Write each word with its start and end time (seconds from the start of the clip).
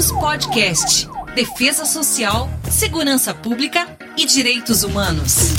Virtus 0.00 0.12
Podcast. 0.12 1.08
Defesa 1.34 1.84
Social, 1.84 2.48
Segurança 2.70 3.34
Pública 3.34 3.86
e 4.16 4.24
Direitos 4.24 4.82
Humanos. 4.82 5.54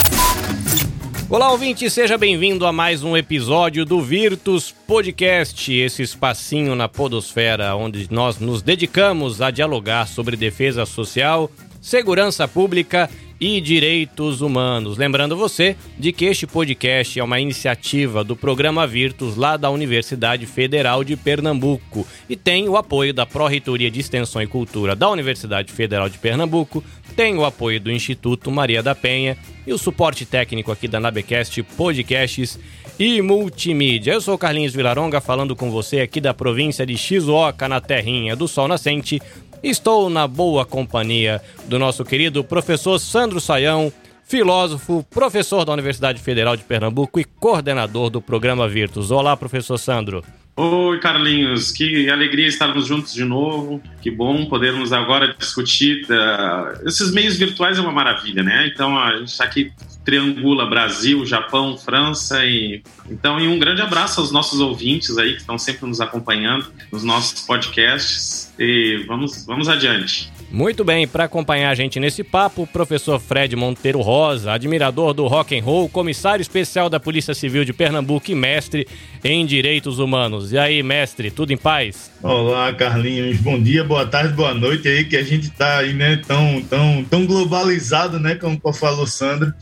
Olá, 1.30 1.52
ouvinte, 1.52 1.88
seja 1.92 2.18
bem-vindo 2.18 2.66
a 2.66 2.72
mais 2.72 3.04
um 3.04 3.16
episódio 3.16 3.86
do 3.86 4.02
Virtus 4.02 4.72
Podcast, 4.72 5.72
esse 5.72 6.02
espacinho 6.02 6.74
na 6.74 6.90
Podosfera 6.90 7.76
onde 7.76 8.08
nós 8.10 8.40
nos 8.40 8.64
dedicamos 8.64 9.44
a 9.44 9.52
dialogar 9.52 10.08
sobre 10.08 10.36
defesa 10.36 10.88
social, 10.88 11.48
segurança 11.80 12.48
pública 12.48 13.12
e 13.42 13.60
direitos 13.60 14.40
humanos. 14.42 15.00
Lembrando 15.00 15.36
você 15.36 15.76
de 15.98 16.14
que 16.14 16.26
este 16.26 16.46
podcast 16.46 17.20
é 17.20 17.24
uma 17.24 17.40
iniciativa 17.40 18.24
do 18.24 18.36
programa 18.36 18.86
Virtus 18.86 19.36
lá 19.36 19.58
da 19.58 19.72
Universidade 19.72 20.46
Federal 20.46 21.04
de 21.04 21.18
Pernambuco 21.18 22.06
e 22.30 22.36
tem 22.36 22.70
o 22.70 22.78
apoio 22.78 23.12
da 23.12 23.26
Pró-Reitoria 23.26 23.90
de 23.90 24.00
Extensão 24.00 24.44
e 24.44 24.48
Cultura 24.48 24.96
da 24.96 25.10
Universidade 25.10 25.74
Federal 25.74 26.08
de 26.08 26.20
Pernambuco, 26.20 26.84
tem 27.16 27.36
o 27.36 27.44
apoio 27.44 27.82
do 27.82 27.92
Instituto 27.92 28.52
Maria 28.52 28.84
da 28.84 28.94
Penha 28.94 29.36
e 29.66 29.74
o 29.74 29.78
suporte 29.78 30.24
técnico 30.24 30.72
aqui 30.72 30.88
da 30.88 31.00
Nabecast 31.00 31.64
Podcasts 31.64 32.60
e 33.00 33.22
Multimídia. 33.24 34.14
Eu 34.14 34.22
sou 34.22 34.38
Carlinhos 34.38 34.76
Vilaronga 34.76 35.20
falando 35.20 35.56
com 35.56 35.72
você 35.72 36.02
aqui 36.02 36.22
da 36.22 36.34
província 36.34 36.86
de 36.86 36.96
Shizuoka, 36.96 37.68
na 37.68 37.82
terrinha 37.82 38.36
do 38.36 38.48
Sol 38.48 38.68
Nascente 38.68 39.20
Estou 39.64 40.10
na 40.10 40.28
boa 40.28 40.66
companhia 40.66 41.40
do 41.66 41.78
nosso 41.78 42.04
querido 42.04 42.44
professor 42.44 42.98
Sandro 42.98 43.40
Saião, 43.40 43.94
filósofo, 44.24 45.06
professor 45.08 45.64
da 45.64 45.72
Universidade 45.72 46.20
Federal 46.20 46.58
de 46.58 46.64
Pernambuco 46.64 47.20
e 47.20 47.24
coordenador 47.24 48.10
do 48.10 48.20
programa 48.20 48.68
Virtus. 48.68 49.12
Olá, 49.12 49.38
professor 49.38 49.78
Sandro. 49.78 50.24
Oi, 50.54 51.00
Carlinhos, 51.00 51.72
que 51.72 52.10
alegria 52.10 52.46
estarmos 52.46 52.86
juntos 52.86 53.14
de 53.14 53.24
novo. 53.24 53.82
Que 54.02 54.12
bom 54.12 54.46
podermos 54.46 54.92
agora 54.92 55.34
discutir. 55.34 56.06
Uh, 56.06 56.88
esses 56.88 57.12
meios 57.12 57.38
virtuais 57.38 57.78
é 57.78 57.82
uma 57.82 57.92
maravilha, 57.92 58.44
né? 58.44 58.68
Então 58.68 59.00
a 59.00 59.18
gente 59.18 59.30
está 59.30 59.46
aqui 59.46 59.72
triangula 60.04 60.66
Brasil, 60.66 61.26
Japão, 61.26 61.78
França 61.78 62.46
e 62.46 62.84
então 63.10 63.40
e 63.40 63.48
um 63.48 63.58
grande 63.58 63.82
abraço 63.82 64.20
aos 64.20 64.32
nossos 64.32 64.60
ouvintes 64.60 65.18
aí 65.18 65.34
que 65.34 65.42
estão 65.42 65.58
sempre 65.58 65.88
nos 65.88 66.02
acompanhando 66.02 66.72
nos 66.92 67.04
nossos 67.04 67.42
podcasts 67.42 68.52
e 68.60 69.06
vamos 69.08 69.46
vamos 69.46 69.70
adiante. 69.70 70.32
Muito 70.52 70.84
bem, 70.84 71.08
para 71.08 71.24
acompanhar 71.24 71.70
a 71.70 71.76
gente 71.76 71.98
nesse 71.98 72.26
papo, 72.26 72.64
o 72.64 72.68
professor 72.68 73.18
Fred 73.22 73.56
Monteiro 73.56 74.02
Rosa, 74.02 74.52
admirador 74.52 75.14
do 75.14 75.26
rock 75.26 75.58
and 75.58 75.64
roll, 75.64 75.88
comissário 75.88 76.42
especial 76.42 76.90
da 76.90 77.00
Polícia 77.00 77.34
Civil 77.34 77.64
de 77.64 77.72
Pernambuco 77.72 78.30
e 78.30 78.36
mestre 78.36 78.86
em 79.24 79.46
Direitos 79.46 79.98
Humanos. 79.98 80.52
E 80.52 80.58
aí, 80.58 80.84
mestre, 80.84 81.32
tudo 81.32 81.54
em 81.54 81.58
paz? 81.58 82.12
Olá, 82.22 82.74
Carlinhos. 82.74 83.38
Bom 83.38 83.62
dia, 83.62 83.82
boa 83.86 84.06
tarde, 84.06 84.34
boa 84.34 84.54
noite 84.54 84.90
aí 84.90 85.06
que 85.06 85.16
a 85.16 85.24
gente 85.24 85.50
tá 85.52 85.78
aí, 85.78 85.94
né, 85.94 86.22
tão 86.28 86.62
tão 86.64 87.04
tão 87.06 87.26
globalizado, 87.26 88.20
né, 88.20 88.36
como 88.36 88.60
falou 88.74 89.08
Sandra. 89.08 89.56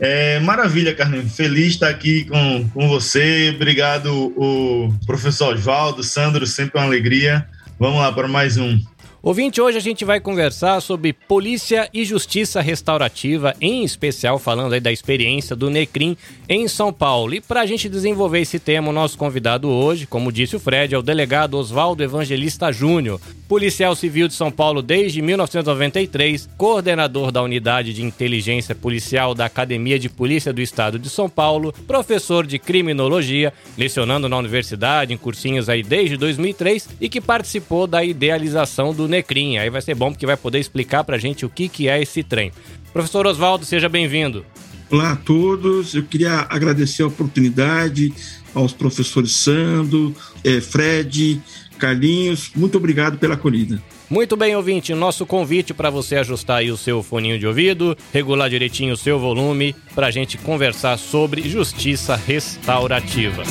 É, 0.00 0.40
maravilha, 0.40 0.96
Carlinhos. 0.96 1.36
Feliz 1.36 1.74
estar 1.74 1.88
aqui 1.88 2.24
com, 2.24 2.68
com 2.70 2.88
você. 2.88 3.52
Obrigado, 3.54 4.12
o 4.36 4.92
professor 5.06 5.54
Oswaldo, 5.54 6.02
Sandro, 6.02 6.44
sempre 6.44 6.80
uma 6.80 6.86
alegria. 6.86 7.46
Vamos 7.78 8.00
lá 8.00 8.10
para 8.10 8.26
mais 8.26 8.56
um. 8.56 8.80
Ouvinte, 9.20 9.60
hoje 9.60 9.76
a 9.76 9.80
gente 9.80 10.04
vai 10.04 10.20
conversar 10.20 10.80
sobre 10.80 11.12
polícia 11.12 11.90
e 11.92 12.04
justiça 12.04 12.60
restaurativa, 12.60 13.52
em 13.60 13.82
especial 13.82 14.38
falando 14.38 14.74
aí 14.74 14.80
da 14.80 14.92
experiência 14.92 15.56
do 15.56 15.68
Necrim 15.68 16.16
em 16.48 16.68
São 16.68 16.92
Paulo. 16.92 17.34
E 17.34 17.40
para 17.40 17.62
a 17.62 17.66
gente 17.66 17.88
desenvolver 17.88 18.38
esse 18.38 18.60
tema, 18.60 18.90
o 18.90 18.92
nosso 18.92 19.18
convidado 19.18 19.68
hoje, 19.68 20.06
como 20.06 20.30
disse 20.30 20.54
o 20.54 20.60
Fred, 20.60 20.94
é 20.94 20.98
o 20.98 21.02
delegado 21.02 21.54
Oswaldo 21.54 22.00
Evangelista 22.00 22.70
Júnior, 22.70 23.20
policial 23.48 23.96
civil 23.96 24.28
de 24.28 24.34
São 24.34 24.52
Paulo 24.52 24.82
desde 24.82 25.20
1993, 25.20 26.48
coordenador 26.56 27.32
da 27.32 27.42
unidade 27.42 27.92
de 27.92 28.04
inteligência 28.04 28.74
policial 28.74 29.34
da 29.34 29.46
Academia 29.46 29.98
de 29.98 30.08
Polícia 30.08 30.52
do 30.52 30.60
Estado 30.60 30.96
de 30.96 31.10
São 31.10 31.28
Paulo, 31.28 31.74
professor 31.88 32.46
de 32.46 32.58
criminologia, 32.58 33.52
lecionando 33.76 34.28
na 34.28 34.38
universidade 34.38 35.12
em 35.12 35.16
cursinhos 35.16 35.68
aí 35.68 35.82
desde 35.82 36.16
2003 36.16 36.88
e 37.00 37.08
que 37.08 37.20
participou 37.20 37.88
da 37.88 38.04
idealização 38.04 38.94
do 38.94 39.07
Necrim. 39.08 39.58
Aí 39.58 39.70
vai 39.70 39.82
ser 39.82 39.94
bom 39.94 40.10
porque 40.10 40.26
vai 40.26 40.36
poder 40.36 40.58
explicar 40.58 41.04
pra 41.04 41.18
gente 41.18 41.44
o 41.44 41.48
que, 41.48 41.68
que 41.68 41.88
é 41.88 42.00
esse 42.00 42.22
trem. 42.22 42.52
Professor 42.92 43.26
Oswaldo, 43.26 43.64
seja 43.64 43.88
bem-vindo. 43.88 44.44
Olá 44.90 45.12
a 45.12 45.16
todos, 45.16 45.94
eu 45.94 46.02
queria 46.02 46.46
agradecer 46.48 47.02
a 47.02 47.08
oportunidade 47.08 48.12
aos 48.54 48.72
professores 48.72 49.32
Sando, 49.32 50.14
eh, 50.42 50.62
Fred, 50.62 51.42
Carlinhos, 51.78 52.50
muito 52.54 52.78
obrigado 52.78 53.18
pela 53.18 53.34
acolhida. 53.34 53.82
Muito 54.08 54.36
bem, 54.36 54.56
ouvinte, 54.56 54.94
nosso 54.94 55.26
convite 55.26 55.74
para 55.74 55.90
você 55.90 56.16
ajustar 56.16 56.58
aí 56.58 56.70
o 56.70 56.76
seu 56.78 57.02
foninho 57.02 57.38
de 57.38 57.46
ouvido, 57.46 57.96
regular 58.12 58.48
direitinho 58.48 58.94
o 58.94 58.96
seu 58.96 59.18
volume, 59.18 59.76
para 59.94 60.06
a 60.06 60.10
gente 60.10 60.38
conversar 60.38 60.96
sobre 60.98 61.46
justiça 61.46 62.16
restaurativa. 62.16 63.42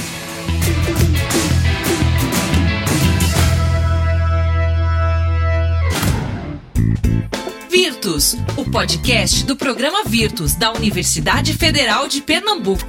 Virtus, 7.70 8.36
o 8.56 8.66
podcast 8.70 9.46
do 9.46 9.56
programa 9.56 10.04
Virtus 10.06 10.56
da 10.56 10.72
Universidade 10.72 11.54
Federal 11.54 12.08
de 12.08 12.22
Pernambuco. 12.22 12.88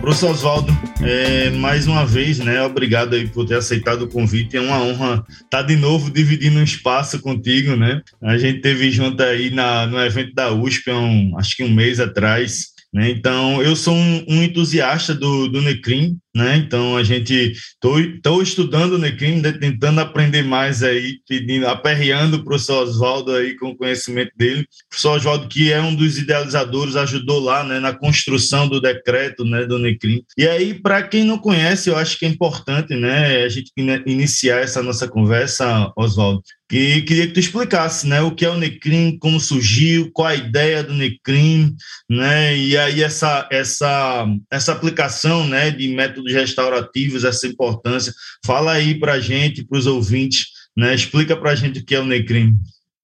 Professor 0.00 0.30
Oswaldo, 0.30 0.72
é, 1.02 1.50
mais 1.50 1.86
uma 1.86 2.06
vez, 2.06 2.38
né, 2.38 2.62
obrigado 2.62 3.14
aí 3.14 3.28
por 3.28 3.46
ter 3.46 3.56
aceitado 3.56 4.02
o 4.02 4.08
convite. 4.08 4.56
É 4.56 4.60
uma 4.60 4.82
honra 4.82 5.24
estar 5.42 5.62
de 5.62 5.76
novo 5.76 6.10
dividindo 6.10 6.58
um 6.58 6.64
espaço 6.64 7.20
contigo, 7.20 7.76
né? 7.76 8.00
A 8.22 8.38
gente 8.38 8.60
teve 8.60 8.90
junto 8.90 9.22
aí 9.22 9.50
na, 9.50 9.86
no 9.86 10.00
evento 10.00 10.34
da 10.34 10.50
USP, 10.52 10.90
um, 10.90 11.38
acho 11.38 11.56
que 11.56 11.62
um 11.62 11.70
mês 11.70 12.00
atrás. 12.00 12.68
Né? 12.92 13.10
Então, 13.10 13.62
eu 13.62 13.76
sou 13.76 13.94
um, 13.94 14.24
um 14.26 14.42
entusiasta 14.42 15.14
do, 15.14 15.48
do 15.48 15.62
Necrim, 15.62 16.16
né? 16.34 16.56
Então 16.56 16.96
a 16.96 17.02
gente 17.02 17.52
estou 17.52 18.42
estudando 18.42 18.92
o 18.92 18.98
Necrim, 18.98 19.40
né? 19.40 19.52
tentando 19.52 20.00
aprender 20.00 20.42
mais 20.42 20.82
aí, 20.82 21.18
pedindo, 21.28 21.66
aperreando 21.66 22.36
o 22.36 22.44
professor 22.44 22.86
Oswaldo 22.86 23.32
aí 23.32 23.56
com 23.56 23.70
o 23.70 23.76
conhecimento 23.76 24.32
dele. 24.36 24.62
O 24.62 24.88
professor 24.88 25.16
Oswaldo, 25.16 25.48
que 25.48 25.72
é 25.72 25.80
um 25.80 25.94
dos 25.94 26.18
idealizadores, 26.18 26.96
ajudou 26.96 27.40
lá 27.40 27.64
né, 27.64 27.80
na 27.80 27.92
construção 27.92 28.68
do 28.68 28.80
decreto 28.80 29.44
né, 29.44 29.66
do 29.66 29.78
Necrim. 29.78 30.24
E 30.36 30.46
aí, 30.46 30.74
para 30.74 31.02
quem 31.02 31.24
não 31.24 31.38
conhece, 31.38 31.90
eu 31.90 31.96
acho 31.96 32.18
que 32.18 32.24
é 32.24 32.28
importante 32.28 32.94
né, 32.94 33.42
a 33.42 33.48
gente 33.48 33.72
iniciar 34.06 34.60
essa 34.60 34.82
nossa 34.82 35.08
conversa, 35.08 35.92
Oswaldo. 35.96 36.42
E 36.70 37.02
queria 37.02 37.26
que 37.26 37.32
tu 37.32 37.40
explicasse 37.40 38.06
né, 38.06 38.20
o 38.22 38.30
que 38.30 38.44
é 38.44 38.48
o 38.48 38.56
Necrim, 38.56 39.18
como 39.18 39.40
surgiu, 39.40 40.08
qual 40.12 40.28
a 40.28 40.36
ideia 40.36 40.84
do 40.84 40.94
Necrim, 40.94 41.74
né, 42.08 42.56
e 42.56 42.78
aí 42.78 43.02
essa, 43.02 43.48
essa, 43.50 44.24
essa 44.48 44.72
aplicação 44.72 45.44
né, 45.48 45.72
de 45.72 45.88
métodos 45.88 46.19
métodos 46.20 46.32
restaurativos, 46.32 47.24
essa 47.24 47.46
importância. 47.46 48.12
Fala 48.44 48.72
aí 48.72 48.98
para 48.98 49.14
a 49.14 49.20
gente, 49.20 49.64
para 49.64 49.78
os 49.78 49.86
ouvintes, 49.86 50.46
né? 50.76 50.94
explica 50.94 51.36
para 51.36 51.52
a 51.52 51.54
gente 51.54 51.80
o 51.80 51.84
que 51.84 51.94
é 51.94 52.00
o 52.00 52.06
NECRIM. 52.06 52.56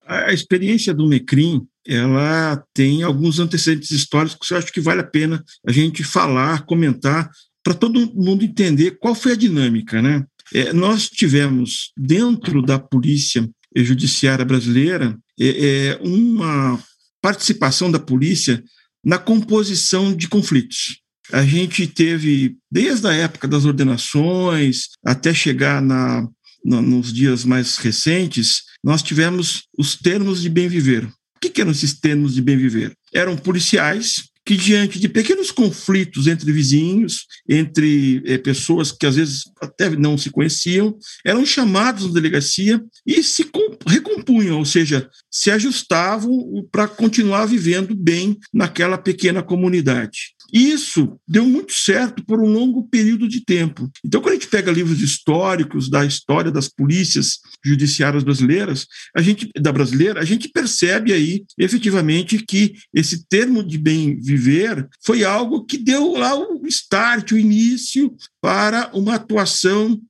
A 0.05 0.31
experiência 0.31 0.93
do 0.93 1.07
NECRIM 1.07 1.67
ela 1.85 2.61
tem 2.73 3.03
alguns 3.03 3.39
antecedentes 3.39 3.91
históricos 3.91 4.47
que 4.47 4.53
eu 4.53 4.57
acho 4.57 4.73
que 4.73 4.81
vale 4.81 5.01
a 5.01 5.05
pena 5.05 5.43
a 5.65 5.71
gente 5.71 6.03
falar, 6.03 6.65
comentar, 6.65 7.29
para 7.63 7.73
todo 7.73 8.13
mundo 8.13 8.43
entender 8.43 8.97
qual 8.99 9.15
foi 9.15 9.33
a 9.33 9.37
dinâmica. 9.37 10.01
Né? 10.01 10.25
É, 10.53 10.73
nós 10.73 11.09
tivemos, 11.09 11.91
dentro 11.97 12.61
da 12.61 12.77
polícia 12.77 13.49
judiciária 13.75 14.43
brasileira, 14.43 15.17
é, 15.39 15.47
é, 15.47 15.99
uma 16.01 16.81
participação 17.21 17.89
da 17.89 17.99
polícia 17.99 18.61
na 19.03 19.17
composição 19.17 20.13
de 20.13 20.27
conflitos 20.27 21.01
a 21.31 21.43
gente 21.43 21.85
teve, 21.87 22.57
desde 22.71 23.07
a 23.07 23.13
época 23.13 23.47
das 23.47 23.65
ordenações 23.65 24.89
até 25.05 25.33
chegar 25.33 25.81
na, 25.81 26.27
nos 26.63 27.13
dias 27.13 27.43
mais 27.43 27.77
recentes, 27.77 28.63
nós 28.83 29.01
tivemos 29.01 29.63
os 29.77 29.95
termos 29.95 30.41
de 30.41 30.49
bem 30.49 30.67
viver. 30.67 31.05
O 31.05 31.39
que, 31.39 31.49
que 31.49 31.61
eram 31.61 31.71
esses 31.71 31.99
termos 31.99 32.33
de 32.33 32.41
bem 32.41 32.57
viver? 32.57 32.93
Eram 33.13 33.37
policiais 33.37 34.23
que, 34.47 34.55
diante 34.55 34.97
de 34.97 35.09
pequenos 35.09 35.51
conflitos 35.51 36.25
entre 36.25 36.53
vizinhos, 36.53 37.25
entre 37.49 38.23
eh, 38.25 38.37
pessoas 38.37 38.93
que 38.93 39.05
às 39.05 39.17
vezes 39.17 39.43
até 39.61 39.89
não 39.89 40.17
se 40.17 40.29
conheciam, 40.29 40.97
eram 41.25 41.45
chamados 41.45 42.07
na 42.07 42.13
delegacia 42.13 42.81
e 43.05 43.21
se 43.21 43.45
recompunham, 43.85 44.57
ou 44.57 44.65
seja, 44.65 45.09
se 45.29 45.51
ajustavam 45.51 46.65
para 46.71 46.87
continuar 46.87 47.45
vivendo 47.45 47.93
bem 47.93 48.37
naquela 48.53 48.97
pequena 48.97 49.43
comunidade. 49.43 50.36
Isso 50.51 51.19
deu 51.27 51.45
muito 51.45 51.73
certo 51.73 52.23
por 52.25 52.41
um 52.41 52.51
longo 52.51 52.87
período 52.87 53.27
de 53.27 53.43
tempo. 53.43 53.89
Então, 54.03 54.21
quando 54.21 54.33
a 54.33 54.35
gente 54.35 54.47
pega 54.47 54.71
livros 54.71 55.01
históricos 55.01 55.89
da 55.89 56.05
história 56.05 56.51
das 56.51 56.67
polícias 56.67 57.39
judiciárias 57.65 58.23
brasileiras, 58.23 58.87
a 59.15 59.21
gente 59.21 59.49
da 59.59 59.71
brasileira, 59.71 60.19
a 60.21 60.25
gente 60.25 60.49
percebe 60.49 61.11
aí 61.11 61.43
efetivamente 61.57 62.39
que 62.39 62.75
esse 62.93 63.27
termo 63.27 63.63
de 63.63 63.77
bem 63.77 64.19
viver 64.19 64.87
foi 65.05 65.23
algo 65.23 65.65
que 65.65 65.77
deu 65.77 66.13
lá 66.13 66.35
o 66.35 66.65
start, 66.67 67.31
o 67.31 67.37
início 67.37 68.15
para 68.41 68.89
uma 68.93 69.15
atuação 69.15 70.01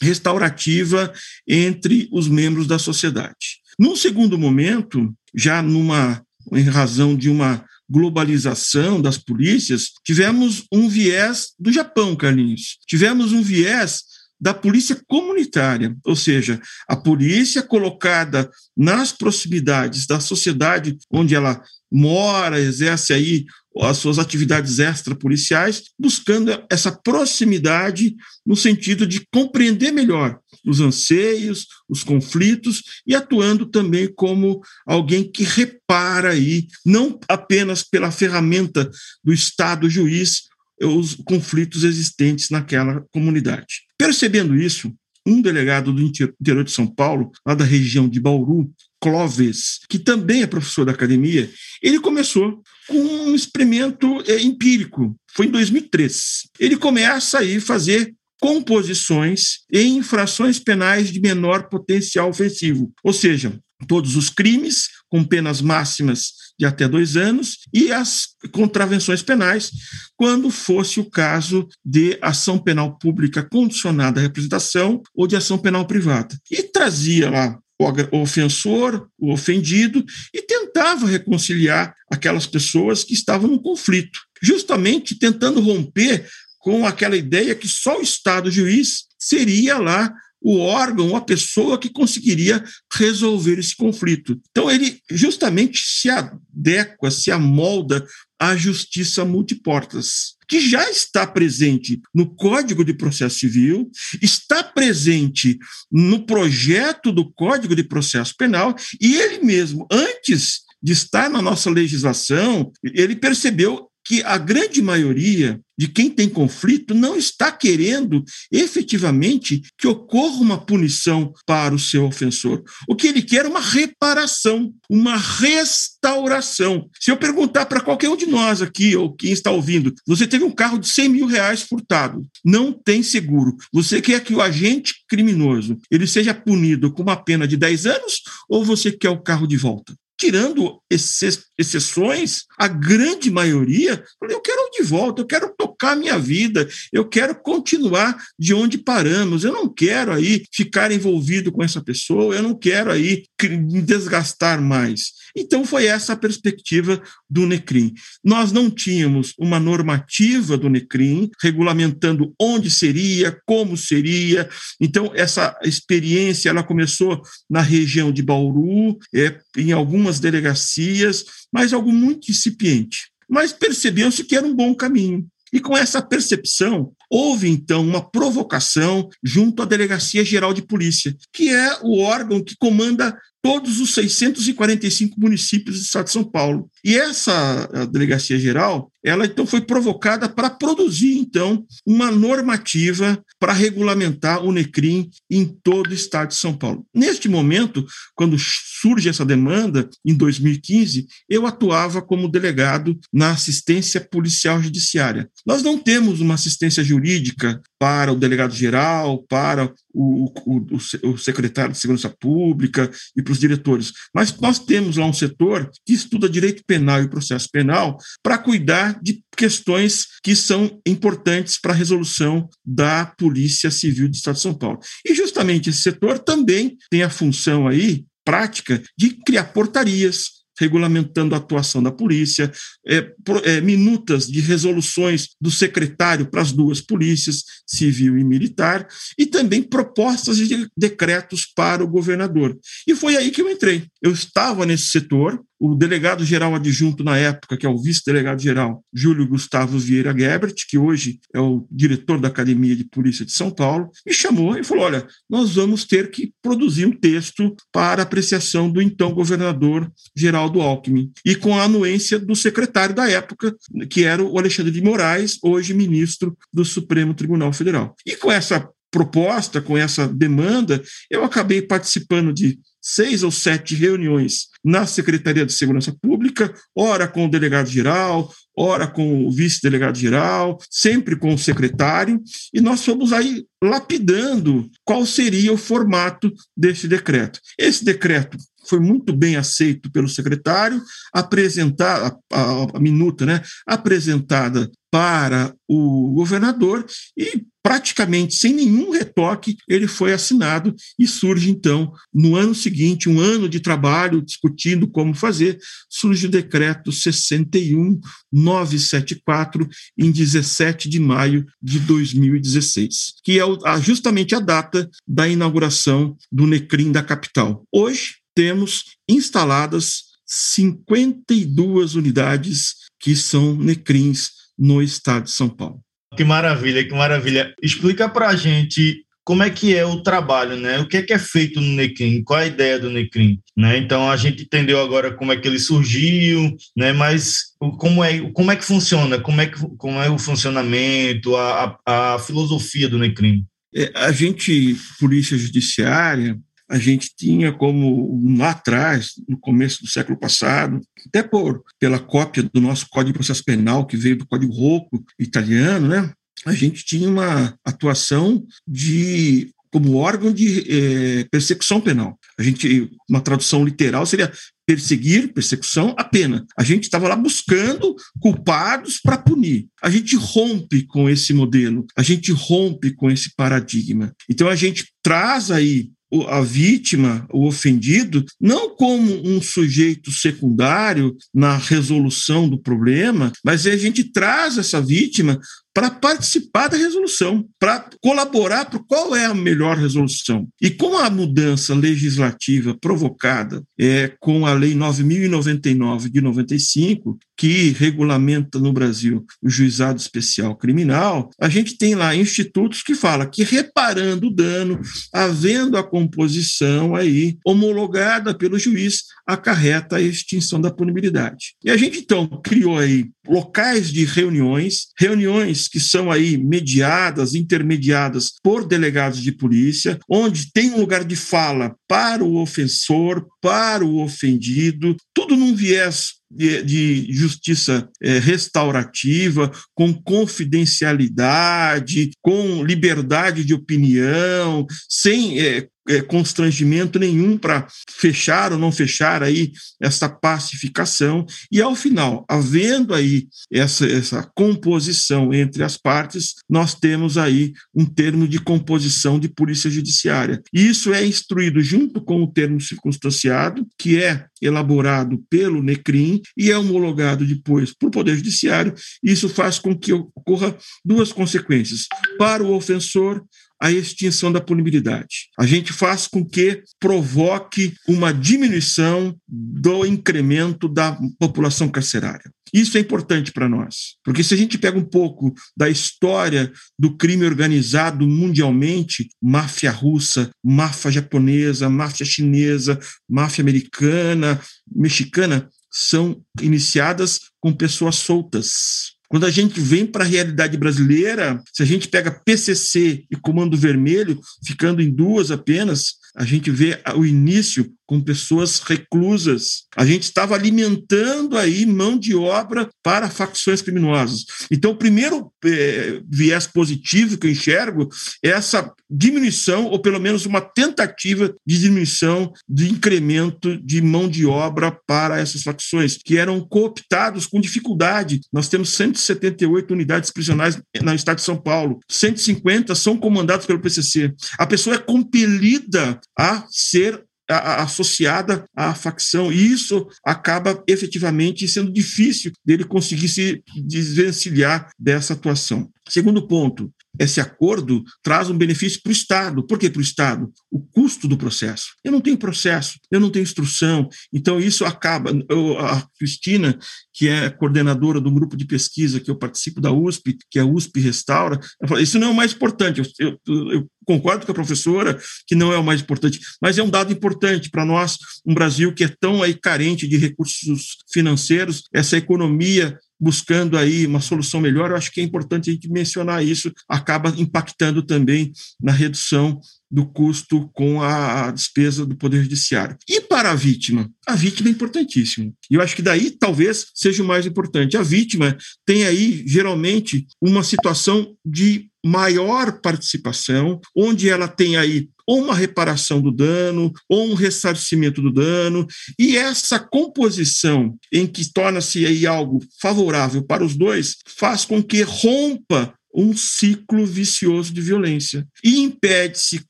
restaurativa 0.00 1.12
entre 1.48 2.08
os 2.12 2.28
membros 2.28 2.66
da 2.66 2.78
sociedade. 2.78 3.60
Num 3.78 3.96
segundo 3.96 4.38
momento, 4.38 5.14
já 5.34 5.62
numa 5.62 6.22
em 6.52 6.62
razão 6.62 7.16
de 7.16 7.28
uma 7.28 7.64
globalização 7.88 9.00
das 9.00 9.16
polícias, 9.18 9.92
tivemos 10.04 10.64
um 10.72 10.88
viés 10.88 11.52
do 11.58 11.72
Japão, 11.72 12.16
Carlinhos. 12.16 12.78
Tivemos 12.86 13.32
um 13.32 13.42
viés 13.42 14.02
da 14.40 14.52
polícia 14.52 15.00
comunitária, 15.06 15.96
ou 16.04 16.14
seja, 16.14 16.60
a 16.88 16.94
polícia 16.94 17.62
colocada 17.62 18.50
nas 18.76 19.12
proximidades 19.12 20.06
da 20.06 20.20
sociedade 20.20 20.96
onde 21.10 21.34
ela 21.34 21.62
mora, 21.90 22.60
exerce 22.60 23.12
aí 23.12 23.46
as 23.82 23.98
suas 23.98 24.18
atividades 24.18 24.78
extrapoliciais, 24.78 25.84
buscando 25.98 26.64
essa 26.70 26.90
proximidade 26.90 28.14
no 28.44 28.56
sentido 28.56 29.06
de 29.06 29.26
compreender 29.32 29.92
melhor 29.92 30.38
os 30.66 30.80
anseios, 30.80 31.66
os 31.88 32.02
conflitos 32.02 32.82
e 33.06 33.14
atuando 33.14 33.66
também 33.66 34.12
como 34.12 34.60
alguém 34.86 35.30
que 35.30 35.44
repara 35.44 36.30
aí, 36.30 36.66
não 36.84 37.18
apenas 37.28 37.82
pela 37.82 38.10
ferramenta 38.10 38.90
do 39.22 39.32
Estado 39.32 39.88
juiz, 39.88 40.44
os 40.82 41.14
conflitos 41.14 41.84
existentes 41.84 42.50
naquela 42.50 43.04
comunidade. 43.12 43.82
Percebendo 43.98 44.56
isso, 44.56 44.92
um 45.26 45.40
delegado 45.40 45.92
do 45.92 46.02
interior 46.02 46.64
de 46.64 46.70
São 46.70 46.86
Paulo, 46.86 47.32
lá 47.44 47.54
da 47.54 47.64
região 47.64 48.08
de 48.08 48.20
Bauru, 48.20 48.70
Clóvis, 49.00 49.80
que 49.88 49.98
também 49.98 50.42
é 50.42 50.46
professor 50.46 50.84
da 50.84 50.92
academia, 50.92 51.50
ele 51.82 51.98
começou 51.98 52.62
com 52.88 52.96
um 52.96 53.34
experimento 53.34 54.22
é, 54.26 54.40
empírico. 54.40 55.16
Foi 55.32 55.46
em 55.46 55.50
2003. 55.50 56.48
Ele 56.58 56.76
começa 56.76 57.38
aí 57.38 57.56
a 57.56 57.60
fazer 57.60 58.14
composições 58.40 59.60
em 59.72 59.96
infrações 59.96 60.58
penais 60.58 61.10
de 61.10 61.20
menor 61.20 61.68
potencial 61.68 62.28
ofensivo, 62.28 62.92
ou 63.02 63.12
seja, 63.12 63.58
todos 63.88 64.14
os 64.14 64.30
crimes 64.30 64.88
com 65.08 65.24
penas 65.24 65.60
máximas 65.60 66.32
de 66.58 66.64
até 66.64 66.88
dois 66.88 67.16
anos 67.16 67.58
e 67.72 67.92
as 67.92 68.28
contravenções 68.52 69.22
penais, 69.22 69.70
quando 70.16 70.50
fosse 70.50 70.98
o 70.98 71.10
caso 71.10 71.68
de 71.84 72.18
ação 72.22 72.58
penal 72.58 72.98
pública 72.98 73.42
condicionada 73.42 74.20
à 74.20 74.22
representação 74.22 75.02
ou 75.14 75.26
de 75.26 75.36
ação 75.36 75.58
penal 75.58 75.86
privada. 75.86 76.36
E 76.50 76.62
trazia 76.62 77.30
lá 77.30 77.58
o 77.78 78.18
ofensor, 78.22 79.06
o 79.18 79.32
ofendido, 79.32 80.04
e 80.32 80.40
tentava 80.42 81.06
reconciliar 81.06 81.94
aquelas 82.10 82.46
pessoas 82.46 83.04
que 83.04 83.12
estavam 83.12 83.50
no 83.50 83.60
conflito, 83.60 84.18
justamente 84.42 85.18
tentando 85.18 85.60
romper 85.60 86.26
com 86.58 86.86
aquela 86.86 87.16
ideia 87.16 87.54
que 87.54 87.68
só 87.68 87.98
o 87.98 88.02
Estado 88.02 88.50
juiz 88.50 89.04
seria 89.18 89.78
lá 89.78 90.12
o 90.40 90.58
órgão, 90.58 91.16
a 91.16 91.20
pessoa 91.20 91.78
que 91.78 91.90
conseguiria 91.90 92.62
resolver 92.92 93.58
esse 93.58 93.74
conflito. 93.74 94.40
Então, 94.50 94.70
ele 94.70 95.00
justamente 95.10 95.80
se 95.84 96.08
adequa, 96.08 97.10
se 97.10 97.30
amolda 97.30 98.06
à 98.38 98.56
justiça 98.56 99.24
multiportas, 99.24 100.36
que 100.46 100.60
já 100.60 100.88
está 100.90 101.26
presente 101.26 102.00
no 102.14 102.34
Código 102.34 102.84
de 102.84 102.94
Processo 102.94 103.38
Civil, 103.38 103.90
está 104.22 104.62
presente 104.62 105.58
no 105.90 106.24
projeto 106.24 107.10
do 107.10 107.32
Código 107.32 107.74
de 107.74 107.82
Processo 107.82 108.34
Penal, 108.36 108.74
e 109.00 109.16
ele 109.16 109.44
mesmo, 109.44 109.86
antes 109.90 110.60
de 110.82 110.92
estar 110.92 111.28
na 111.28 111.42
nossa 111.42 111.70
legislação, 111.70 112.70
ele 112.84 113.16
percebeu 113.16 113.90
que 114.06 114.22
a 114.22 114.38
grande 114.38 114.80
maioria 114.80 115.60
de 115.78 115.88
quem 115.88 116.10
tem 116.10 116.28
conflito 116.28 116.94
não 116.94 117.16
está 117.16 117.52
querendo 117.52 118.24
efetivamente 118.50 119.62
que 119.76 119.86
ocorra 119.86 120.40
uma 120.40 120.58
punição 120.58 121.32
para 121.44 121.74
o 121.74 121.78
seu 121.78 122.06
ofensor. 122.06 122.62
O 122.88 122.96
que 122.96 123.08
ele 123.08 123.20
quer 123.20 123.44
é 123.44 123.48
uma 123.48 123.60
reparação, 123.60 124.72
uma 124.88 125.16
restauração. 125.16 126.88
Se 126.98 127.10
eu 127.10 127.16
perguntar 127.16 127.66
para 127.66 127.80
qualquer 127.80 128.08
um 128.08 128.16
de 128.16 128.26
nós 128.26 128.62
aqui, 128.62 128.96
ou 128.96 129.14
quem 129.14 129.32
está 129.32 129.50
ouvindo, 129.50 129.92
você 130.06 130.26
teve 130.26 130.44
um 130.44 130.50
carro 130.50 130.78
de 130.78 130.88
100 130.88 131.08
mil 131.08 131.26
reais 131.26 131.62
furtado, 131.62 132.24
não 132.44 132.72
tem 132.72 133.02
seguro. 133.02 133.56
Você 133.72 134.00
quer 134.00 134.22
que 134.22 134.34
o 134.34 134.40
agente 134.40 134.94
criminoso 135.08 135.76
ele 135.90 136.06
seja 136.06 136.32
punido 136.32 136.92
com 136.92 137.02
uma 137.02 137.16
pena 137.16 137.46
de 137.46 137.56
10 137.56 137.86
anos 137.86 138.22
ou 138.48 138.64
você 138.64 138.90
quer 138.92 139.10
o 139.10 139.20
carro 139.20 139.46
de 139.46 139.56
volta? 139.56 139.94
Tirando 140.18 140.80
exceções, 140.90 142.44
a 142.58 142.66
grande 142.68 143.30
maioria, 143.30 144.02
eu 144.22 144.40
quero 144.40 144.70
de 144.70 144.82
volta, 144.82 145.22
eu 145.22 145.26
quero 145.26 145.54
tocar 145.76 145.94
minha 145.94 146.18
vida, 146.18 146.66
eu 146.92 147.06
quero 147.06 147.34
continuar 147.34 148.16
de 148.38 148.54
onde 148.54 148.78
paramos, 148.78 149.44
eu 149.44 149.52
não 149.52 149.68
quero 149.68 150.12
aí 150.12 150.42
ficar 150.52 150.90
envolvido 150.90 151.52
com 151.52 151.62
essa 151.62 151.82
pessoa, 151.82 152.34
eu 152.34 152.42
não 152.42 152.54
quero 152.54 152.90
aí 152.90 153.24
me 153.42 153.82
desgastar 153.82 154.60
mais. 154.60 155.12
Então 155.36 155.64
foi 155.66 155.84
essa 155.84 156.14
a 156.14 156.16
perspectiva 156.16 157.02
do 157.28 157.46
NECRIM. 157.46 157.92
Nós 158.24 158.52
não 158.52 158.70
tínhamos 158.70 159.34
uma 159.38 159.60
normativa 159.60 160.56
do 160.56 160.70
NECRIM 160.70 161.30
regulamentando 161.42 162.34
onde 162.40 162.70
seria, 162.70 163.38
como 163.44 163.76
seria. 163.76 164.48
Então 164.80 165.12
essa 165.14 165.58
experiência 165.62 166.48
ela 166.48 166.62
começou 166.62 167.20
na 167.50 167.60
região 167.60 168.10
de 168.10 168.22
Bauru, 168.22 168.98
é, 169.14 169.38
em 169.56 169.72
algumas 169.72 170.18
delegacias, 170.18 171.24
mas 171.52 171.74
algo 171.74 171.92
muito 171.92 172.30
incipiente. 172.30 173.10
Mas 173.28 173.52
percebeu-se 173.52 174.24
que 174.24 174.36
era 174.36 174.46
um 174.46 174.54
bom 174.54 174.74
caminho. 174.74 175.26
E 175.52 175.60
com 175.60 175.76
essa 175.76 176.02
percepção, 176.02 176.92
houve 177.10 177.48
então 177.48 177.86
uma 177.86 178.10
provocação 178.10 179.08
junto 179.22 179.62
à 179.62 179.64
Delegacia 179.64 180.24
Geral 180.24 180.52
de 180.52 180.62
Polícia, 180.62 181.16
que 181.32 181.48
é 181.48 181.78
o 181.82 182.00
órgão 182.00 182.42
que 182.42 182.56
comanda 182.56 183.16
todos 183.46 183.78
os 183.78 183.94
645 183.94 185.20
municípios 185.20 185.76
do 185.76 185.82
estado 185.82 186.06
de 186.06 186.10
São 186.10 186.24
Paulo. 186.24 186.68
E 186.84 186.96
essa 186.96 187.86
delegacia 187.92 188.36
geral, 188.40 188.90
ela 189.04 189.24
então 189.24 189.46
foi 189.46 189.60
provocada 189.60 190.28
para 190.28 190.50
produzir 190.50 191.16
então 191.16 191.64
uma 191.86 192.10
normativa 192.10 193.22
para 193.38 193.52
regulamentar 193.52 194.44
o 194.44 194.50
NECRIM 194.50 195.08
em 195.30 195.44
todo 195.44 195.90
o 195.90 195.94
estado 195.94 196.30
de 196.30 196.34
São 196.34 196.52
Paulo. 196.52 196.84
Neste 196.92 197.28
momento, 197.28 197.86
quando 198.16 198.36
surge 198.36 199.08
essa 199.08 199.24
demanda 199.24 199.88
em 200.04 200.12
2015, 200.12 201.06
eu 201.28 201.46
atuava 201.46 202.02
como 202.02 202.28
delegado 202.28 202.98
na 203.12 203.30
assistência 203.30 204.00
policial 204.00 204.60
judiciária. 204.60 205.30
Nós 205.46 205.62
não 205.62 205.78
temos 205.78 206.20
uma 206.20 206.34
assistência 206.34 206.82
jurídica 206.82 207.62
para 207.78 208.12
o 208.12 208.16
delegado 208.16 208.54
geral, 208.54 209.22
para 209.28 209.72
o, 209.92 210.32
o, 210.44 210.66
o, 211.04 211.18
secretário 211.18 211.72
de 211.72 211.78
Segurança 211.78 212.10
Pública 212.10 212.90
e 213.16 213.22
para 213.22 213.32
diretores. 213.38 213.92
Mas 214.14 214.38
nós 214.40 214.58
temos 214.58 214.96
lá 214.96 215.06
um 215.06 215.12
setor 215.12 215.70
que 215.84 215.92
estuda 215.92 216.28
direito 216.28 216.62
penal 216.66 217.02
e 217.02 217.08
processo 217.08 217.48
penal 217.50 217.98
para 218.22 218.38
cuidar 218.38 218.98
de 219.02 219.22
questões 219.36 220.06
que 220.22 220.34
são 220.34 220.80
importantes 220.86 221.58
para 221.60 221.72
a 221.72 221.76
resolução 221.76 222.48
da 222.64 223.06
Polícia 223.06 223.70
Civil 223.70 224.08
do 224.08 224.14
Estado 224.14 224.36
de 224.36 224.42
São 224.42 224.54
Paulo. 224.54 224.78
E 225.04 225.14
justamente 225.14 225.70
esse 225.70 225.82
setor 225.82 226.18
também 226.18 226.76
tem 226.90 227.02
a 227.02 227.10
função 227.10 227.68
aí 227.68 228.04
prática 228.24 228.82
de 228.98 229.10
criar 229.10 229.44
portarias, 229.44 230.35
regulamentando 230.58 231.34
a 231.34 231.38
atuação 231.38 231.82
da 231.82 231.90
polícia, 231.90 232.50
é, 232.86 233.12
é, 233.44 233.60
minutas 233.60 234.26
de 234.26 234.40
resoluções 234.40 235.28
do 235.40 235.50
secretário 235.50 236.26
para 236.26 236.42
as 236.42 236.52
duas 236.52 236.80
polícias, 236.80 237.44
civil 237.66 238.18
e 238.18 238.24
militar, 238.24 238.88
e 239.18 239.26
também 239.26 239.62
propostas 239.62 240.36
de 240.36 240.68
decretos 240.76 241.46
para 241.46 241.84
o 241.84 241.88
governador. 241.88 242.58
E 242.86 242.94
foi 242.94 243.16
aí 243.16 243.30
que 243.30 243.42
eu 243.42 243.50
entrei. 243.50 243.86
Eu 244.02 244.12
estava 244.12 244.64
nesse 244.66 244.86
setor, 244.86 245.42
o 245.58 245.74
delegado-geral 245.74 246.54
adjunto 246.54 247.02
na 247.02 247.16
época, 247.16 247.56
que 247.56 247.66
é 247.66 247.68
o 247.68 247.80
vice-delegado-geral 247.80 248.84
Júlio 248.92 249.26
Gustavo 249.26 249.78
Vieira 249.78 250.16
Gebert, 250.16 250.54
que 250.68 250.76
hoje 250.76 251.18
é 251.34 251.40
o 251.40 251.66
diretor 251.70 252.20
da 252.20 252.28
Academia 252.28 252.76
de 252.76 252.84
Polícia 252.84 253.24
de 253.24 253.32
São 253.32 253.50
Paulo, 253.50 253.90
me 254.06 254.12
chamou 254.12 254.56
e 254.58 254.64
falou: 254.64 254.84
Olha, 254.84 255.06
nós 255.28 255.54
vamos 255.54 255.84
ter 255.84 256.10
que 256.10 256.32
produzir 256.42 256.86
um 256.86 256.92
texto 256.92 257.54
para 257.72 258.02
apreciação 258.02 258.70
do 258.70 258.82
então 258.82 259.12
governador 259.12 259.90
Geraldo 260.14 260.60
Alckmin, 260.60 261.10
e 261.24 261.34
com 261.34 261.56
a 261.58 261.64
anuência 261.64 262.18
do 262.18 262.36
secretário 262.36 262.94
da 262.94 263.08
época, 263.08 263.54
que 263.88 264.04
era 264.04 264.22
o 264.22 264.38
Alexandre 264.38 264.72
de 264.72 264.82
Moraes, 264.82 265.38
hoje 265.42 265.72
ministro 265.74 266.36
do 266.52 266.64
Supremo 266.64 267.14
Tribunal 267.14 267.52
Federal. 267.52 267.94
E 268.04 268.16
com 268.16 268.30
essa 268.30 268.68
proposta, 268.90 269.60
com 269.60 269.76
essa 269.76 270.08
demanda, 270.08 270.82
eu 271.10 271.24
acabei 271.24 271.60
participando 271.60 272.32
de 272.32 272.58
seis 272.88 273.24
ou 273.24 273.32
sete 273.32 273.74
reuniões 273.74 274.46
na 274.64 274.86
Secretaria 274.86 275.44
de 275.44 275.52
Segurança 275.52 275.92
Pública, 276.00 276.54
ora 276.72 277.08
com 277.08 277.26
o 277.26 277.28
delegado-geral, 277.28 278.32
ora 278.56 278.86
com 278.86 279.26
o 279.26 279.32
vice-delegado-geral, 279.32 280.56
sempre 280.70 281.16
com 281.16 281.34
o 281.34 281.38
secretário, 281.38 282.22
e 282.54 282.60
nós 282.60 282.84
fomos 282.84 283.12
aí 283.12 283.44
lapidando 283.62 284.70
qual 284.84 285.04
seria 285.04 285.52
o 285.52 285.58
formato 285.58 286.32
desse 286.56 286.86
decreto. 286.86 287.40
Esse 287.58 287.84
decreto 287.84 288.38
foi 288.68 288.78
muito 288.78 289.12
bem 289.12 289.36
aceito 289.36 289.90
pelo 289.90 290.08
secretário, 290.08 290.80
apresentar 291.12 292.06
a, 292.06 292.36
a, 292.36 292.66
a 292.76 292.80
minuta, 292.80 293.26
né, 293.26 293.42
apresentada 293.66 294.70
para 294.96 295.54
o 295.68 296.14
governador 296.14 296.86
e 297.14 297.44
praticamente 297.62 298.34
sem 298.34 298.54
nenhum 298.54 298.92
retoque, 298.92 299.58
ele 299.68 299.86
foi 299.86 300.14
assinado 300.14 300.74
e 300.98 301.06
surge 301.06 301.50
então 301.50 301.92
no 302.14 302.34
ano 302.34 302.54
seguinte, 302.54 303.06
um 303.06 303.20
ano 303.20 303.46
de 303.46 303.60
trabalho 303.60 304.22
discutindo 304.22 304.88
como 304.88 305.12
fazer, 305.12 305.58
surge 305.86 306.28
o 306.28 306.30
decreto 306.30 306.90
61974 306.90 309.68
em 309.98 310.10
17 310.10 310.88
de 310.88 310.98
maio 310.98 311.44
de 311.62 311.78
2016, 311.80 313.16
que 313.22 313.38
é 313.38 313.42
justamente 313.82 314.34
a 314.34 314.40
data 314.40 314.88
da 315.06 315.28
inauguração 315.28 316.16
do 316.32 316.46
Necrim 316.46 316.90
da 316.90 317.02
capital. 317.02 317.66
Hoje 317.70 318.14
temos 318.34 318.96
instaladas 319.06 320.04
52 320.24 321.96
unidades 321.96 322.76
que 322.98 323.14
são 323.14 323.54
Necrins 323.54 324.45
no 324.58 324.82
estado 324.82 325.24
de 325.24 325.30
São 325.30 325.48
Paulo. 325.48 325.80
Que 326.16 326.24
maravilha, 326.24 326.84
que 326.84 326.94
maravilha. 326.94 327.54
Explica 327.62 328.08
para 328.08 328.28
a 328.28 328.36
gente 328.36 329.04
como 329.26 329.42
é 329.42 329.50
que 329.50 329.74
é 329.74 329.84
o 329.84 330.02
trabalho, 330.02 330.56
né? 330.56 330.78
O 330.78 330.86
que 330.86 330.96
é 330.96 331.02
que 331.02 331.12
é 331.12 331.18
feito 331.18 331.60
no 331.60 331.72
Necrim? 331.72 332.22
Qual 332.22 332.38
a 332.38 332.46
ideia 332.46 332.78
do 332.78 332.88
Necrim? 332.88 333.40
Né? 333.56 333.76
Então 333.76 334.08
a 334.08 334.16
gente 334.16 334.44
entendeu 334.44 334.80
agora 334.80 335.10
como 335.10 335.32
é 335.32 335.36
que 335.36 335.48
ele 335.48 335.58
surgiu, 335.58 336.56
né? 336.76 336.92
Mas 336.92 337.46
como 337.58 338.04
é 338.04 338.20
como 338.30 338.52
é 338.52 338.56
que 338.56 338.64
funciona? 338.64 339.18
Como 339.18 339.40
é 339.40 339.46
que 339.46 339.58
como 339.76 340.00
é 340.00 340.08
o 340.08 340.16
funcionamento, 340.16 341.34
a, 341.34 341.76
a, 341.84 342.14
a 342.14 342.18
filosofia 342.20 342.88
do 342.88 342.98
Necrim? 342.98 343.44
É, 343.74 343.90
a 343.96 344.12
gente, 344.12 344.76
polícia 344.98 345.36
judiciária, 345.36 346.38
a 346.68 346.78
gente 346.78 347.14
tinha 347.16 347.52
como 347.52 348.20
lá 348.36 348.50
atrás, 348.50 349.12
no 349.28 349.38
começo 349.38 349.82
do 349.82 349.88
século 349.88 350.18
passado, 350.18 350.80
até 351.06 351.22
por 351.22 351.62
pela 351.78 351.98
cópia 351.98 352.42
do 352.42 352.60
nosso 352.60 352.86
Código 352.90 353.12
de 353.12 353.18
Processo 353.18 353.44
Penal 353.44 353.86
que 353.86 353.96
veio 353.96 354.16
do 354.16 354.26
Código 354.26 354.52
Rocco 354.52 355.04
italiano, 355.18 355.88
né? 355.88 356.12
A 356.44 356.52
gente 356.52 356.84
tinha 356.84 357.08
uma 357.08 357.56
atuação 357.64 358.44
de 358.66 359.50
como 359.72 359.96
órgão 359.96 360.32
de 360.32 360.64
é, 360.70 361.24
persecução 361.30 361.80
penal. 361.80 362.18
A 362.38 362.42
gente, 362.42 362.90
uma 363.10 363.20
tradução 363.20 363.64
literal 363.64 364.06
seria 364.06 364.32
perseguir, 364.66 365.32
persecução, 365.32 365.94
a 365.98 366.04
pena. 366.04 366.46
A 366.58 366.64
gente 366.64 366.84
estava 366.84 367.08
lá 367.08 367.14
buscando 367.14 367.94
culpados 368.18 368.98
para 369.00 369.18
punir. 369.18 369.66
A 369.82 369.90
gente 369.90 370.16
rompe 370.16 370.86
com 370.86 371.10
esse 371.10 371.32
modelo, 371.32 371.84
a 371.96 372.02
gente 372.02 372.32
rompe 372.32 372.92
com 372.94 373.10
esse 373.10 373.34
paradigma. 373.36 374.12
Então 374.28 374.48
a 374.48 374.56
gente 374.56 374.92
traz 375.02 375.50
aí 375.50 375.90
a 376.28 376.40
vítima, 376.40 377.26
o 377.32 377.46
ofendido, 377.46 378.24
não 378.40 378.76
como 378.76 379.26
um 379.26 379.40
sujeito 379.42 380.10
secundário 380.12 381.16
na 381.34 381.56
resolução 381.56 382.48
do 382.48 382.58
problema, 382.58 383.32
mas 383.44 383.66
a 383.66 383.76
gente 383.76 384.04
traz 384.04 384.56
essa 384.56 384.80
vítima 384.80 385.40
para 385.76 385.90
participar 385.90 386.68
da 386.68 386.76
resolução, 386.78 387.46
para 387.58 387.84
colaborar 388.00 388.64
para 388.64 388.78
qual 388.78 389.14
é 389.14 389.26
a 389.26 389.34
melhor 389.34 389.76
resolução. 389.76 390.48
E 390.58 390.70
com 390.70 390.96
a 390.96 391.10
mudança 391.10 391.74
legislativa 391.74 392.74
provocada 392.80 393.62
é, 393.78 394.10
com 394.18 394.46
a 394.46 394.54
Lei 394.54 394.74
9.099 394.74 396.08
de 396.08 396.22
95, 396.22 397.18
que 397.36 397.72
regulamenta 397.72 398.58
no 398.58 398.72
Brasil 398.72 399.22
o 399.42 399.50
juizado 399.50 400.00
especial 400.00 400.56
criminal, 400.56 401.28
a 401.38 401.50
gente 401.50 401.76
tem 401.76 401.94
lá 401.94 402.16
institutos 402.16 402.82
que 402.82 402.94
fala 402.94 403.26
que 403.26 403.44
reparando 403.44 404.28
o 404.28 404.34
dano, 404.34 404.80
havendo 405.12 405.76
a 405.76 405.84
composição 405.84 406.96
aí 406.96 407.36
homologada 407.44 408.32
pelo 408.32 408.58
juiz, 408.58 409.02
acarreta 409.26 409.96
a 409.96 410.00
extinção 410.00 410.58
da 410.58 410.70
punibilidade. 410.70 411.54
E 411.62 411.70
a 411.70 411.76
gente 411.76 411.98
então 411.98 412.26
criou 412.42 412.78
aí 412.78 413.10
locais 413.28 413.92
de 413.92 414.04
reuniões, 414.04 414.88
reuniões 414.98 415.68
que 415.68 415.80
são 415.80 416.10
aí 416.10 416.36
mediadas, 416.36 417.34
intermediadas 417.34 418.32
por 418.42 418.66
delegados 418.66 419.22
de 419.22 419.32
polícia, 419.32 419.98
onde 420.08 420.50
tem 420.52 420.72
um 420.72 420.80
lugar 420.80 421.04
de 421.04 421.16
fala 421.16 421.74
para 421.88 422.24
o 422.24 422.36
ofensor, 422.36 423.26
para 423.40 423.84
o 423.84 424.02
ofendido, 424.02 424.96
tudo 425.14 425.36
num 425.36 425.54
viés 425.54 426.16
de, 426.30 426.62
de 426.62 427.06
justiça 427.10 427.88
é, 428.02 428.18
restaurativa, 428.18 429.50
com 429.74 429.94
confidencialidade, 429.94 432.10
com 432.20 432.62
liberdade 432.64 433.44
de 433.44 433.54
opinião, 433.54 434.66
sem 434.88 435.40
é, 435.40 435.66
é, 435.88 436.00
constrangimento 436.02 436.98
nenhum 436.98 437.38
para 437.38 437.66
fechar 437.88 438.52
ou 438.52 438.58
não 438.58 438.72
fechar 438.72 439.22
aí 439.22 439.52
essa 439.80 440.08
pacificação 440.08 441.26
e 441.50 441.60
ao 441.60 441.74
final, 441.74 442.24
havendo 442.28 442.94
aí 442.94 443.28
essa, 443.52 443.86
essa 443.86 444.22
composição 444.34 445.32
entre 445.32 445.62
as 445.62 445.76
partes, 445.76 446.34
nós 446.48 446.74
temos 446.74 447.18
aí 447.18 447.52
um 447.74 447.84
termo 447.84 448.26
de 448.26 448.38
composição 448.38 449.18
de 449.18 449.28
polícia 449.28 449.70
judiciária. 449.70 450.42
Isso 450.52 450.92
é 450.92 451.04
instruído 451.04 451.60
junto 451.60 452.00
com 452.00 452.22
o 452.22 452.32
termo 452.32 452.60
circunstanciado, 452.60 453.66
que 453.78 454.02
é 454.02 454.26
elaborado 454.40 455.24
pelo 455.30 455.62
NECRIM 455.62 456.20
e 456.36 456.50
é 456.50 456.58
homologado 456.58 457.24
depois 457.24 457.72
por 457.72 457.90
Poder 457.90 458.16
Judiciário. 458.16 458.74
Isso 459.02 459.28
faz 459.28 459.58
com 459.58 459.76
que 459.76 459.92
ocorra 459.92 460.56
duas 460.84 461.12
consequências. 461.12 461.86
Para 462.18 462.42
o 462.42 462.54
ofensor, 462.54 463.24
a 463.60 463.70
extinção 463.70 464.30
da 464.30 464.40
punibilidade. 464.40 465.28
A 465.38 465.46
gente 465.46 465.72
faz 465.72 466.06
com 466.06 466.24
que 466.24 466.62
provoque 466.78 467.74
uma 467.88 468.12
diminuição 468.12 469.16
do 469.26 469.86
incremento 469.86 470.68
da 470.68 470.98
população 471.18 471.68
carcerária. 471.68 472.30
Isso 472.52 472.78
é 472.78 472.80
importante 472.80 473.32
para 473.32 473.48
nós, 473.48 473.96
porque 474.04 474.22
se 474.22 474.32
a 474.32 474.36
gente 474.36 474.56
pega 474.56 474.78
um 474.78 474.84
pouco 474.84 475.34
da 475.56 475.68
história 475.68 476.52
do 476.78 476.96
crime 476.96 477.24
organizado 477.24 478.06
mundialmente, 478.06 479.08
máfia 479.20 479.70
russa, 479.70 480.30
máfia 480.44 480.92
japonesa, 480.92 481.68
máfia 481.68 482.06
chinesa, 482.06 482.78
máfia 483.08 483.42
americana, 483.42 484.40
mexicana, 484.70 485.48
são 485.70 486.22
iniciadas 486.40 487.20
com 487.40 487.52
pessoas 487.52 487.96
soltas 487.96 488.95
quando 489.08 489.26
a 489.26 489.30
gente 489.30 489.60
vem 489.60 489.86
para 489.86 490.04
a 490.04 490.06
realidade 490.06 490.56
brasileira, 490.56 491.42
se 491.52 491.62
a 491.62 491.66
gente 491.66 491.88
pega 491.88 492.10
PCC 492.10 493.04
e 493.10 493.16
Comando 493.16 493.56
Vermelho, 493.56 494.20
ficando 494.44 494.82
em 494.82 494.90
duas 494.90 495.30
apenas, 495.30 495.94
a 496.16 496.24
gente 496.24 496.50
vê 496.50 496.80
o 496.96 497.04
início 497.04 497.70
com 497.86 498.00
pessoas 498.00 498.58
reclusas. 498.60 499.66
A 499.76 499.86
gente 499.86 500.02
estava 500.02 500.34
alimentando 500.34 501.38
aí 501.38 501.64
mão 501.64 501.96
de 501.96 502.14
obra 502.14 502.68
para 502.82 503.08
facções 503.08 503.62
criminosas. 503.62 504.24
Então, 504.50 504.72
o 504.72 504.76
primeiro 504.76 505.30
é, 505.44 506.00
viés 506.10 506.46
positivo 506.46 507.16
que 507.16 507.26
eu 507.26 507.30
enxergo 507.30 507.88
é 508.24 508.30
essa 508.30 508.72
diminuição, 508.90 509.66
ou 509.66 509.78
pelo 509.78 510.00
menos 510.00 510.26
uma 510.26 510.40
tentativa 510.40 511.32
de 511.46 511.58
diminuição 511.60 512.32
de 512.48 512.68
incremento 512.68 513.56
de 513.62 513.80
mão 513.80 514.08
de 514.08 514.26
obra 514.26 514.76
para 514.86 515.20
essas 515.20 515.42
facções, 515.42 515.96
que 515.96 516.16
eram 516.16 516.40
cooptados 516.40 517.26
com 517.26 517.40
dificuldade. 517.40 518.20
Nós 518.32 518.48
temos 518.48 518.70
178 518.70 519.72
unidades 519.72 520.10
prisionais 520.10 520.60
no 520.82 520.94
estado 520.94 521.18
de 521.18 521.22
São 521.22 521.36
Paulo, 521.36 521.78
150 521.88 522.74
são 522.74 522.96
comandados 522.96 523.46
pelo 523.46 523.60
PCC. 523.60 524.12
A 524.38 524.46
pessoa 524.46 524.76
é 524.76 524.78
compelida 524.78 526.00
a 526.18 526.46
ser 526.48 527.04
associada 527.28 528.44
à 528.54 528.72
facção, 528.72 529.32
e 529.32 529.52
isso 529.52 529.88
acaba 530.04 530.62
efetivamente 530.68 531.48
sendo 531.48 531.72
difícil 531.72 532.30
dele 532.44 532.64
conseguir 532.64 533.08
se 533.08 533.42
desvencilhar 533.66 534.70
dessa 534.78 535.14
atuação. 535.14 535.68
Segundo 535.88 536.26
ponto, 536.26 536.72
esse 536.98 537.20
acordo 537.20 537.84
traz 538.02 538.30
um 538.30 538.36
benefício 538.36 538.80
para 538.82 538.90
o 538.90 538.92
Estado. 538.92 539.46
Por 539.46 539.58
que 539.58 539.70
para 539.70 539.78
o 539.78 539.82
Estado? 539.82 540.32
O 540.50 540.60
custo 540.60 541.06
do 541.06 541.16
processo. 541.16 541.68
Eu 541.84 541.92
não 541.92 542.00
tenho 542.00 542.16
processo, 542.16 542.78
eu 542.90 542.98
não 542.98 543.10
tenho 543.10 543.22
instrução, 543.22 543.88
então 544.12 544.40
isso 544.40 544.64
acaba. 544.64 545.10
Eu, 545.28 545.58
a 545.58 545.86
Cristina, 545.98 546.58
que 546.92 547.08
é 547.08 547.28
coordenadora 547.28 548.00
do 548.00 548.10
grupo 548.10 548.36
de 548.36 548.46
pesquisa 548.46 549.00
que 549.00 549.10
eu 549.10 549.18
participo 549.18 549.60
da 549.60 549.72
USP, 549.72 550.16
que 550.30 550.38
é 550.38 550.42
a 550.42 550.46
USP 550.46 550.80
Restaura, 550.80 551.38
ela 551.60 551.68
fala, 551.68 551.82
isso 551.82 551.98
não 551.98 552.08
é 552.08 552.10
o 552.10 552.14
mais 552.14 552.32
importante. 552.32 552.80
Eu, 552.98 553.18
eu, 553.26 553.52
eu 553.52 553.66
concordo 553.86 554.26
com 554.26 554.32
a 554.32 554.34
professora 554.34 554.98
que 555.26 555.34
não 555.34 555.52
é 555.52 555.58
o 555.58 555.64
mais 555.64 555.80
importante, 555.80 556.20
mas 556.42 556.58
é 556.58 556.62
um 556.62 556.68
dado 556.68 556.92
importante 556.92 557.48
para 557.48 557.64
nós, 557.64 557.96
um 558.26 558.34
Brasil 558.34 558.74
que 558.74 558.84
é 558.84 558.88
tão 558.88 559.22
aí 559.22 559.34
carente 559.34 559.86
de 559.88 559.96
recursos 559.96 560.76
financeiros, 560.92 561.62
essa 561.72 561.96
economia 561.96 562.76
buscando 562.98 563.58
aí 563.58 563.86
uma 563.86 564.00
solução 564.00 564.40
melhor, 564.40 564.70
eu 564.70 564.76
acho 564.76 564.90
que 564.90 565.00
é 565.00 565.04
importante 565.04 565.50
a 565.50 565.52
gente 565.52 565.68
mencionar 565.68 566.24
isso, 566.24 566.50
acaba 566.68 567.14
impactando 567.16 567.82
também 567.82 568.32
na 568.60 568.72
redução 568.72 569.40
do 569.70 569.84
custo 569.84 570.48
com 570.54 570.80
a 570.80 571.30
despesa 571.30 571.84
do 571.84 571.96
Poder 571.96 572.22
Judiciário. 572.22 572.76
E 572.88 573.00
para 573.00 573.32
a 573.32 573.34
vítima? 573.34 573.90
A 574.06 574.14
vítima 574.14 574.48
é 574.48 574.52
importantíssimo. 574.52 575.34
E 575.50 575.54
eu 575.54 575.60
acho 575.60 575.76
que 575.76 575.82
daí 575.82 576.10
talvez 576.10 576.68
seja 576.74 577.02
o 577.02 577.06
mais 577.06 577.26
importante. 577.26 577.76
A 577.76 577.82
vítima 577.82 578.36
tem 578.64 578.84
aí, 578.84 579.24
geralmente, 579.26 580.06
uma 580.22 580.42
situação 580.42 581.14
de 581.24 581.68
maior 581.86 582.60
participação, 582.60 583.60
onde 583.74 584.08
ela 584.08 584.28
tem 584.28 584.56
aí 584.56 584.88
ou 585.06 585.22
uma 585.22 585.34
reparação 585.34 586.00
do 586.00 586.10
dano, 586.10 586.72
ou 586.88 587.08
um 587.08 587.14
ressarcimento 587.14 588.02
do 588.02 588.12
dano, 588.12 588.66
e 588.98 589.16
essa 589.16 589.58
composição 589.58 590.76
em 590.92 591.06
que 591.06 591.32
torna-se 591.32 591.86
aí 591.86 592.04
algo 592.04 592.44
favorável 592.60 593.22
para 593.22 593.44
os 593.44 593.54
dois 593.54 593.96
faz 594.04 594.44
com 594.44 594.60
que 594.60 594.82
rompa 594.82 595.72
um 595.94 596.14
ciclo 596.14 596.84
vicioso 596.84 597.54
de 597.54 597.60
violência. 597.62 598.26
E 598.44 598.58
impede-se, 598.58 599.40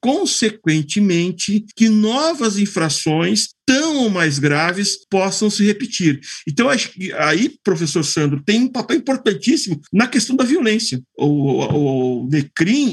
consequentemente, 0.00 1.64
que 1.74 1.88
novas 1.88 2.56
infrações 2.56 3.48
tão 3.66 4.08
mais 4.08 4.38
graves 4.38 4.96
possam 5.10 5.50
se 5.50 5.64
repetir. 5.64 6.20
Então, 6.48 6.68
acho 6.70 6.92
que 6.92 7.12
aí, 7.12 7.58
professor 7.64 8.04
Sandro, 8.04 8.40
tem 8.44 8.62
um 8.62 8.68
papel 8.68 8.96
importantíssimo 8.96 9.80
na 9.92 10.06
questão 10.06 10.36
da 10.36 10.44
violência. 10.44 11.02
O, 11.18 11.26
o, 11.26 12.24
o 12.24 12.28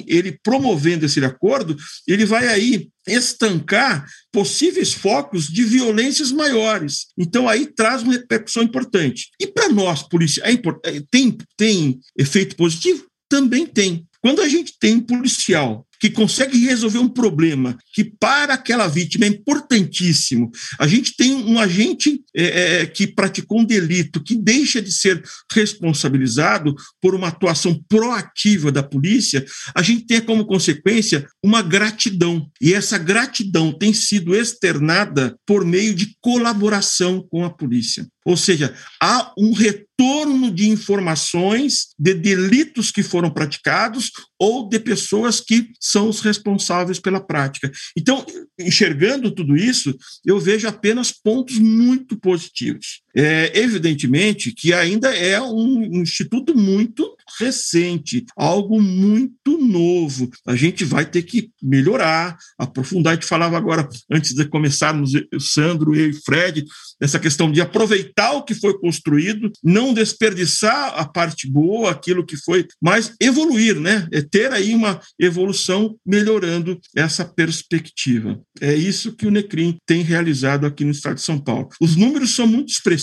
ele 0.07 0.39
promovendo 0.43 1.05
esse 1.05 1.23
acordo, 1.23 1.77
ele 2.07 2.25
vai 2.25 2.47
aí 2.47 2.89
estancar 3.07 4.05
possíveis 4.31 4.93
focos 4.93 5.47
de 5.47 5.63
violências 5.63 6.31
maiores. 6.31 7.07
Então, 7.17 7.47
aí 7.47 7.67
traz 7.67 8.01
uma 8.01 8.13
repercussão 8.13 8.63
importante. 8.63 9.29
E 9.39 9.45
para 9.45 9.69
nós, 9.69 10.01
polícia, 10.01 10.41
é 10.41 10.53
é, 10.53 11.03
tem, 11.11 11.37
tem 11.55 11.99
efeito 12.17 12.55
positivo? 12.55 13.05
Também 13.29 13.65
tem. 13.67 14.07
Quando 14.21 14.41
a 14.41 14.47
gente 14.47 14.73
tem 14.79 14.95
um 14.95 15.01
policial 15.01 15.85
que 16.03 16.09
consegue 16.09 16.57
resolver 16.57 16.97
um 16.97 17.07
problema 17.07 17.77
que 17.93 18.03
para 18.03 18.55
aquela 18.55 18.89
vítima 18.89 19.23
é 19.23 19.29
importantíssimo. 19.29 20.51
A 20.77 20.85
gente 20.85 21.15
tem 21.15 21.33
um 21.33 21.57
agente 21.57 22.21
é, 22.35 22.81
é, 22.81 22.85
que 22.85 23.07
praticou 23.07 23.61
um 23.61 23.63
delito 23.63 24.21
que 24.21 24.35
deixa 24.35 24.81
de 24.81 24.91
ser 24.91 25.23
responsabilizado 25.53 26.75
por 27.01 27.15
uma 27.15 27.29
atuação 27.29 27.81
proativa 27.87 28.69
da 28.69 28.83
polícia, 28.83 29.45
a 29.73 29.81
gente 29.81 30.05
tem 30.05 30.19
como 30.19 30.45
consequência 30.45 31.25
uma 31.41 31.61
gratidão. 31.61 32.51
E 32.59 32.73
essa 32.73 32.97
gratidão 32.97 33.71
tem 33.71 33.93
sido 33.93 34.35
externada 34.35 35.37
por 35.47 35.63
meio 35.63 35.95
de 35.95 36.17
colaboração 36.19 37.25
com 37.31 37.45
a 37.45 37.49
polícia. 37.49 38.05
Ou 38.25 38.37
seja, 38.37 38.73
há 39.01 39.33
um 39.37 39.53
retorno 39.53 40.49
de 40.49 40.69
informações 40.69 41.89
de 41.99 42.13
delitos 42.13 42.91
que 42.91 43.03
foram 43.03 43.29
praticados 43.29 44.11
ou 44.39 44.67
de 44.67 44.79
pessoas 44.79 45.39
que 45.39 45.69
são 45.79 46.09
os 46.09 46.21
responsáveis 46.21 46.99
pela 46.99 47.19
prática. 47.19 47.71
Então, 47.97 48.25
enxergando 48.59 49.31
tudo 49.31 49.55
isso, 49.55 49.95
eu 50.25 50.39
vejo 50.39 50.67
apenas 50.67 51.11
pontos 51.11 51.59
muito 51.59 52.17
positivos. 52.17 53.02
É, 53.15 53.51
evidentemente 53.59 54.51
que 54.51 54.73
ainda 54.73 55.15
é 55.15 55.39
um 55.41 56.01
instituto 56.01 56.57
muito 56.57 57.15
recente, 57.39 58.25
algo 58.35 58.81
muito 58.81 59.57
novo. 59.57 60.29
A 60.45 60.55
gente 60.55 60.83
vai 60.83 61.05
ter 61.05 61.23
que 61.23 61.49
melhorar, 61.61 62.37
aprofundar. 62.57 63.13
A 63.13 63.15
gente 63.15 63.27
falava 63.27 63.57
agora, 63.57 63.87
antes 64.11 64.33
de 64.33 64.45
começarmos, 64.45 65.11
Sandro, 65.39 65.95
eu 65.95 66.09
e 66.09 66.13
Fred, 66.13 66.65
essa 67.01 67.19
questão 67.19 67.51
de 67.51 67.61
aproveitar 67.61 68.33
o 68.33 68.43
que 68.43 68.53
foi 68.53 68.77
construído, 68.79 69.51
não 69.63 69.93
desperdiçar 69.93 70.93
a 70.95 71.05
parte 71.05 71.49
boa, 71.49 71.91
aquilo 71.91 72.25
que 72.25 72.37
foi, 72.37 72.67
mas 72.81 73.13
evoluir, 73.19 73.79
né? 73.79 74.07
É 74.11 74.21
ter 74.21 74.51
aí 74.51 74.73
uma 74.73 74.99
evolução 75.19 75.95
melhorando 76.05 76.79
essa 76.95 77.25
perspectiva. 77.25 78.39
É 78.61 78.73
isso 78.73 79.15
que 79.15 79.27
o 79.27 79.31
Necrim 79.31 79.77
tem 79.85 80.01
realizado 80.01 80.65
aqui 80.65 80.83
no 80.83 80.91
estado 80.91 81.15
de 81.15 81.21
São 81.21 81.39
Paulo. 81.39 81.69
Os 81.81 81.95
números 81.95 82.35
são 82.35 82.47
muito 82.47 82.69
expressivos. 82.69 83.02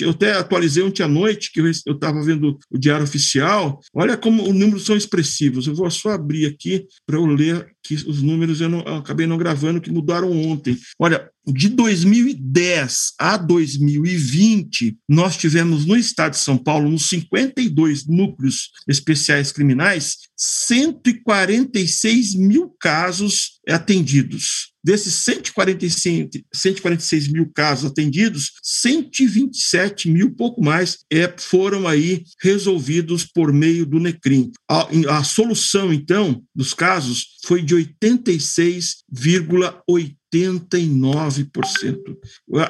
Eu 0.00 0.10
até 0.10 0.32
atualizei 0.32 0.82
ontem 0.82 1.02
à 1.02 1.08
noite, 1.08 1.52
que 1.52 1.60
eu 1.60 1.70
estava 1.70 2.22
vendo 2.22 2.58
o 2.70 2.78
Diário 2.78 3.04
Oficial. 3.04 3.80
Olha 3.94 4.16
como 4.16 4.42
os 4.42 4.54
números 4.54 4.84
são 4.84 4.96
expressivos. 4.96 5.66
Eu 5.66 5.74
vou 5.74 5.90
só 5.90 6.10
abrir 6.10 6.46
aqui 6.46 6.86
para 7.06 7.16
eu 7.16 7.26
ler 7.26 7.66
que 7.86 7.94
os 7.94 8.22
números 8.22 8.60
eu, 8.60 8.68
não, 8.68 8.80
eu 8.80 8.96
acabei 8.96 9.26
não 9.26 9.38
gravando, 9.38 9.80
que 9.80 9.90
mudaram 9.90 10.30
ontem. 10.32 10.76
Olha, 10.98 11.30
de 11.46 11.68
2010 11.68 13.12
a 13.18 13.36
2020, 13.36 14.98
nós 15.08 15.36
tivemos 15.36 15.86
no 15.86 15.96
estado 15.96 16.32
de 16.32 16.38
São 16.38 16.58
Paulo, 16.58 16.90
nos 16.90 17.08
52 17.08 18.06
núcleos 18.06 18.70
especiais 18.88 19.52
criminais, 19.52 20.16
146 20.36 22.34
mil 22.34 22.74
casos 22.80 23.60
atendidos. 23.68 24.74
Desses 24.84 25.14
146, 25.14 26.28
146 26.52 27.28
mil 27.28 27.50
casos 27.52 27.90
atendidos, 27.90 28.52
127 28.62 30.08
mil, 30.08 30.30
pouco 30.30 30.62
mais, 30.62 30.98
é, 31.10 31.32
foram 31.36 31.88
aí 31.88 32.22
resolvidos 32.40 33.24
por 33.24 33.52
meio 33.52 33.84
do 33.84 33.98
NECRIM. 33.98 34.52
A, 34.70 35.18
a 35.18 35.24
solução, 35.24 35.92
então, 35.92 36.40
dos 36.54 36.72
casos 36.72 37.36
foi 37.46 37.62
de 37.62 37.74
86,8%. 37.76 40.16
89%. 40.36 42.18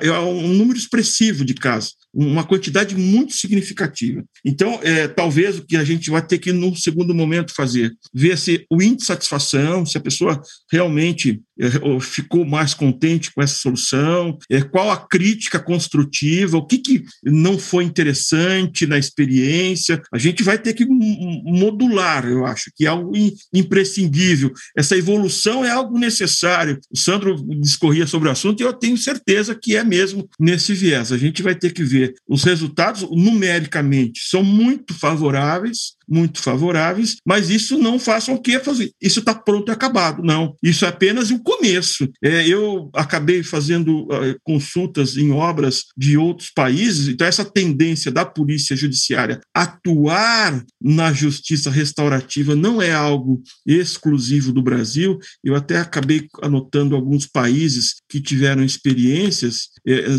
É, 0.02 0.06
é 0.06 0.20
um 0.20 0.54
número 0.54 0.78
expressivo 0.78 1.44
de 1.44 1.54
casos, 1.54 1.96
uma 2.16 2.44
quantidade 2.44 2.96
muito 2.96 3.34
significativa. 3.34 4.24
Então, 4.42 4.80
é, 4.82 5.06
talvez 5.06 5.58
o 5.58 5.66
que 5.66 5.76
a 5.76 5.84
gente 5.84 6.08
vai 6.08 6.26
ter 6.26 6.38
que, 6.38 6.50
num 6.50 6.74
segundo 6.74 7.14
momento, 7.14 7.54
fazer, 7.54 7.92
ver 8.12 8.38
se 8.38 8.64
o 8.70 8.80
índice 8.80 8.96
de 8.96 9.04
satisfação, 9.04 9.84
se 9.84 9.98
a 9.98 10.00
pessoa 10.00 10.40
realmente 10.72 11.42
é, 11.60 12.00
ficou 12.00 12.46
mais 12.46 12.72
contente 12.72 13.32
com 13.32 13.42
essa 13.42 13.56
solução, 13.58 14.38
é, 14.50 14.62
qual 14.62 14.90
a 14.90 14.96
crítica 14.96 15.58
construtiva, 15.58 16.56
o 16.56 16.66
que, 16.66 16.78
que 16.78 17.04
não 17.22 17.58
foi 17.58 17.84
interessante 17.84 18.86
na 18.86 18.98
experiência. 18.98 20.00
A 20.12 20.18
gente 20.18 20.42
vai 20.42 20.58
ter 20.58 20.72
que 20.72 20.86
modular, 20.86 22.26
eu 22.26 22.46
acho, 22.46 22.70
que 22.74 22.86
é 22.86 22.88
algo 22.88 23.12
imprescindível. 23.52 24.52
Essa 24.76 24.96
evolução 24.96 25.64
é 25.64 25.70
algo 25.70 25.98
necessário. 25.98 26.78
O 26.90 26.96
Sandro 26.96 27.36
discorria 27.60 28.06
sobre 28.06 28.28
o 28.28 28.32
assunto, 28.32 28.60
e 28.60 28.64
eu 28.64 28.72
tenho 28.72 28.96
certeza 28.96 29.54
que 29.54 29.76
é 29.76 29.84
mesmo 29.84 30.28
nesse 30.40 30.72
viés. 30.72 31.12
A 31.12 31.18
gente 31.18 31.42
vai 31.42 31.54
ter 31.54 31.72
que 31.72 31.82
ver 31.82 32.05
os 32.28 32.44
resultados, 32.44 33.02
numericamente, 33.10 34.20
são 34.24 34.42
muito 34.42 34.94
favoráveis, 34.94 35.96
muito 36.08 36.40
favoráveis, 36.40 37.16
mas 37.24 37.50
isso 37.50 37.78
não 37.78 37.98
faça 37.98 38.32
o 38.32 38.40
que 38.40 38.58
fazer. 38.60 38.92
Isso 39.00 39.20
está 39.20 39.34
pronto 39.34 39.70
e 39.70 39.72
acabado. 39.72 40.22
Não. 40.22 40.54
Isso 40.62 40.84
é 40.84 40.88
apenas 40.88 41.30
o 41.30 41.38
começo. 41.42 42.08
É, 42.22 42.46
eu 42.46 42.90
acabei 42.94 43.42
fazendo 43.42 44.04
uh, 44.04 44.36
consultas 44.42 45.16
em 45.16 45.30
obras 45.30 45.84
de 45.96 46.16
outros 46.16 46.50
países, 46.50 47.08
então 47.08 47.26
essa 47.26 47.44
tendência 47.44 48.10
da 48.10 48.24
polícia 48.24 48.76
judiciária 48.76 49.40
atuar 49.54 50.64
na 50.82 51.12
justiça 51.12 51.70
restaurativa 51.70 52.54
não 52.54 52.80
é 52.80 52.92
algo 52.92 53.42
exclusivo 53.66 54.52
do 54.52 54.62
Brasil. 54.62 55.18
Eu 55.42 55.54
até 55.54 55.78
acabei 55.78 56.26
anotando 56.42 56.94
alguns 56.94 57.26
países 57.26 57.96
que 58.08 58.20
tiveram 58.20 58.64
experiências: 58.64 59.68
é, 59.86 59.94
é, 59.94 60.16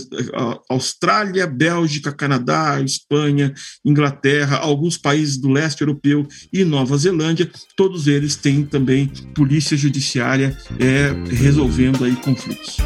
Austrália, 0.69 1.47
Bélgica, 1.47 2.11
Canadá, 2.11 2.81
Espanha, 2.81 3.53
Inglaterra, 3.85 4.57
alguns 4.57 4.97
países 4.97 5.37
do 5.37 5.49
leste 5.49 5.76
europeu 5.83 6.27
e 6.51 6.63
Nova 6.63 6.97
Zelândia. 6.97 7.49
Todos 7.75 8.07
eles 8.07 8.35
têm 8.35 8.63
também 8.63 9.11
polícia 9.33 9.77
judiciária 9.77 10.57
é, 10.79 11.13
resolvendo 11.33 12.03
aí 12.03 12.15
conflitos. 12.15 12.77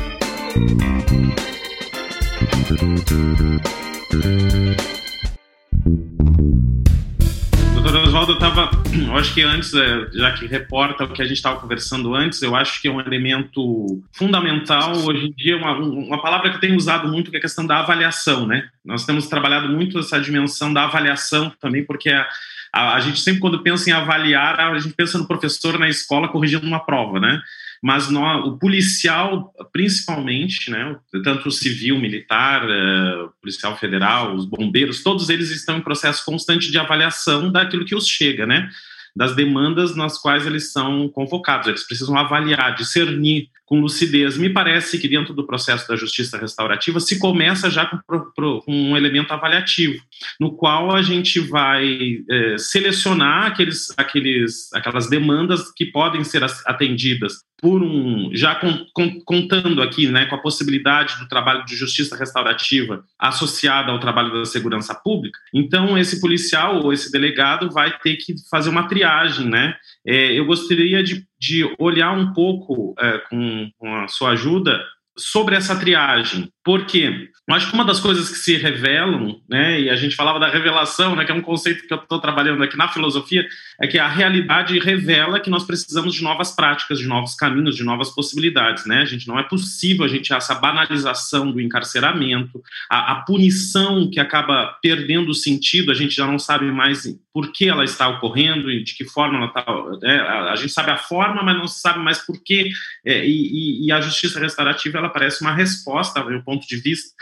Doutor 7.84 8.04
Oswaldo, 8.04 8.32
eu 8.34 8.36
estava. 8.36 8.70
Eu 8.94 9.16
acho 9.16 9.34
que 9.34 9.42
antes, 9.42 9.74
é, 9.74 10.08
já 10.14 10.32
que 10.34 10.46
reporta 10.46 11.04
o 11.04 11.14
que 11.14 11.22
a 11.22 11.26
gente 11.26 11.38
estava 11.38 11.60
conversando 11.60 12.14
antes, 12.14 12.42
eu 12.42 12.56
acho 12.56 12.82
que 12.82 12.88
é 12.88 12.92
um 12.92 13.00
elemento 13.00 14.04
fundamental 14.12 14.96
hoje 14.98 15.28
em 15.28 15.32
dia, 15.32 15.58
uma, 15.58 15.78
uma 15.78 16.22
palavra 16.22 16.50
que 16.50 16.58
eu 16.58 16.60
tenho 16.60 16.76
usado 16.76 17.08
muito, 17.08 17.32
que 17.32 17.38
é 17.38 17.40
a 17.40 17.42
questão 17.42 17.66
da 17.66 17.80
avaliação, 17.80 18.46
né? 18.46 18.68
Nós 18.86 19.06
temos 19.06 19.28
trabalhado 19.28 19.70
muito 19.70 19.98
essa 19.98 20.20
dimensão 20.20 20.74
da 20.74 20.84
avaliação 20.84 21.52
também, 21.60 21.86
porque 21.86 22.10
a, 22.10 22.28
a, 22.72 22.96
a 22.96 23.00
gente 23.00 23.20
sempre, 23.20 23.40
quando 23.40 23.64
pensa 23.64 23.90
em 23.90 23.94
avaliar, 23.94 24.60
a 24.60 24.78
gente 24.78 24.94
pensa 24.94 25.18
no 25.18 25.28
professor 25.28 25.80
na 25.80 25.90
escola 25.90 26.28
corrigindo 26.28 26.68
uma 26.68 26.80
prova, 26.80 27.20
né? 27.20 27.42
Mas 27.82 28.10
o 28.12 28.58
policial, 28.58 29.52
principalmente, 29.74 30.70
né, 30.70 30.96
tanto 31.24 31.50
o 31.50 31.52
civil, 31.52 31.98
militar, 31.98 32.64
uh, 32.64 33.32
policial 33.42 33.76
federal, 33.76 34.36
os 34.36 34.46
bombeiros, 34.46 35.02
todos 35.02 35.30
eles 35.30 35.50
estão 35.50 35.78
em 35.78 35.82
processo 35.82 36.24
constante 36.24 36.70
de 36.70 36.78
avaliação 36.78 37.52
daquilo 37.52 37.86
que 37.86 37.96
os 37.96 38.08
chega, 38.08 38.46
né? 38.46 38.70
das 39.16 39.36
demandas 39.36 39.96
nas 39.96 40.18
quais 40.18 40.46
eles 40.46 40.72
são 40.72 41.10
convocados. 41.10 41.68
Eles 41.68 41.86
precisam 41.86 42.18
avaliar, 42.18 42.76
discernir 42.76 43.50
com 43.66 43.80
lucidez. 43.80 44.38
Me 44.38 44.50
parece 44.50 44.98
que 44.98 45.08
dentro 45.08 45.34
do 45.34 45.46
processo 45.46 45.88
da 45.88 45.96
justiça 45.96 46.38
restaurativa 46.38 47.00
se 47.00 47.20
começa 47.20 47.70
já 47.70 47.86
com, 47.86 48.00
com 48.36 48.62
um 48.68 48.98
elemento 48.98 49.34
avaliativo, 49.34 50.02
no 50.40 50.56
qual 50.56 50.96
a 50.96 51.02
gente 51.02 51.40
vai 51.40 52.20
é, 52.30 52.58
selecionar 52.58 53.48
aqueles, 53.48 53.88
aqueles, 53.98 54.72
aquelas 54.74 55.10
demandas 55.10 55.72
que 55.72 55.86
podem 55.86 56.24
ser 56.24 56.44
atendidas 56.66 57.44
por 57.62 57.84
um 57.84 58.32
já 58.34 58.56
com, 58.56 58.86
com, 58.92 59.22
contando 59.22 59.84
aqui 59.84 60.08
né, 60.08 60.26
com 60.26 60.36
a 60.36 60.42
possibilidade 60.42 61.20
do 61.20 61.28
trabalho 61.28 61.64
de 61.64 61.76
justiça 61.76 62.18
restaurativa 62.18 63.04
associada 63.20 63.92
ao 63.92 64.00
trabalho 64.00 64.34
da 64.34 64.46
segurança 64.46 64.96
pública, 64.96 65.38
então 65.54 65.98
esse 65.98 66.20
policial 66.20 66.82
ou 66.82 66.92
esse 66.92 67.12
delegado 67.12 67.70
vai 67.70 67.96
ter 68.00 68.16
que 68.16 68.34
fazer 68.50 68.70
uma 68.70 68.88
triagem, 68.88 69.48
né? 69.48 69.76
É, 70.06 70.34
eu 70.34 70.46
gostaria 70.46 71.04
de, 71.04 71.24
de 71.40 71.76
olhar 71.78 72.12
um 72.12 72.34
pouco 72.34 72.96
é, 73.00 73.20
com, 73.30 73.70
com 73.78 73.96
a 73.96 74.08
sua 74.08 74.32
ajuda 74.32 74.82
sobre 75.18 75.56
essa 75.56 75.76
triagem. 75.76 76.50
Por 76.64 76.86
quê? 76.86 77.30
Eu 77.48 77.56
acho 77.56 77.68
que 77.68 77.74
uma 77.74 77.84
das 77.84 78.00
coisas 78.00 78.30
que 78.30 78.38
se 78.38 78.56
revelam, 78.56 79.42
né, 79.50 79.82
e 79.82 79.90
a 79.90 79.96
gente 79.96 80.16
falava 80.16 80.40
da 80.40 80.48
revelação, 80.48 81.16
né, 81.16 81.26
que 81.26 81.32
é 81.32 81.36
um 81.36 81.42
conceito 81.42 81.86
que 81.86 81.94
eu 81.94 81.98
estou 81.98 82.20
trabalhando 82.20 82.64
aqui 82.64 82.78
na 82.78 82.88
filosofia, 82.88 83.46
é 83.82 83.88
que 83.88 83.98
a 83.98 84.08
realidade 84.08 84.78
revela 84.80 85.40
que 85.40 85.50
nós 85.50 85.64
precisamos 85.64 86.14
de 86.14 86.24
novas 86.24 86.52
práticas, 86.52 87.00
de 87.00 87.08
novos 87.08 87.36
caminhos, 87.36 87.76
de 87.76 87.84
novas 87.84 88.10
possibilidades, 88.12 88.86
né? 88.86 89.02
A 89.02 89.06
gente 89.06 89.28
não 89.28 89.38
é 89.38 89.44
possível 89.44 90.06
a 90.06 90.08
gente 90.08 90.32
essa 90.34 90.56
banalização 90.56 91.52
do 91.52 91.60
encarceramento, 91.60 92.62
a, 92.90 93.12
a 93.12 93.16
punição 93.16 94.10
que 94.10 94.20
acaba 94.20 94.78
perdendo 94.82 95.30
o 95.32 95.36
sentido, 95.36 95.92
a 95.92 95.96
gente 95.96 96.16
já 96.16 96.26
não 96.26 96.40
sabe 96.40 96.72
mais 96.72 97.06
por 97.34 97.52
que 97.52 97.68
ela 97.68 97.84
está 97.84 98.08
ocorrendo 98.10 98.70
e 98.70 98.84
de 98.84 98.94
que 98.94 99.06
forma 99.06 99.38
ela 99.38 99.48
está. 99.48 99.66
É, 100.04 100.18
a, 100.20 100.52
a, 100.52 100.56
gente 100.56 100.74
sabe 100.74 100.92
a 100.92 100.98
forma, 100.98 101.42
mas 101.44 101.58
não 101.58 101.68
sabe 101.68 102.00
mais 102.00 102.20
por 102.20 102.42
quê. 102.44 102.70
É, 103.06 103.26
e, 103.26 103.86
e, 103.86 103.92
a 103.92 104.02
justiça 104.02 104.40
restaurativa 104.40 105.01
ela 105.02 105.10
parece 105.10 105.42
uma 105.42 105.54
resposta, 105.54 106.22
do 106.22 106.30
meu 106.30 106.42
ponto 106.42 106.68
de 106.68 106.78
vista, 106.78 107.14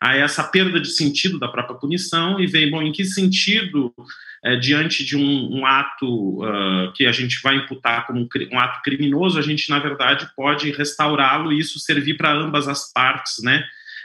a 0.00 0.16
essa 0.16 0.42
perda 0.42 0.80
de 0.80 0.88
sentido 0.88 1.38
da 1.38 1.48
própria 1.48 1.76
punição 1.76 2.40
e 2.40 2.46
ver, 2.46 2.70
bom, 2.70 2.80
em 2.80 2.90
que 2.90 3.04
sentido, 3.04 3.92
é, 4.42 4.56
diante 4.56 5.04
de 5.04 5.14
um, 5.14 5.58
um 5.58 5.66
ato 5.66 6.42
uh, 6.42 6.90
que 6.94 7.04
a 7.04 7.12
gente 7.12 7.42
vai 7.42 7.56
imputar 7.56 8.06
como 8.06 8.20
um, 8.20 8.28
um, 8.50 8.58
ato 8.58 8.80
criminoso, 8.82 9.38
a 9.38 9.42
gente, 9.42 9.68
na 9.68 9.78
verdade, 9.78 10.30
pode 10.34 10.70
restaurá-lo 10.70 11.52
e 11.52 11.58
isso 11.58 11.78
servir 11.78 12.16
para 12.16 12.32
ambas 12.32 12.66
as 12.66 12.90
partes, 12.90 13.42
né? 13.42 13.62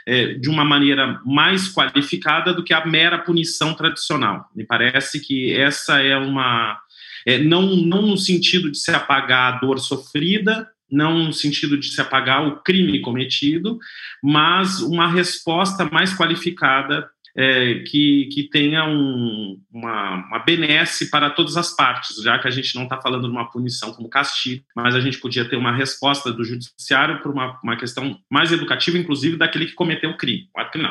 É, 0.08 0.34
de 0.34 0.48
uma 0.48 0.64
maneira 0.64 1.20
mais 1.24 1.72
qualificada 1.72 2.52
do 2.52 2.62
que 2.62 2.72
a 2.72 2.86
mera 2.86 3.18
punição 3.18 3.74
tradicional. 3.74 4.48
Me 4.54 4.64
parece 4.64 5.18
que 5.18 5.52
essa 5.52 6.00
é 6.00 6.16
uma. 6.16 6.78
É, 7.26 7.38
não, 7.38 7.74
não 7.74 8.02
no 8.02 8.16
sentido 8.16 8.70
de 8.70 8.78
se 8.78 8.92
apagar 8.92 9.54
a 9.54 9.58
dor 9.58 9.80
sofrida, 9.80 10.68
não 10.90 11.24
no 11.24 11.32
sentido 11.32 11.76
de 11.78 11.88
se 11.88 12.00
apagar 12.00 12.46
o 12.46 12.62
crime 12.62 13.00
cometido, 13.00 13.78
mas 14.22 14.80
uma 14.80 15.10
resposta 15.10 15.84
mais 15.84 16.14
qualificada 16.14 17.08
é, 17.36 17.80
que, 17.80 18.30
que 18.32 18.48
tenha 18.48 18.86
um, 18.86 19.60
uma, 19.70 20.26
uma 20.26 20.38
benesse 20.38 21.10
para 21.10 21.28
todas 21.28 21.56
as 21.58 21.76
partes, 21.76 22.22
já 22.22 22.38
que 22.38 22.48
a 22.48 22.50
gente 22.50 22.74
não 22.74 22.84
está 22.84 22.98
falando 23.00 23.24
de 23.24 23.30
uma 23.30 23.50
punição 23.50 23.92
como 23.92 24.08
castigo, 24.08 24.64
mas 24.74 24.94
a 24.94 25.00
gente 25.00 25.18
podia 25.18 25.46
ter 25.46 25.56
uma 25.56 25.70
resposta 25.70 26.32
do 26.32 26.42
judiciário 26.42 27.20
por 27.20 27.30
uma, 27.30 27.60
uma 27.62 27.76
questão 27.76 28.18
mais 28.30 28.52
educativa, 28.52 28.96
inclusive 28.96 29.36
daquele 29.36 29.66
que 29.66 29.74
cometeu 29.74 30.10
o 30.10 30.16
crime. 30.16 30.48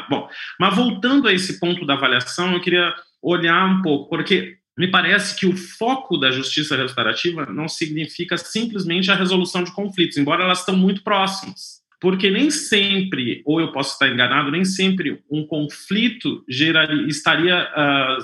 Bom, 0.07 0.29
mas 0.59 0.75
voltando 0.75 1.27
a 1.27 1.33
esse 1.33 1.59
ponto 1.59 1.83
da 1.83 1.95
avaliação, 1.95 2.53
eu 2.53 2.61
queria 2.61 2.93
olhar 3.23 3.65
um 3.65 3.81
pouco, 3.81 4.07
porque 4.07 4.57
me 4.77 4.89
parece 4.89 5.35
que 5.35 5.45
o 5.45 5.55
foco 5.55 6.17
da 6.17 6.31
justiça 6.31 6.75
restaurativa 6.75 7.45
não 7.45 7.67
significa 7.67 8.37
simplesmente 8.37 9.09
a 9.09 9.15
resolução 9.15 9.63
de 9.63 9.71
conflitos, 9.71 10.17
embora 10.17 10.43
elas 10.43 10.59
estão 10.59 10.75
muito 10.75 11.03
próximas. 11.03 11.84
Porque 12.05 12.29
nem 12.29 12.51
sempre, 12.51 13.41
ou 13.43 13.59
eu 13.59 13.71
posso 13.71 13.93
estar 13.93 14.07
enganado, 14.07 14.51
nem 14.51 14.63
sempre 14.63 15.23
um 15.27 15.43
conflito 15.43 16.45
geraria, 16.47 17.07
estaria 17.07 17.57
uh, 17.57 18.23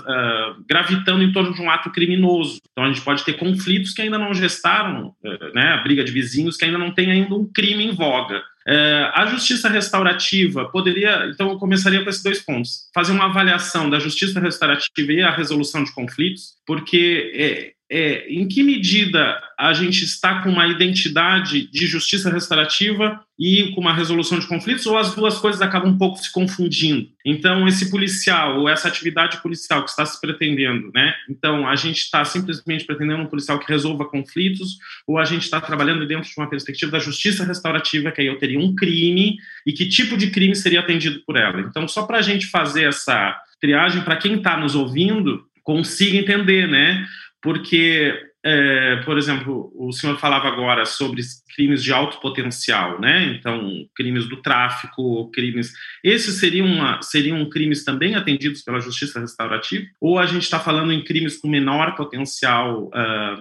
uh, 0.60 0.64
gravitando 0.70 1.24
em 1.24 1.32
torno 1.32 1.52
de 1.52 1.60
um 1.60 1.68
ato 1.68 1.90
criminoso. 1.90 2.60
Então 2.72 2.84
a 2.84 2.88
gente 2.90 3.02
pode 3.02 3.26
ter 3.26 3.34
conflitos 3.34 3.92
que 3.92 4.04
ainda 4.04 4.20
não 4.20 4.36
gestaram, 4.36 5.16
uh, 5.24 5.56
né, 5.56 5.70
a 5.70 5.78
briga 5.78 6.04
de 6.04 6.12
vizinhos 6.12 6.58
que 6.58 6.66
ainda 6.66 6.78
não 6.78 6.92
tem 6.92 7.10
ainda 7.10 7.34
um 7.34 7.52
crime 7.52 7.84
em 7.84 7.92
voga. 7.92 8.44
É, 8.68 9.10
a 9.16 9.26
justiça 9.26 9.68
restaurativa 9.68 10.66
poderia, 10.66 11.26
então 11.34 11.50
eu 11.50 11.58
começaria 11.58 12.04
com 12.04 12.10
esses 12.12 12.22
dois 12.22 12.40
pontos, 12.40 12.88
fazer 12.94 13.12
uma 13.12 13.26
avaliação 13.26 13.90
da 13.90 13.98
justiça 13.98 14.40
restaurativa 14.40 15.12
e 15.12 15.24
a 15.24 15.32
resolução 15.32 15.84
de 15.84 15.92
conflitos, 15.92 16.54
porque 16.68 17.74
é, 17.94 18.26
em 18.32 18.48
que 18.48 18.64
medida 18.64 19.38
a 19.60 19.74
gente 19.74 20.06
está 20.06 20.42
com 20.42 20.50
uma 20.50 20.66
identidade 20.66 21.70
de 21.70 21.86
justiça 21.86 22.32
restaurativa 22.32 23.20
e 23.38 23.74
com 23.74 23.82
uma 23.82 23.94
resolução 23.94 24.40
de 24.40 24.48
conflitos, 24.48 24.86
ou 24.86 24.98
as 24.98 25.14
duas 25.14 25.38
coisas 25.40 25.62
acabam 25.62 25.92
um 25.92 25.98
pouco 25.98 26.18
se 26.18 26.32
confundindo. 26.32 27.10
Então, 27.26 27.68
esse 27.68 27.92
policial, 27.92 28.62
ou 28.62 28.70
essa 28.70 28.88
atividade 28.88 29.42
policial 29.42 29.84
que 29.84 29.90
está 29.90 30.06
se 30.06 30.22
pretendendo, 30.22 30.90
né? 30.96 31.14
Então, 31.30 31.68
a 31.68 31.76
gente 31.76 31.98
está 31.98 32.24
simplesmente 32.24 32.86
pretendendo 32.86 33.24
um 33.24 33.28
policial 33.28 33.60
que 33.60 33.70
resolva 33.70 34.06
conflitos, 34.06 34.78
ou 35.06 35.18
a 35.20 35.26
gente 35.26 35.44
está 35.44 35.60
trabalhando 35.60 36.08
dentro 36.08 36.30
de 36.30 36.34
uma 36.38 36.50
perspectiva 36.50 36.94
da 36.94 37.00
justiça 37.00 37.44
restaurativa, 37.44 38.10
que 38.10 38.22
aí 38.22 38.28
eu 38.28 38.38
teria 38.38 38.60
um 38.60 38.74
crime, 38.74 39.36
e 39.68 39.74
que 39.74 39.90
tipo 39.90 40.16
de 40.16 40.32
crime 40.32 40.56
seria 40.56 40.80
atendido 40.80 41.22
por 41.26 41.36
ela. 41.36 41.60
Então, 41.60 41.86
só 41.90 42.04
para 42.04 42.20
a 42.20 42.22
gente 42.22 42.48
fazer 42.48 42.86
essa 42.86 43.38
triagem, 43.60 44.02
para 44.02 44.16
quem 44.16 44.36
está 44.36 44.58
nos 44.58 44.76
ouvindo, 44.76 45.44
consiga 45.62 46.18
entender, 46.18 46.70
né? 46.70 47.06
Porque, 47.42 48.14
é, 48.44 48.98
por 49.04 49.18
exemplo, 49.18 49.72
o 49.76 49.92
senhor 49.92 50.18
falava 50.20 50.48
agora 50.48 50.86
sobre 50.86 51.22
crimes 51.56 51.84
de 51.84 51.92
alto 51.92 52.20
potencial, 52.20 53.00
né? 53.00 53.36
Então, 53.36 53.86
crimes 53.96 54.28
do 54.28 54.42
tráfico, 54.42 55.30
crimes. 55.32 55.74
Esses 56.04 56.40
seriam, 56.40 56.68
uma, 56.68 57.02
seriam 57.02 57.48
crimes 57.50 57.84
também 57.84 58.16
atendidos 58.16 58.62
pela 58.62 58.80
justiça 58.80 59.20
restaurativa? 59.20 59.86
Ou 60.00 60.20
a 60.20 60.26
gente 60.26 60.44
está 60.44 60.60
falando 60.60 60.94
em 60.94 61.04
crimes 61.04 61.38
com 61.38 61.48
menor 61.48 61.96
potencial 61.96 62.90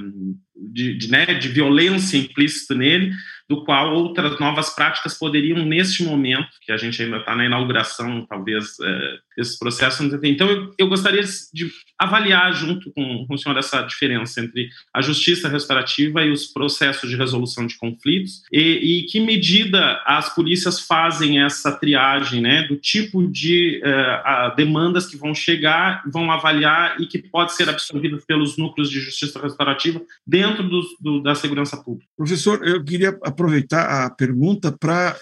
um, 0.00 0.34
de, 0.56 0.96
de, 0.96 1.10
né, 1.10 1.26
de 1.26 1.48
violência 1.48 2.16
implícita 2.16 2.74
nele, 2.74 3.12
do 3.48 3.64
qual 3.64 3.94
outras 3.94 4.38
novas 4.38 4.74
práticas 4.74 5.18
poderiam, 5.18 5.64
neste 5.64 6.04
momento, 6.04 6.48
que 6.62 6.70
a 6.70 6.76
gente 6.76 7.02
ainda 7.02 7.16
está 7.16 7.34
na 7.34 7.44
inauguração, 7.44 8.24
talvez, 8.26 8.78
é, 8.80 9.18
desses 9.40 9.58
processos. 9.58 10.06
Então, 10.22 10.48
eu, 10.50 10.74
eu, 10.78 10.88
gostaria 10.88 11.22
de 11.22 11.70
avaliar 11.98 12.52
junto 12.52 12.92
com, 12.92 13.26
com 13.26 13.34
o 13.34 13.38
senhor 13.38 13.56
essa 13.56 13.80
diferença 13.82 14.40
entre 14.40 14.68
a 14.94 15.00
justiça 15.00 15.48
restaurativa 15.48 16.22
e 16.22 16.30
os 16.30 16.46
processos 16.46 17.08
de 17.08 17.16
resolução 17.16 17.66
de 17.66 17.78
conflitos, 17.78 18.42
e, 18.52 18.60
e 18.60 19.02
que 19.06 19.18
medida 19.18 20.02
as 20.04 20.34
polícias 20.34 20.80
fazem 20.80 21.42
essa 21.42 21.72
triagem, 21.72 22.42
né, 22.42 22.64
do 22.64 22.76
tipo 22.76 23.26
de 23.26 23.80
uh, 23.82 24.54
demandas 24.54 25.06
que 25.06 25.16
vão 25.16 25.34
chegar, 25.34 26.02
vão 26.12 26.30
avaliar 26.30 27.00
e 27.00 27.06
que 27.06 27.18
pode 27.18 27.54
ser 27.54 27.68
absorvidas 27.68 28.24
pelos 28.26 28.58
núcleos 28.58 28.90
de 28.90 29.00
justiça 29.00 29.40
restaurativa 29.40 30.02
dentro 30.26 30.68
do, 30.68 30.82
do, 31.00 31.22
da 31.22 31.34
segurança 31.34 31.76
pública. 31.78 32.06
Professor, 32.16 32.66
eu 32.66 32.84
queria 32.84 33.18
aproveitar 33.22 34.04
a 34.04 34.10
pergunta 34.10 34.70
para 34.70 35.16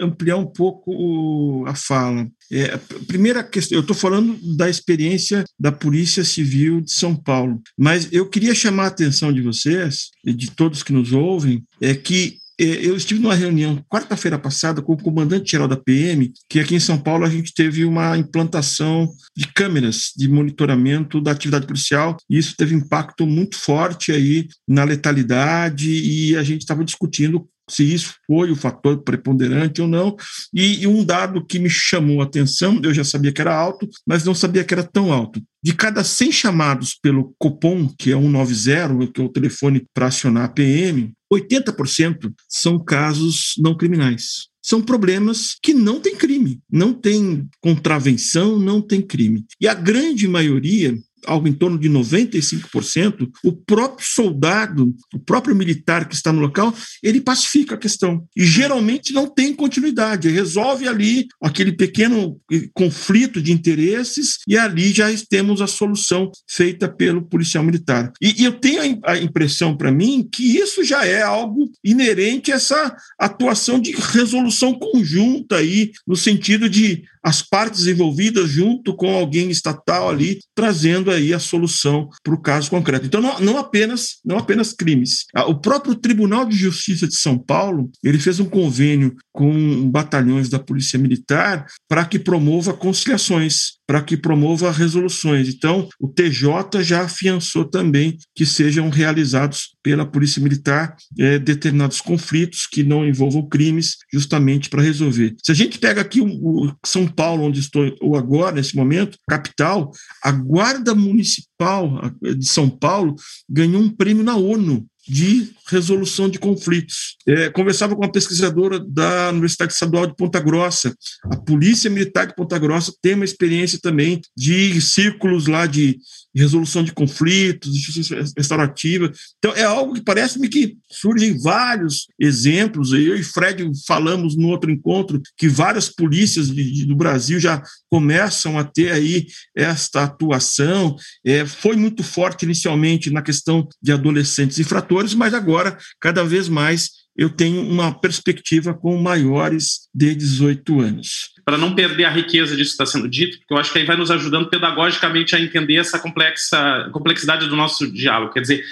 ampliar 0.00 0.36
um 0.36 0.46
pouco 0.46 1.64
a 1.66 1.74
fala. 1.74 2.28
É, 2.50 2.74
a 2.74 2.78
primeira 3.06 3.42
questão, 3.42 3.76
eu 3.76 3.82
estou 3.82 3.96
falando 3.96 4.38
da 4.56 4.68
experiência 4.68 5.44
da 5.58 5.72
Polícia 5.72 6.24
Civil 6.24 6.80
de 6.80 6.92
São 6.92 7.14
Paulo, 7.14 7.60
mas 7.76 8.08
eu 8.12 8.28
queria 8.28 8.54
chamar 8.54 8.84
a 8.84 8.88
atenção 8.88 9.32
de 9.32 9.40
vocês 9.40 10.10
e 10.24 10.32
de 10.32 10.50
todos 10.50 10.82
que 10.82 10.92
nos 10.92 11.12
ouvem, 11.12 11.64
é 11.80 11.94
que 11.94 12.38
é, 12.58 12.64
eu 12.64 12.96
estive 12.96 13.20
numa 13.20 13.34
reunião 13.34 13.84
quarta-feira 13.88 14.38
passada 14.38 14.80
com 14.80 14.94
o 14.94 15.02
comandante-geral 15.02 15.68
da 15.68 15.76
PM, 15.76 16.32
que 16.48 16.58
aqui 16.58 16.74
em 16.74 16.80
São 16.80 16.98
Paulo 16.98 17.24
a 17.24 17.28
gente 17.28 17.52
teve 17.52 17.84
uma 17.84 18.16
implantação 18.16 19.10
de 19.36 19.46
câmeras 19.48 20.12
de 20.16 20.26
monitoramento 20.26 21.20
da 21.20 21.32
atividade 21.32 21.66
policial, 21.66 22.16
e 22.30 22.38
isso 22.38 22.54
teve 22.56 22.74
impacto 22.74 23.26
muito 23.26 23.56
forte 23.56 24.10
aí 24.10 24.48
na 24.66 24.84
letalidade, 24.84 25.90
e 25.90 26.34
a 26.34 26.42
gente 26.42 26.62
estava 26.62 26.84
discutindo 26.84 27.46
se 27.68 27.82
isso 27.82 28.14
foi 28.26 28.50
o 28.50 28.56
fator 28.56 29.02
preponderante 29.02 29.82
ou 29.82 29.88
não. 29.88 30.16
E, 30.54 30.82
e, 30.82 30.86
um 30.86 31.04
dado 31.04 31.44
que 31.44 31.58
me 31.58 31.68
chamou 31.68 32.20
a 32.20 32.24
atenção, 32.24 32.80
eu 32.82 32.94
já 32.94 33.04
sabia 33.04 33.32
que 33.32 33.40
era 33.40 33.54
alto, 33.54 33.88
mas 34.06 34.24
não 34.24 34.34
sabia 34.34 34.64
que 34.64 34.72
era 34.72 34.84
tão 34.84 35.12
alto. 35.12 35.40
De 35.62 35.74
cada 35.74 36.04
100 36.04 36.32
chamados 36.32 36.94
pelo 36.94 37.34
Copom, 37.38 37.88
que 37.98 38.12
é 38.12 38.16
190, 38.16 39.12
que 39.12 39.20
é 39.20 39.24
o 39.24 39.28
telefone 39.28 39.84
para 39.92 40.06
acionar 40.06 40.44
a 40.44 40.48
PM, 40.48 41.12
80% 41.32 42.32
são 42.48 42.78
casos 42.78 43.54
não 43.58 43.76
criminais. 43.76 44.48
São 44.62 44.82
problemas 44.82 45.56
que 45.62 45.72
não 45.72 46.00
têm 46.00 46.16
crime, 46.16 46.60
não 46.70 46.92
tem 46.92 47.48
contravenção, 47.60 48.58
não 48.58 48.80
tem 48.80 49.00
crime. 49.00 49.44
E 49.60 49.68
a 49.68 49.74
grande 49.74 50.26
maioria 50.26 50.96
algo 51.26 51.48
em 51.48 51.52
torno 51.52 51.78
de 51.78 51.88
95%, 51.88 53.28
o 53.44 53.52
próprio 53.52 54.06
soldado, 54.06 54.94
o 55.14 55.18
próprio 55.18 55.54
militar 55.54 56.08
que 56.08 56.14
está 56.14 56.32
no 56.32 56.40
local, 56.40 56.74
ele 57.02 57.20
pacifica 57.20 57.74
a 57.74 57.78
questão. 57.78 58.24
E 58.36 58.44
geralmente 58.44 59.12
não 59.12 59.26
tem 59.26 59.54
continuidade, 59.54 60.28
resolve 60.28 60.88
ali 60.88 61.26
aquele 61.42 61.72
pequeno 61.72 62.40
eh, 62.50 62.68
conflito 62.74 63.40
de 63.42 63.52
interesses 63.52 64.38
e 64.46 64.56
ali 64.56 64.92
já 64.92 65.06
temos 65.28 65.60
a 65.60 65.66
solução 65.66 66.30
feita 66.48 66.88
pelo 66.88 67.22
policial 67.22 67.64
militar. 67.64 68.12
E, 68.20 68.42
e 68.42 68.44
eu 68.44 68.52
tenho 68.52 68.98
a 69.04 69.16
impressão 69.18 69.76
para 69.76 69.92
mim 69.92 70.28
que 70.30 70.56
isso 70.58 70.84
já 70.84 71.04
é 71.04 71.22
algo 71.22 71.70
inerente 71.84 72.52
a 72.52 72.56
essa 72.56 72.96
atuação 73.18 73.80
de 73.80 73.92
resolução 73.92 74.74
conjunta 74.74 75.56
aí, 75.56 75.92
no 76.06 76.16
sentido 76.16 76.68
de 76.68 77.04
as 77.26 77.42
partes 77.42 77.88
envolvidas 77.88 78.48
junto 78.48 78.94
com 78.94 79.12
alguém 79.12 79.50
estatal 79.50 80.08
ali 80.08 80.38
trazendo 80.54 81.10
aí 81.10 81.34
a 81.34 81.40
solução 81.40 82.08
para 82.22 82.32
o 82.32 82.40
caso 82.40 82.70
concreto. 82.70 83.04
Então 83.04 83.20
não, 83.20 83.40
não 83.40 83.58
apenas 83.58 84.18
não 84.24 84.38
apenas 84.38 84.72
crimes. 84.72 85.24
Ah, 85.34 85.44
o 85.46 85.60
próprio 85.60 85.96
Tribunal 85.96 86.44
de 86.46 86.56
Justiça 86.56 87.08
de 87.08 87.16
São 87.16 87.36
Paulo 87.36 87.90
ele 88.04 88.20
fez 88.20 88.38
um 88.38 88.44
convênio 88.44 89.16
com 89.32 89.90
batalhões 89.90 90.48
da 90.48 90.60
Polícia 90.60 91.00
Militar 91.00 91.66
para 91.88 92.04
que 92.04 92.16
promova 92.16 92.72
conciliações, 92.72 93.72
para 93.86 94.02
que 94.02 94.16
promova 94.16 94.70
resoluções. 94.70 95.48
Então, 95.48 95.88
o 96.00 96.08
TJ 96.08 96.82
já 96.82 97.02
afiançou 97.02 97.64
também 97.64 98.16
que 98.34 98.44
sejam 98.44 98.90
realizados 98.90 99.76
pela 99.82 100.04
Polícia 100.04 100.42
Militar 100.42 100.96
é, 101.18 101.38
determinados 101.38 102.00
conflitos 102.00 102.66
que 102.66 102.82
não 102.82 103.06
envolvam 103.06 103.48
crimes, 103.48 103.96
justamente 104.12 104.68
para 104.68 104.82
resolver. 104.82 105.36
Se 105.44 105.52
a 105.52 105.54
gente 105.54 105.78
pega 105.78 106.00
aqui 106.00 106.20
o, 106.20 106.26
o 106.26 106.72
São 106.84 107.06
Paulo, 107.06 107.44
onde 107.44 107.60
estou 107.60 107.94
ou 108.00 108.16
agora, 108.16 108.56
nesse 108.56 108.74
momento, 108.74 109.16
capital, 109.28 109.92
a 110.22 110.32
Guarda 110.32 110.94
Municipal 110.94 112.12
de 112.20 112.46
São 112.48 112.68
Paulo 112.68 113.14
ganhou 113.48 113.80
um 113.80 113.90
prêmio 113.90 114.24
na 114.24 114.36
ONU 114.36 114.86
de 115.08 115.50
resolução 115.68 116.28
de 116.28 116.38
conflitos. 116.38 117.16
É, 117.26 117.50
conversava 117.50 117.94
com 117.94 118.02
uma 118.02 118.12
pesquisadora 118.12 118.78
da 118.78 119.30
Universidade 119.30 119.72
Estadual 119.72 120.06
de 120.06 120.14
Ponta 120.14 120.40
Grossa. 120.40 120.94
A 121.24 121.36
Polícia 121.36 121.90
Militar 121.90 122.26
de 122.26 122.34
Ponta 122.34 122.58
Grossa 122.58 122.92
tem 123.02 123.14
uma 123.14 123.24
experiência 123.24 123.78
também 123.80 124.20
de 124.36 124.80
círculos 124.80 125.46
lá 125.46 125.66
de 125.66 125.98
resolução 126.34 126.84
de 126.84 126.92
conflitos, 126.92 127.72
de 127.72 127.80
justiça 127.80 128.16
restaurativa. 128.36 129.10
Então, 129.38 129.54
é 129.54 129.64
algo 129.64 129.94
que 129.94 130.02
parece-me 130.02 130.48
que 130.48 130.76
surgem 130.90 131.38
vários 131.38 132.08
exemplos. 132.20 132.92
Eu 132.92 133.16
e 133.16 133.22
Fred 133.22 133.64
falamos 133.86 134.36
no 134.36 134.48
outro 134.48 134.70
encontro 134.70 135.20
que 135.36 135.48
várias 135.48 135.88
polícias 135.88 136.50
de, 136.50 136.72
de, 136.72 136.86
do 136.86 136.94
Brasil 136.94 137.40
já 137.40 137.62
começam 137.90 138.58
a 138.58 138.64
ter 138.64 138.92
aí 138.92 139.26
esta 139.56 140.04
atuação. 140.04 140.96
É, 141.24 141.46
foi 141.46 141.76
muito 141.76 142.02
forte 142.02 142.44
inicialmente 142.44 143.10
na 143.10 143.22
questão 143.22 143.66
de 143.82 143.92
adolescentes 143.92 144.58
infratores, 144.58 144.95
mas 145.14 145.34
agora, 145.34 145.76
cada 146.00 146.24
vez 146.24 146.48
mais, 146.48 146.90
eu 147.16 147.30
tenho 147.30 147.62
uma 147.62 147.98
perspectiva 147.98 148.74
com 148.74 148.96
maiores 149.00 149.88
de 149.94 150.14
18 150.14 150.80
anos. 150.80 151.30
Para 151.44 151.56
não 151.56 151.74
perder 151.74 152.04
a 152.04 152.10
riqueza 152.10 152.56
disso 152.56 152.76
que 152.76 152.82
está 152.82 152.86
sendo 152.86 153.08
dito, 153.08 153.38
porque 153.38 153.54
eu 153.54 153.58
acho 153.58 153.72
que 153.72 153.78
aí 153.78 153.84
vai 153.84 153.96
nos 153.96 154.10
ajudando 154.10 154.50
pedagogicamente 154.50 155.34
a 155.34 155.40
entender 155.40 155.76
essa 155.76 155.98
complexa, 155.98 156.90
complexidade 156.92 157.48
do 157.48 157.56
nosso 157.56 157.90
diálogo. 157.90 158.32
Quer 158.32 158.40
dizer, 158.40 158.64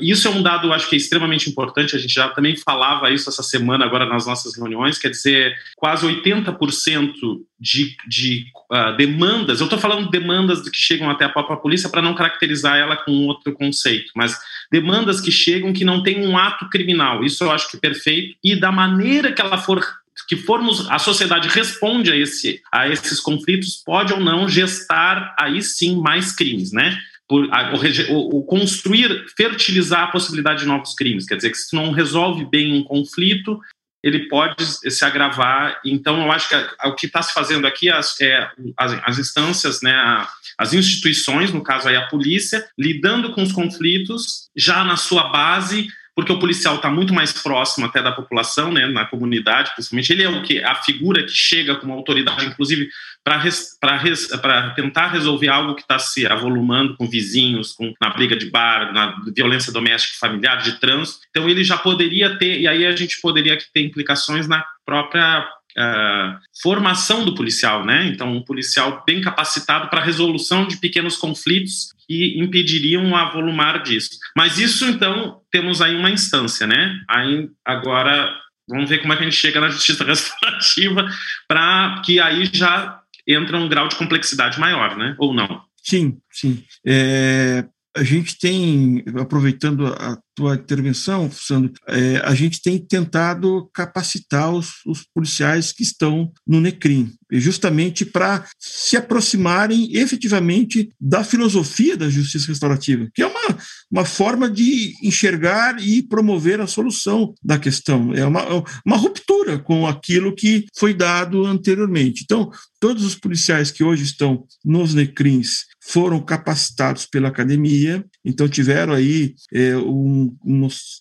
isso 0.00 0.28
é 0.28 0.30
um 0.30 0.42
dado, 0.42 0.72
acho 0.72 0.88
que 0.88 0.94
é 0.94 0.98
extremamente 0.98 1.48
importante. 1.48 1.96
A 1.96 1.98
gente 1.98 2.12
já 2.12 2.28
também 2.28 2.54
falava 2.56 3.10
isso 3.10 3.28
essa 3.28 3.42
semana, 3.42 3.84
agora 3.84 4.06
nas 4.06 4.26
nossas 4.26 4.56
reuniões. 4.56 4.98
Quer 4.98 5.08
dizer, 5.08 5.54
quase 5.76 6.06
80% 6.06 7.14
de, 7.58 7.96
de 8.06 8.46
uh, 8.70 8.96
demandas, 8.96 9.60
eu 9.60 9.64
estou 9.64 9.78
falando 9.78 10.10
demandas 10.10 10.68
que 10.68 10.76
chegam 10.76 11.10
até 11.10 11.24
a 11.24 11.28
própria 11.28 11.56
polícia 11.56 11.88
para 11.88 12.02
não 12.02 12.14
caracterizar 12.14 12.76
ela 12.76 12.96
com 12.96 13.26
outro 13.26 13.52
conceito, 13.52 14.12
mas 14.14 14.38
demandas 14.72 15.20
que 15.20 15.30
chegam 15.30 15.72
que 15.72 15.84
não 15.84 16.02
tem 16.02 16.26
um 16.26 16.36
ato 16.36 16.68
criminal. 16.70 17.22
Isso 17.22 17.44
eu 17.44 17.52
acho 17.52 17.70
que 17.70 17.76
é 17.76 17.80
perfeito. 17.80 18.34
E 18.42 18.56
da 18.56 18.72
maneira 18.72 19.30
que 19.30 19.42
ela 19.42 19.58
for 19.58 19.86
que 20.28 20.36
formos 20.36 20.88
a 20.90 20.98
sociedade 20.98 21.48
responde 21.48 22.10
a 22.10 22.16
esse 22.16 22.62
a 22.72 22.88
esses 22.88 23.20
conflitos 23.20 23.82
pode 23.84 24.12
ou 24.12 24.20
não 24.20 24.48
gestar 24.48 25.34
aí 25.38 25.60
sim 25.60 26.00
mais 26.00 26.32
crimes, 26.32 26.72
né? 26.72 26.98
por 27.28 27.48
a, 27.52 27.72
o, 28.10 28.38
o, 28.38 28.42
construir, 28.44 29.26
fertilizar 29.36 30.04
a 30.04 30.06
possibilidade 30.08 30.60
de 30.60 30.66
novos 30.66 30.94
crimes. 30.94 31.26
Quer 31.26 31.36
dizer 31.36 31.50
que 31.50 31.56
se 31.56 31.74
não 31.74 31.90
resolve 31.90 32.44
bem 32.44 32.74
um 32.74 32.84
conflito, 32.84 33.58
ele 34.02 34.28
pode 34.28 34.64
se 34.64 35.04
agravar. 35.04 35.80
Então, 35.84 36.22
eu 36.22 36.32
acho 36.32 36.48
que 36.48 36.56
o 36.84 36.94
que 36.94 37.06
está 37.06 37.22
se 37.22 37.32
fazendo 37.32 37.66
aqui 37.66 37.90
as, 37.90 38.20
é 38.20 38.50
as, 38.76 39.00
as 39.04 39.18
instâncias, 39.18 39.80
né, 39.80 40.26
as 40.58 40.72
instituições, 40.72 41.52
no 41.52 41.62
caso 41.62 41.88
aí 41.88 41.96
a 41.96 42.08
polícia, 42.08 42.66
lidando 42.78 43.32
com 43.32 43.42
os 43.42 43.52
conflitos 43.52 44.48
já 44.56 44.84
na 44.84 44.96
sua 44.96 45.28
base 45.28 45.88
porque 46.14 46.32
o 46.32 46.38
policial 46.38 46.76
está 46.76 46.90
muito 46.90 47.14
mais 47.14 47.32
próximo 47.32 47.86
até 47.86 48.02
da 48.02 48.12
população, 48.12 48.70
né, 48.70 48.86
na 48.86 49.06
comunidade, 49.06 49.72
principalmente. 49.74 50.12
Ele 50.12 50.22
é 50.22 50.28
o 50.28 50.42
que 50.42 50.62
a 50.62 50.74
figura 50.74 51.22
que 51.24 51.32
chega 51.32 51.76
com 51.76 51.86
uma 51.86 51.94
autoridade, 51.94 52.44
inclusive, 52.44 52.88
para 53.24 54.70
tentar 54.74 55.08
resolver 55.08 55.48
algo 55.48 55.74
que 55.74 55.82
está 55.82 55.98
se 55.98 56.26
avolumando 56.26 56.96
com 56.96 57.08
vizinhos, 57.08 57.72
com, 57.72 57.94
na 58.00 58.10
briga 58.10 58.36
de 58.36 58.50
bar, 58.50 58.92
na 58.92 59.16
violência 59.34 59.72
doméstica 59.72 60.18
familiar, 60.20 60.60
de 60.60 60.78
trânsito. 60.78 61.20
Então, 61.30 61.48
ele 61.48 61.64
já 61.64 61.78
poderia 61.78 62.36
ter, 62.36 62.60
e 62.60 62.68
aí 62.68 62.84
a 62.84 62.94
gente 62.94 63.20
poderia 63.20 63.56
ter 63.72 63.80
implicações 63.82 64.46
na 64.46 64.64
própria 64.84 65.48
Uh, 65.74 66.36
formação 66.62 67.24
do 67.24 67.34
policial, 67.34 67.82
né? 67.82 68.04
Então, 68.04 68.30
um 68.30 68.42
policial 68.42 69.02
bem 69.06 69.22
capacitado 69.22 69.88
para 69.88 70.02
resolução 70.02 70.68
de 70.68 70.76
pequenos 70.76 71.16
conflitos 71.16 71.91
que 72.06 72.38
impediriam 72.40 73.10
o 73.10 73.16
avolumar 73.16 73.82
disso. 73.82 74.10
Mas 74.36 74.58
isso, 74.58 74.84
então, 74.86 75.40
temos 75.50 75.80
aí 75.80 75.94
uma 75.96 76.10
instância, 76.10 76.66
né? 76.66 76.98
Aí, 77.08 77.48
agora, 77.64 78.30
vamos 78.68 78.88
ver 78.88 78.98
como 78.98 79.12
é 79.12 79.16
que 79.16 79.22
a 79.22 79.24
gente 79.26 79.38
chega 79.38 79.60
na 79.60 79.70
justiça 79.70 80.04
restaurativa 80.04 81.08
para 81.48 82.00
que 82.04 82.20
aí 82.20 82.48
já 82.52 83.00
entra 83.26 83.58
um 83.58 83.68
grau 83.68 83.88
de 83.88 83.96
complexidade 83.96 84.58
maior, 84.58 84.96
né? 84.96 85.14
Ou 85.18 85.32
não? 85.32 85.62
Sim, 85.82 86.18
sim. 86.30 86.64
É, 86.86 87.64
a 87.96 88.02
gente 88.02 88.38
tem, 88.38 89.04
aproveitando 89.20 89.86
a 89.86 90.16
tua 90.34 90.54
intervenção, 90.54 91.30
Sandro, 91.30 91.72
é, 91.88 92.16
a 92.24 92.34
gente 92.34 92.62
tem 92.62 92.78
tentado 92.78 93.68
capacitar 93.72 94.52
os, 94.52 94.84
os, 94.86 95.04
policiais 95.14 95.72
que 95.72 95.82
estão 95.82 96.32
no 96.46 96.60
NECRIM, 96.60 97.12
justamente 97.32 98.04
para 98.04 98.46
se 98.58 98.96
aproximarem 98.96 99.94
efetivamente 99.94 100.90
da 101.00 101.22
filosofia 101.22 101.96
da 101.96 102.08
justiça 102.08 102.48
restaurativa, 102.48 103.08
que 103.14 103.22
é 103.22 103.26
uma, 103.26 103.58
uma 103.90 104.04
forma 104.04 104.48
de 104.48 104.94
enxergar 105.02 105.82
e 105.82 106.02
promover 106.02 106.60
a 106.60 106.66
solução 106.66 107.34
da 107.42 107.58
questão. 107.58 108.14
É 108.14 108.24
uma, 108.24 108.64
uma 108.84 108.96
ruptura 108.96 109.58
com 109.58 109.86
aquilo 109.86 110.34
que 110.34 110.66
foi 110.76 110.94
dado 110.94 111.44
anteriormente. 111.44 112.22
Então, 112.24 112.50
todos 112.80 113.04
os 113.04 113.14
policiais 113.14 113.70
que 113.70 113.84
hoje 113.84 114.04
estão 114.04 114.44
nos 114.64 114.94
NECRIMs 114.94 115.66
foram 115.80 116.20
capacitados 116.20 117.06
pela 117.06 117.28
academia, 117.28 118.04
então 118.24 118.48
tiveram 118.48 118.92
aí 118.92 119.34
é, 119.52 119.76
um 119.76 120.34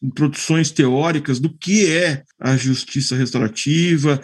introduções 0.02 0.72
teóricas 0.72 1.40
do 1.40 1.50
que 1.50 1.86
é 1.88 2.24
a 2.40 2.58
justiça 2.58 3.16
restaurativa, 3.16 4.20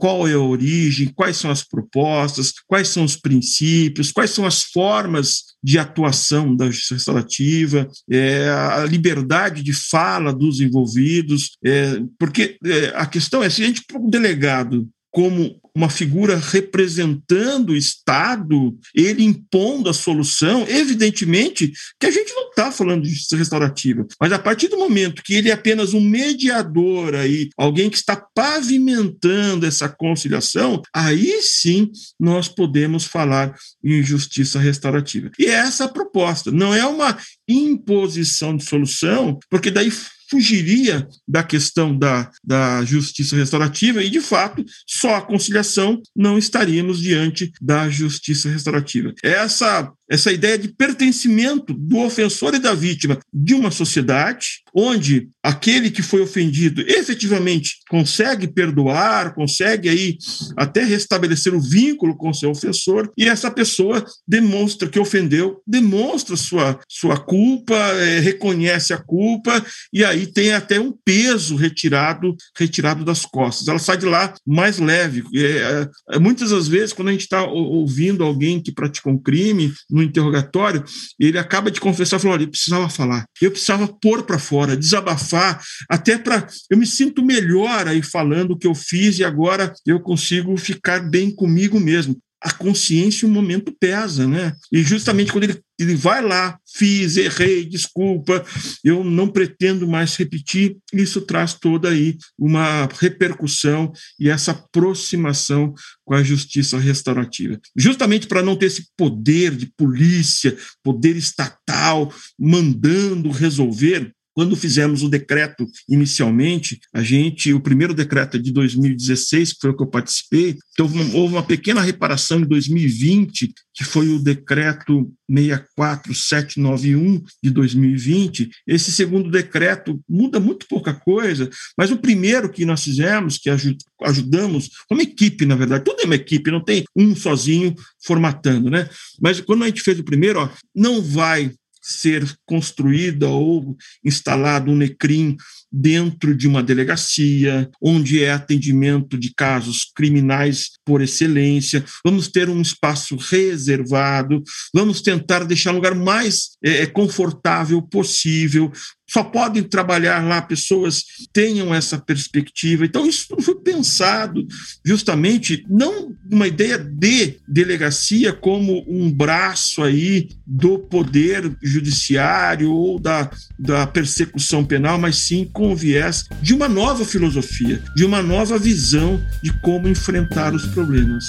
qual 0.00 0.26
é 0.26 0.32
a 0.32 0.38
origem, 0.38 1.12
quais 1.14 1.36
são 1.36 1.50
as 1.50 1.62
propostas, 1.62 2.52
quais 2.66 2.88
são 2.88 3.04
os 3.04 3.16
princípios, 3.16 4.10
quais 4.10 4.30
são 4.30 4.46
as 4.46 4.62
formas 4.62 5.48
de 5.62 5.78
atuação 5.78 6.54
da 6.54 6.66
justiça 6.66 6.94
restaurativa, 6.94 7.88
é, 8.10 8.48
a 8.48 8.84
liberdade 8.84 9.62
de 9.62 9.72
fala 9.72 10.32
dos 10.32 10.60
envolvidos, 10.60 11.56
é, 11.64 12.00
porque 12.18 12.56
é, 12.64 12.92
a 12.94 13.06
questão 13.06 13.42
é 13.42 13.50
se 13.50 13.62
a 13.62 13.66
gente 13.66 13.82
um 13.94 14.08
delegado 14.08 14.88
como 15.10 15.60
uma 15.74 15.88
figura 15.88 16.36
representando 16.36 17.70
o 17.70 17.76
Estado, 17.76 18.76
ele 18.92 19.22
impondo 19.22 19.88
a 19.88 19.94
solução, 19.94 20.66
evidentemente 20.68 21.72
que 22.00 22.06
a 22.06 22.10
gente 22.10 22.32
não 22.34 22.48
está 22.48 22.72
falando 22.72 23.04
de 23.04 23.10
justiça 23.10 23.36
restaurativa, 23.36 24.04
mas 24.20 24.32
a 24.32 24.38
partir 24.38 24.66
do 24.66 24.76
momento 24.76 25.22
que 25.22 25.34
ele 25.34 25.50
é 25.50 25.52
apenas 25.52 25.94
um 25.94 26.00
mediador 26.00 27.14
aí, 27.14 27.48
alguém 27.56 27.88
que 27.88 27.96
está 27.96 28.16
pavimentando 28.34 29.64
essa 29.64 29.88
conciliação, 29.88 30.82
aí 30.92 31.40
sim 31.42 31.90
nós 32.18 32.48
podemos 32.48 33.04
falar 33.04 33.54
em 33.84 34.02
justiça 34.02 34.58
restaurativa. 34.58 35.30
E 35.38 35.46
é 35.46 35.50
essa 35.50 35.84
a 35.84 35.88
proposta, 35.88 36.50
não 36.50 36.74
é 36.74 36.84
uma 36.84 37.16
imposição 37.48 38.56
de 38.56 38.64
solução, 38.64 39.38
porque 39.48 39.70
daí 39.70 39.92
fugiria 40.30 41.08
da 41.26 41.42
questão 41.42 41.96
da, 41.96 42.30
da 42.44 42.84
justiça 42.84 43.36
restaurativa 43.36 44.02
e, 44.02 44.10
de 44.10 44.20
fato, 44.20 44.64
só 44.86 45.16
a 45.16 45.22
conciliação 45.22 46.00
não 46.14 46.38
estaríamos 46.38 47.00
diante 47.00 47.52
da 47.60 47.88
justiça 47.88 48.48
restaurativa. 48.48 49.12
Essa 49.22 49.92
essa 50.10 50.32
ideia 50.32 50.58
de 50.58 50.68
pertencimento 50.68 51.74
do 51.74 51.98
ofensor 51.98 52.54
e 52.54 52.58
da 52.58 52.74
vítima 52.74 53.18
de 53.32 53.54
uma 53.54 53.70
sociedade 53.70 54.62
onde 54.78 55.28
aquele 55.42 55.90
que 55.90 56.02
foi 56.02 56.20
ofendido 56.20 56.82
efetivamente 56.82 57.78
consegue 57.90 58.46
perdoar, 58.46 59.34
consegue 59.34 59.88
aí 59.88 60.16
até 60.56 60.84
restabelecer 60.84 61.52
o 61.52 61.60
vínculo 61.60 62.16
com 62.16 62.32
seu 62.32 62.50
ofensor 62.50 63.10
e 63.16 63.28
essa 63.28 63.50
pessoa 63.50 64.04
demonstra 64.26 64.88
que 64.88 65.00
ofendeu, 65.00 65.60
demonstra 65.66 66.36
sua 66.36 66.78
sua 66.88 67.16
culpa, 67.16 67.74
é, 67.74 68.20
reconhece 68.20 68.92
a 68.92 68.98
culpa 68.98 69.64
e 69.92 70.04
aí 70.04 70.26
tem 70.26 70.52
até 70.52 70.78
um 70.78 70.92
peso 71.04 71.56
retirado 71.56 72.36
retirado 72.56 73.04
das 73.04 73.24
costas. 73.24 73.66
Ela 73.66 73.78
sai 73.80 73.96
de 73.96 74.06
lá 74.06 74.32
mais 74.46 74.78
leve. 74.78 75.24
É, 75.34 75.88
é, 76.10 76.18
muitas 76.18 76.50
das 76.50 76.68
vezes 76.68 76.92
quando 76.92 77.08
a 77.08 77.12
gente 77.12 77.22
está 77.22 77.42
ouvindo 77.44 78.22
alguém 78.22 78.62
que 78.62 78.70
praticou 78.70 79.12
um 79.12 79.18
crime 79.18 79.72
no 79.90 80.02
interrogatório, 80.02 80.84
ele 81.18 81.38
acaba 81.38 81.70
de 81.70 81.80
confessar, 81.80 82.20
falou, 82.20 82.34
olha, 82.34 82.44
eu 82.44 82.50
precisava 82.50 82.88
falar, 82.88 83.24
eu 83.40 83.50
precisava 83.50 83.88
pôr 83.88 84.22
para 84.22 84.38
fora, 84.38 84.67
desabafar, 84.76 85.62
até 85.88 86.18
para 86.18 86.46
eu 86.70 86.78
me 86.78 86.86
sinto 86.86 87.24
melhor 87.24 87.86
aí 87.86 88.02
falando 88.02 88.52
o 88.52 88.58
que 88.58 88.66
eu 88.66 88.74
fiz 88.74 89.18
e 89.18 89.24
agora 89.24 89.72
eu 89.86 90.00
consigo 90.00 90.56
ficar 90.56 91.00
bem 91.00 91.30
comigo 91.34 91.78
mesmo. 91.78 92.16
a 92.40 92.52
consciência 92.52 93.26
o 93.26 93.30
momento 93.30 93.74
pesa, 93.80 94.26
né? 94.26 94.54
E 94.72 94.82
justamente 94.82 95.32
quando 95.32 95.44
ele, 95.44 95.60
ele 95.78 95.96
vai 95.96 96.22
lá, 96.22 96.56
fiz, 96.72 97.16
errei, 97.16 97.64
desculpa, 97.64 98.44
eu 98.84 99.02
não 99.02 99.28
pretendo 99.28 99.88
mais 99.88 100.14
repetir, 100.14 100.76
isso 100.92 101.20
traz 101.22 101.54
toda 101.54 101.88
aí 101.88 102.16
uma 102.38 102.88
repercussão 103.00 103.92
e 104.20 104.28
essa 104.28 104.52
aproximação 104.52 105.74
com 106.04 106.14
a 106.14 106.22
justiça 106.22 106.78
restaurativa. 106.78 107.58
Justamente 107.76 108.28
para 108.28 108.42
não 108.42 108.56
ter 108.56 108.66
esse 108.66 108.86
poder 108.96 109.56
de 109.56 109.66
polícia, 109.76 110.56
poder 110.82 111.16
estatal 111.16 112.12
mandando 112.38 113.30
resolver, 113.30 114.12
quando 114.38 114.54
fizemos 114.54 115.02
o 115.02 115.08
decreto 115.08 115.68
inicialmente, 115.88 116.78
a 116.94 117.02
gente, 117.02 117.52
o 117.52 117.58
primeiro 117.58 117.92
decreto 117.92 118.36
é 118.36 118.40
de 118.40 118.52
2016, 118.52 119.54
que 119.54 119.58
foi 119.60 119.70
o 119.70 119.76
que 119.76 119.82
eu 119.82 119.88
participei, 119.88 120.56
então 120.70 120.86
houve 121.12 121.34
uma 121.34 121.42
pequena 121.42 121.80
reparação 121.80 122.38
em 122.38 122.44
2020, 122.44 123.52
que 123.74 123.82
foi 123.82 124.08
o 124.08 124.20
decreto 124.20 125.12
64791 125.28 127.20
de 127.42 127.50
2020. 127.50 128.48
Esse 128.64 128.92
segundo 128.92 129.28
decreto 129.28 130.00
muda 130.08 130.38
muito 130.38 130.66
pouca 130.68 130.94
coisa, 130.94 131.50
mas 131.76 131.90
o 131.90 131.98
primeiro 131.98 132.48
que 132.48 132.64
nós 132.64 132.84
fizemos, 132.84 133.38
que 133.38 133.50
ajudamos, 133.50 134.70
uma 134.88 135.02
equipe, 135.02 135.46
na 135.46 135.56
verdade, 135.56 135.82
tudo 135.82 136.00
é 136.00 136.04
uma 136.04 136.14
equipe, 136.14 136.48
não 136.52 136.62
tem 136.62 136.84
um 136.94 137.16
sozinho 137.16 137.74
formatando, 138.04 138.70
né? 138.70 138.88
Mas 139.20 139.40
quando 139.40 139.64
a 139.64 139.66
gente 139.66 139.82
fez 139.82 139.98
o 139.98 140.04
primeiro, 140.04 140.38
ó, 140.38 140.48
não 140.72 141.02
vai 141.02 141.52
ser 141.88 142.24
construída 142.44 143.28
ou 143.28 143.76
instalado 144.04 144.70
um 144.70 144.76
NECRIM 144.76 145.36
dentro 145.70 146.34
de 146.34 146.46
uma 146.46 146.62
delegacia, 146.62 147.70
onde 147.80 148.22
é 148.22 148.30
atendimento 148.30 149.18
de 149.18 149.32
casos 149.34 149.90
criminais 149.94 150.70
por 150.84 151.00
excelência. 151.00 151.84
Vamos 152.04 152.28
ter 152.28 152.48
um 152.48 152.60
espaço 152.60 153.16
reservado, 153.16 154.42
vamos 154.72 155.00
tentar 155.02 155.44
deixar 155.44 155.72
o 155.72 155.76
lugar 155.76 155.94
mais 155.94 156.50
é, 156.62 156.86
confortável 156.86 157.80
possível, 157.82 158.72
só 159.08 159.24
podem 159.24 159.62
trabalhar 159.62 160.22
lá 160.26 160.42
pessoas 160.42 161.02
que 161.02 161.26
tenham 161.32 161.74
essa 161.74 161.98
perspectiva. 161.98 162.84
Então, 162.84 163.06
isso 163.06 163.26
foi 163.40 163.54
pensado 163.56 164.46
justamente 164.84 165.64
não 165.68 166.14
uma 166.30 166.46
ideia 166.46 166.78
de 166.78 167.36
delegacia 167.48 168.32
como 168.32 168.84
um 168.86 169.10
braço 169.10 169.82
aí 169.82 170.28
do 170.46 170.78
poder 170.78 171.56
judiciário 171.62 172.70
ou 172.70 172.98
da, 172.98 173.30
da 173.58 173.86
persecução 173.86 174.64
penal, 174.64 174.98
mas 174.98 175.16
sim 175.16 175.48
com 175.52 175.74
viés 175.74 176.26
de 176.42 176.52
uma 176.54 176.68
nova 176.68 177.04
filosofia, 177.04 177.82
de 177.96 178.04
uma 178.04 178.22
nova 178.22 178.58
visão 178.58 179.22
de 179.42 179.52
como 179.60 179.88
enfrentar 179.88 180.54
os 180.54 180.66
problemas. 180.66 181.24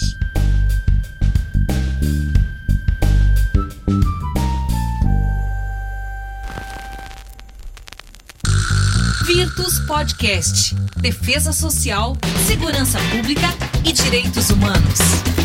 Virtus 9.49 9.79
Podcast. 9.79 10.75
Defesa 10.97 11.51
Social, 11.51 12.15
Segurança 12.45 12.99
Pública 13.11 13.47
e 13.83 13.91
Direitos 13.91 14.51
Humanos. 14.51 15.38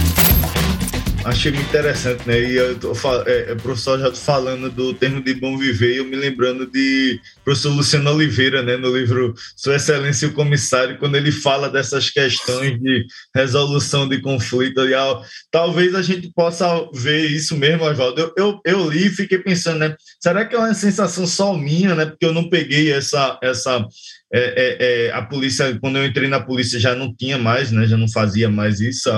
Achei 1.24 1.52
interessante, 1.52 2.28
né? 2.28 2.38
E 2.38 2.54
eu 2.54 2.78
tô, 2.78 2.92
é, 3.26 3.54
o 3.54 3.56
professor 3.56 3.98
já 3.98 4.12
falando 4.12 4.70
do 4.70 4.92
termo 4.92 5.22
de 5.22 5.32
bom 5.32 5.56
viver, 5.56 5.94
e 5.94 5.96
eu 5.96 6.04
me 6.04 6.16
lembrando 6.16 6.66
de 6.66 7.18
professor 7.42 7.70
Luciano 7.70 8.12
Oliveira, 8.12 8.62
né, 8.62 8.76
no 8.76 8.94
livro 8.94 9.34
Sua 9.56 9.76
Excelência 9.76 10.26
e 10.26 10.28
o 10.28 10.34
Comissário, 10.34 10.98
quando 10.98 11.16
ele 11.16 11.32
fala 11.32 11.70
dessas 11.70 12.10
questões 12.10 12.78
de 12.78 13.06
resolução 13.34 14.06
de 14.06 14.20
conflito. 14.20 14.86
E, 14.86 14.92
talvez 15.50 15.94
a 15.94 16.02
gente 16.02 16.30
possa 16.30 16.66
ver 16.92 17.24
isso 17.30 17.56
mesmo, 17.56 17.84
Oswaldo. 17.84 18.20
Eu, 18.20 18.32
eu, 18.36 18.60
eu 18.62 18.90
li 18.90 19.06
e 19.06 19.10
fiquei 19.10 19.38
pensando, 19.38 19.78
né? 19.78 19.96
Será 20.20 20.44
que 20.44 20.54
é 20.54 20.58
uma 20.58 20.74
sensação 20.74 21.26
só 21.26 21.56
minha, 21.56 21.94
né? 21.94 22.04
Porque 22.04 22.26
eu 22.26 22.34
não 22.34 22.50
peguei 22.50 22.92
essa, 22.92 23.38
essa 23.42 23.82
é, 24.36 24.40
é, 24.56 25.06
é, 25.06 25.12
a 25.12 25.22
polícia, 25.22 25.78
quando 25.80 25.96
eu 25.96 26.04
entrei 26.04 26.28
na 26.28 26.40
polícia, 26.40 26.80
já 26.80 26.92
não 26.92 27.14
tinha 27.14 27.38
mais, 27.38 27.70
né? 27.70 27.86
Já 27.86 27.96
não 27.96 28.08
fazia 28.08 28.50
mais 28.50 28.80
isso. 28.80 29.08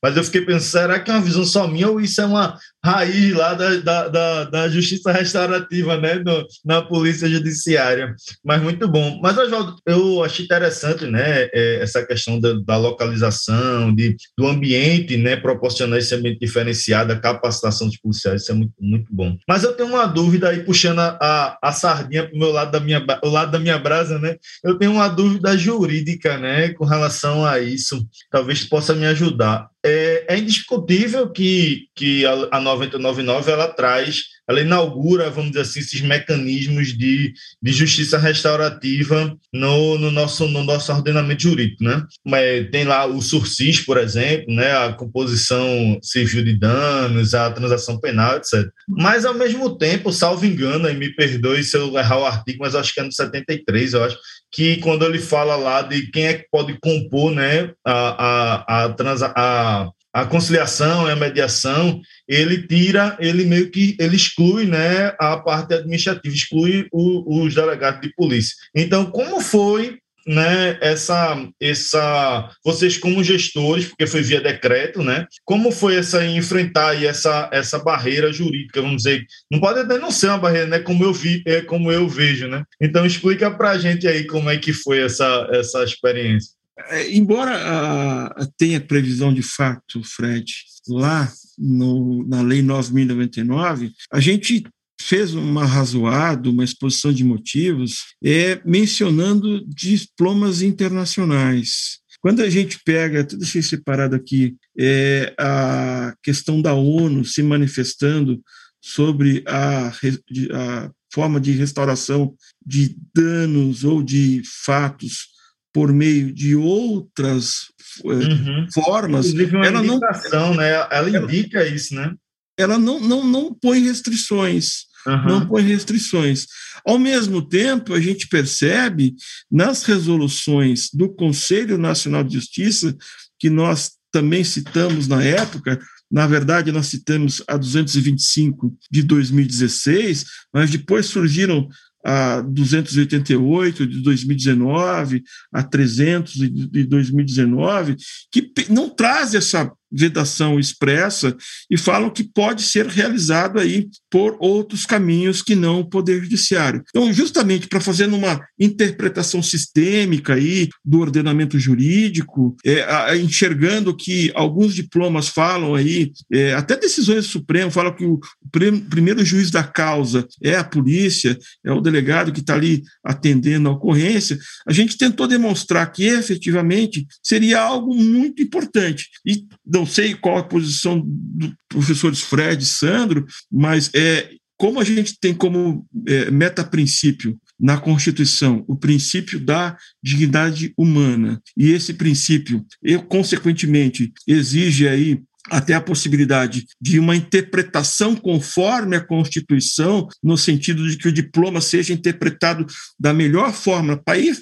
mas 0.00 0.16
eu 0.16 0.22
fiquei 0.22 0.42
pensando, 0.42 0.82
será 0.82 1.00
que 1.00 1.10
é 1.10 1.14
uma 1.14 1.20
visão 1.20 1.44
só 1.44 1.66
minha 1.66 1.88
ou 1.88 2.00
isso 2.00 2.20
é 2.20 2.24
uma 2.24 2.56
raiz 2.84 3.34
lá 3.34 3.54
da, 3.54 3.76
da, 3.76 4.08
da, 4.08 4.44
da 4.44 4.68
justiça 4.68 5.12
restaurativa, 5.12 5.96
né? 5.96 6.16
No, 6.16 6.46
na 6.64 6.82
polícia 6.82 7.28
judiciária? 7.28 8.14
Mas 8.44 8.62
muito 8.62 8.88
bom. 8.88 9.18
Mas, 9.22 9.36
Oswaldo, 9.36 9.76
eu 9.86 10.22
achei 10.22 10.44
interessante, 10.44 11.06
né? 11.06 11.48
É, 11.52 11.80
essa 11.82 12.04
questão 12.04 12.40
da, 12.40 12.54
da, 12.64 12.76
localização, 12.76 13.94
de, 13.94 14.16
do 14.36 14.46
ambiente, 14.46 15.16
né? 15.16 15.36
Proporcionar 15.36 15.98
esse 15.98 16.14
ambiente 16.14 16.40
diferenciado, 16.40 17.12
a 17.12 17.18
capacitação 17.18 17.88
dos 17.88 17.98
policiais, 17.98 18.42
isso 18.42 18.52
é 18.52 18.54
muito, 18.54 18.72
muito 18.80 19.06
bom. 19.10 19.36
Mas 19.48 19.64
eu 19.64 19.72
tenho 19.72 19.88
uma 19.88 20.06
dúvida 20.06 20.48
aí, 20.48 20.62
puxando 20.62 21.00
a, 21.00 21.18
a, 21.20 21.58
a 21.62 21.72
sardinha 21.72 22.26
para 22.26 22.34
o 22.34 22.38
meu 22.38 22.50
lado 22.50 22.70
da 22.70 22.80
minha, 22.80 23.04
o 23.22 23.28
lado 23.28 23.50
da 23.50 23.58
minha 23.58 23.78
brasa, 23.78 24.18
né? 24.18 24.36
Eu 24.62 24.76
tenho 24.78 24.92
uma 24.92 25.08
dúvida 25.08 25.56
jurídica, 25.56 26.38
né, 26.38 26.70
com 26.70 26.84
relação 26.84 27.44
a 27.44 27.58
isso. 27.58 28.06
Talvez 28.30 28.64
possa 28.64 28.94
me 28.94 29.06
ajudar. 29.06 29.68
É, 29.84 30.17
é 30.28 30.36
indiscutível 30.36 31.30
que, 31.30 31.86
que 31.96 32.26
a, 32.26 32.32
a 32.52 32.60
999 32.60 33.50
ela 33.50 33.66
traz, 33.66 34.24
ela 34.46 34.60
inaugura, 34.60 35.30
vamos 35.30 35.52
dizer 35.52 35.62
assim, 35.62 35.80
esses 35.80 36.02
mecanismos 36.02 36.88
de, 36.88 37.32
de 37.62 37.72
justiça 37.72 38.18
restaurativa 38.18 39.34
no, 39.52 39.98
no, 39.98 40.10
nosso, 40.10 40.46
no 40.46 40.62
nosso 40.62 40.92
ordenamento 40.92 41.44
jurídico, 41.44 41.82
né? 41.82 42.04
Mas 42.26 42.68
tem 42.70 42.84
lá 42.84 43.06
o 43.06 43.22
sursis, 43.22 43.80
por 43.80 43.96
exemplo, 43.96 44.54
né? 44.54 44.70
A 44.72 44.92
composição 44.92 45.98
civil 46.02 46.44
de 46.44 46.58
danos, 46.58 47.32
a 47.32 47.50
transação 47.50 47.98
penal, 47.98 48.36
etc. 48.36 48.68
Mas, 48.86 49.24
ao 49.24 49.34
mesmo 49.34 49.78
tempo, 49.78 50.12
salvo 50.12 50.44
engano, 50.44 50.90
e 50.90 50.94
me 50.94 51.14
perdoe 51.14 51.64
se 51.64 51.76
eu 51.76 51.96
errar 51.96 52.18
o 52.18 52.26
artigo, 52.26 52.58
mas 52.60 52.74
acho 52.74 52.92
que 52.92 53.00
é 53.00 53.02
no 53.02 53.12
73, 53.12 53.94
eu 53.94 54.04
acho, 54.04 54.18
que 54.50 54.76
quando 54.78 55.04
ele 55.04 55.18
fala 55.18 55.56
lá 55.56 55.82
de 55.82 56.10
quem 56.10 56.26
é 56.26 56.34
que 56.34 56.46
pode 56.50 56.78
compor 56.80 57.32
né, 57.32 57.72
a, 57.84 57.94
a, 57.94 58.84
a, 58.84 58.88
trans, 58.90 59.22
a, 59.22 59.90
a 60.18 60.26
conciliação 60.26 61.08
e 61.08 61.12
a 61.12 61.16
mediação, 61.16 62.00
ele 62.26 62.66
tira, 62.66 63.16
ele 63.20 63.44
meio 63.44 63.70
que 63.70 63.96
ele 64.00 64.16
exclui 64.16 64.66
né, 64.66 65.14
a 65.18 65.36
parte 65.36 65.74
administrativa, 65.74 66.34
exclui 66.34 66.88
o, 66.92 67.44
os 67.44 67.54
delegados 67.54 68.00
de 68.00 68.12
polícia. 68.14 68.56
Então, 68.74 69.06
como 69.06 69.40
foi 69.40 69.98
né, 70.26 70.76
essa, 70.80 71.48
essa, 71.60 72.50
vocês 72.64 72.98
como 72.98 73.22
gestores, 73.22 73.86
porque 73.86 74.08
foi 74.08 74.20
via 74.20 74.40
decreto, 74.40 75.04
né, 75.04 75.24
como 75.44 75.70
foi 75.70 75.96
essa 75.96 76.26
enfrentar 76.26 76.90
aí 76.90 77.06
essa, 77.06 77.48
essa 77.52 77.78
barreira 77.78 78.32
jurídica, 78.32 78.82
vamos 78.82 79.04
dizer, 79.04 79.24
não 79.50 79.60
pode 79.60 79.78
até 79.78 79.98
não 79.98 80.10
ser 80.10 80.26
uma 80.26 80.38
barreira, 80.38 80.66
né, 80.66 80.78
como 80.80 81.04
eu 81.04 81.12
vi, 81.12 81.42
é 81.46 81.60
como 81.60 81.92
eu 81.92 82.08
vejo, 82.08 82.48
né? 82.48 82.64
Então 82.80 83.06
explica 83.06 83.50
para 83.50 83.70
a 83.70 83.78
gente 83.78 84.06
aí 84.06 84.26
como 84.26 84.50
é 84.50 84.58
que 84.58 84.72
foi 84.72 85.00
essa, 85.00 85.48
essa 85.52 85.84
experiência. 85.84 86.57
É, 86.90 87.12
embora 87.14 87.52
a, 87.56 88.46
tenha 88.56 88.80
previsão 88.80 89.32
de 89.34 89.42
fato, 89.42 90.02
Fred, 90.04 90.52
lá 90.88 91.30
no, 91.58 92.26
na 92.26 92.40
Lei 92.40 92.62
9.099, 92.62 93.92
a 94.12 94.20
gente 94.20 94.64
fez 95.00 95.34
uma 95.34 95.64
razoada, 95.64 96.50
uma 96.50 96.64
exposição 96.64 97.12
de 97.12 97.24
motivos, 97.24 98.14
é, 98.24 98.60
mencionando 98.64 99.64
diplomas 99.66 100.62
internacionais. 100.62 101.98
Quando 102.20 102.42
a 102.42 102.50
gente 102.50 102.80
pega, 102.84 103.24
tudo 103.24 103.44
isso 103.44 103.62
separado 103.62 104.16
aqui, 104.16 104.56
é, 104.78 105.32
a 105.38 106.14
questão 106.22 106.60
da 106.60 106.74
ONU 106.74 107.24
se 107.24 107.42
manifestando 107.42 108.40
sobre 108.80 109.42
a, 109.46 109.88
a 109.88 110.90
forma 111.12 111.40
de 111.40 111.52
restauração 111.52 112.34
de 112.64 112.96
danos 113.14 113.84
ou 113.84 114.02
de 114.02 114.42
fatos 114.64 115.37
por 115.72 115.92
meio 115.92 116.32
de 116.32 116.56
outras 116.56 117.66
é, 118.04 118.08
uhum. 118.08 118.66
formas. 118.72 119.26
Inclusive 119.26 119.56
uma 119.56 119.66
ela 119.66 119.82
não, 119.82 120.54
né? 120.54 120.86
Ela 120.90 121.10
indica 121.10 121.66
isso, 121.66 121.94
né? 121.94 122.14
Ela 122.56 122.78
não, 122.78 122.98
não, 123.00 123.24
não 123.24 123.54
põe 123.54 123.80
restrições 123.80 124.88
uhum. 125.06 125.24
não 125.26 125.46
põe 125.46 125.62
restrições. 125.62 126.46
Ao 126.84 126.98
mesmo 126.98 127.42
tempo, 127.42 127.94
a 127.94 128.00
gente 128.00 128.28
percebe 128.28 129.14
nas 129.50 129.84
resoluções 129.84 130.88
do 130.92 131.08
Conselho 131.08 131.78
Nacional 131.78 132.22
de 132.24 132.34
Justiça, 132.34 132.96
que 133.38 133.50
nós 133.50 133.92
também 134.12 134.42
citamos 134.42 135.06
na 135.06 135.22
época, 135.22 135.78
na 136.10 136.26
verdade, 136.26 136.72
nós 136.72 136.86
citamos 136.86 137.42
a 137.46 137.56
225 137.56 138.74
de 138.90 139.02
2016, 139.02 140.24
mas 140.52 140.70
depois 140.70 141.06
surgiram 141.06 141.68
a 142.04 142.40
288 142.40 143.86
de 143.86 144.02
2019, 144.02 145.22
a 145.52 145.62
300 145.62 146.32
de 146.32 146.84
2019, 146.84 147.96
que 148.30 148.52
não 148.70 148.88
traz 148.88 149.34
essa 149.34 149.70
vedação 149.90 150.58
expressa 150.58 151.36
e 151.70 151.76
falam 151.76 152.10
que 152.10 152.22
pode 152.22 152.62
ser 152.62 152.86
realizado 152.86 153.58
aí 153.58 153.88
por 154.10 154.36
outros 154.40 154.84
caminhos 154.86 155.42
que 155.42 155.54
não 155.54 155.80
o 155.80 155.88
Poder 155.88 156.22
Judiciário. 156.22 156.82
Então, 156.88 157.12
justamente 157.12 157.66
para 157.66 157.80
fazer 157.80 158.06
uma 158.06 158.40
interpretação 158.58 159.42
sistêmica 159.42 160.34
aí 160.34 160.68
do 160.84 161.00
ordenamento 161.00 161.58
jurídico, 161.58 162.56
é, 162.64 162.82
a, 162.82 163.16
enxergando 163.16 163.96
que 163.96 164.30
alguns 164.34 164.74
diplomas 164.74 165.28
falam 165.28 165.74
aí, 165.74 166.12
é, 166.32 166.54
até 166.54 166.76
decisões 166.76 167.26
do 167.26 167.30
Supremo 167.30 167.70
falam 167.70 167.94
que 167.94 168.04
o, 168.04 168.14
o 168.14 168.50
primeiro 168.88 169.24
juiz 169.24 169.50
da 169.50 169.62
causa 169.62 170.26
é 170.42 170.56
a 170.56 170.64
polícia, 170.64 171.38
é 171.64 171.72
o 171.72 171.80
delegado 171.80 172.32
que 172.32 172.40
está 172.40 172.54
ali 172.54 172.82
atendendo 173.04 173.68
a 173.68 173.72
ocorrência, 173.72 174.38
a 174.66 174.72
gente 174.72 174.96
tentou 174.96 175.26
demonstrar 175.26 175.90
que 175.92 176.04
efetivamente 176.04 177.06
seria 177.22 177.60
algo 177.60 177.94
muito 177.94 178.42
importante. 178.42 179.08
E 179.24 179.44
não 179.78 179.86
sei 179.86 180.14
qual 180.14 180.38
a 180.38 180.42
posição 180.42 181.02
do 181.06 181.54
professores 181.68 182.20
Fred 182.20 182.64
Sandro, 182.66 183.24
mas 183.50 183.90
é, 183.94 184.30
como 184.56 184.80
a 184.80 184.84
gente 184.84 185.18
tem 185.20 185.32
como 185.32 185.86
é, 186.06 186.30
meta-princípio 186.30 187.38
na 187.58 187.78
Constituição 187.78 188.64
o 188.66 188.76
princípio 188.76 189.38
da 189.38 189.76
dignidade 190.02 190.72
humana, 190.76 191.40
e 191.56 191.70
esse 191.70 191.94
princípio, 191.94 192.64
eu, 192.82 193.02
consequentemente, 193.02 194.12
exige 194.26 194.88
aí 194.88 195.20
até 195.50 195.74
a 195.74 195.80
possibilidade 195.80 196.66
de 196.80 196.98
uma 196.98 197.16
interpretação 197.16 198.14
conforme 198.14 198.96
a 198.96 199.00
Constituição, 199.00 200.08
no 200.22 200.36
sentido 200.36 200.88
de 200.88 200.96
que 200.96 201.08
o 201.08 201.12
diploma 201.12 201.60
seja 201.60 201.92
interpretado 201.92 202.66
da 202.98 203.12
melhor 203.12 203.52
forma 203.52 204.00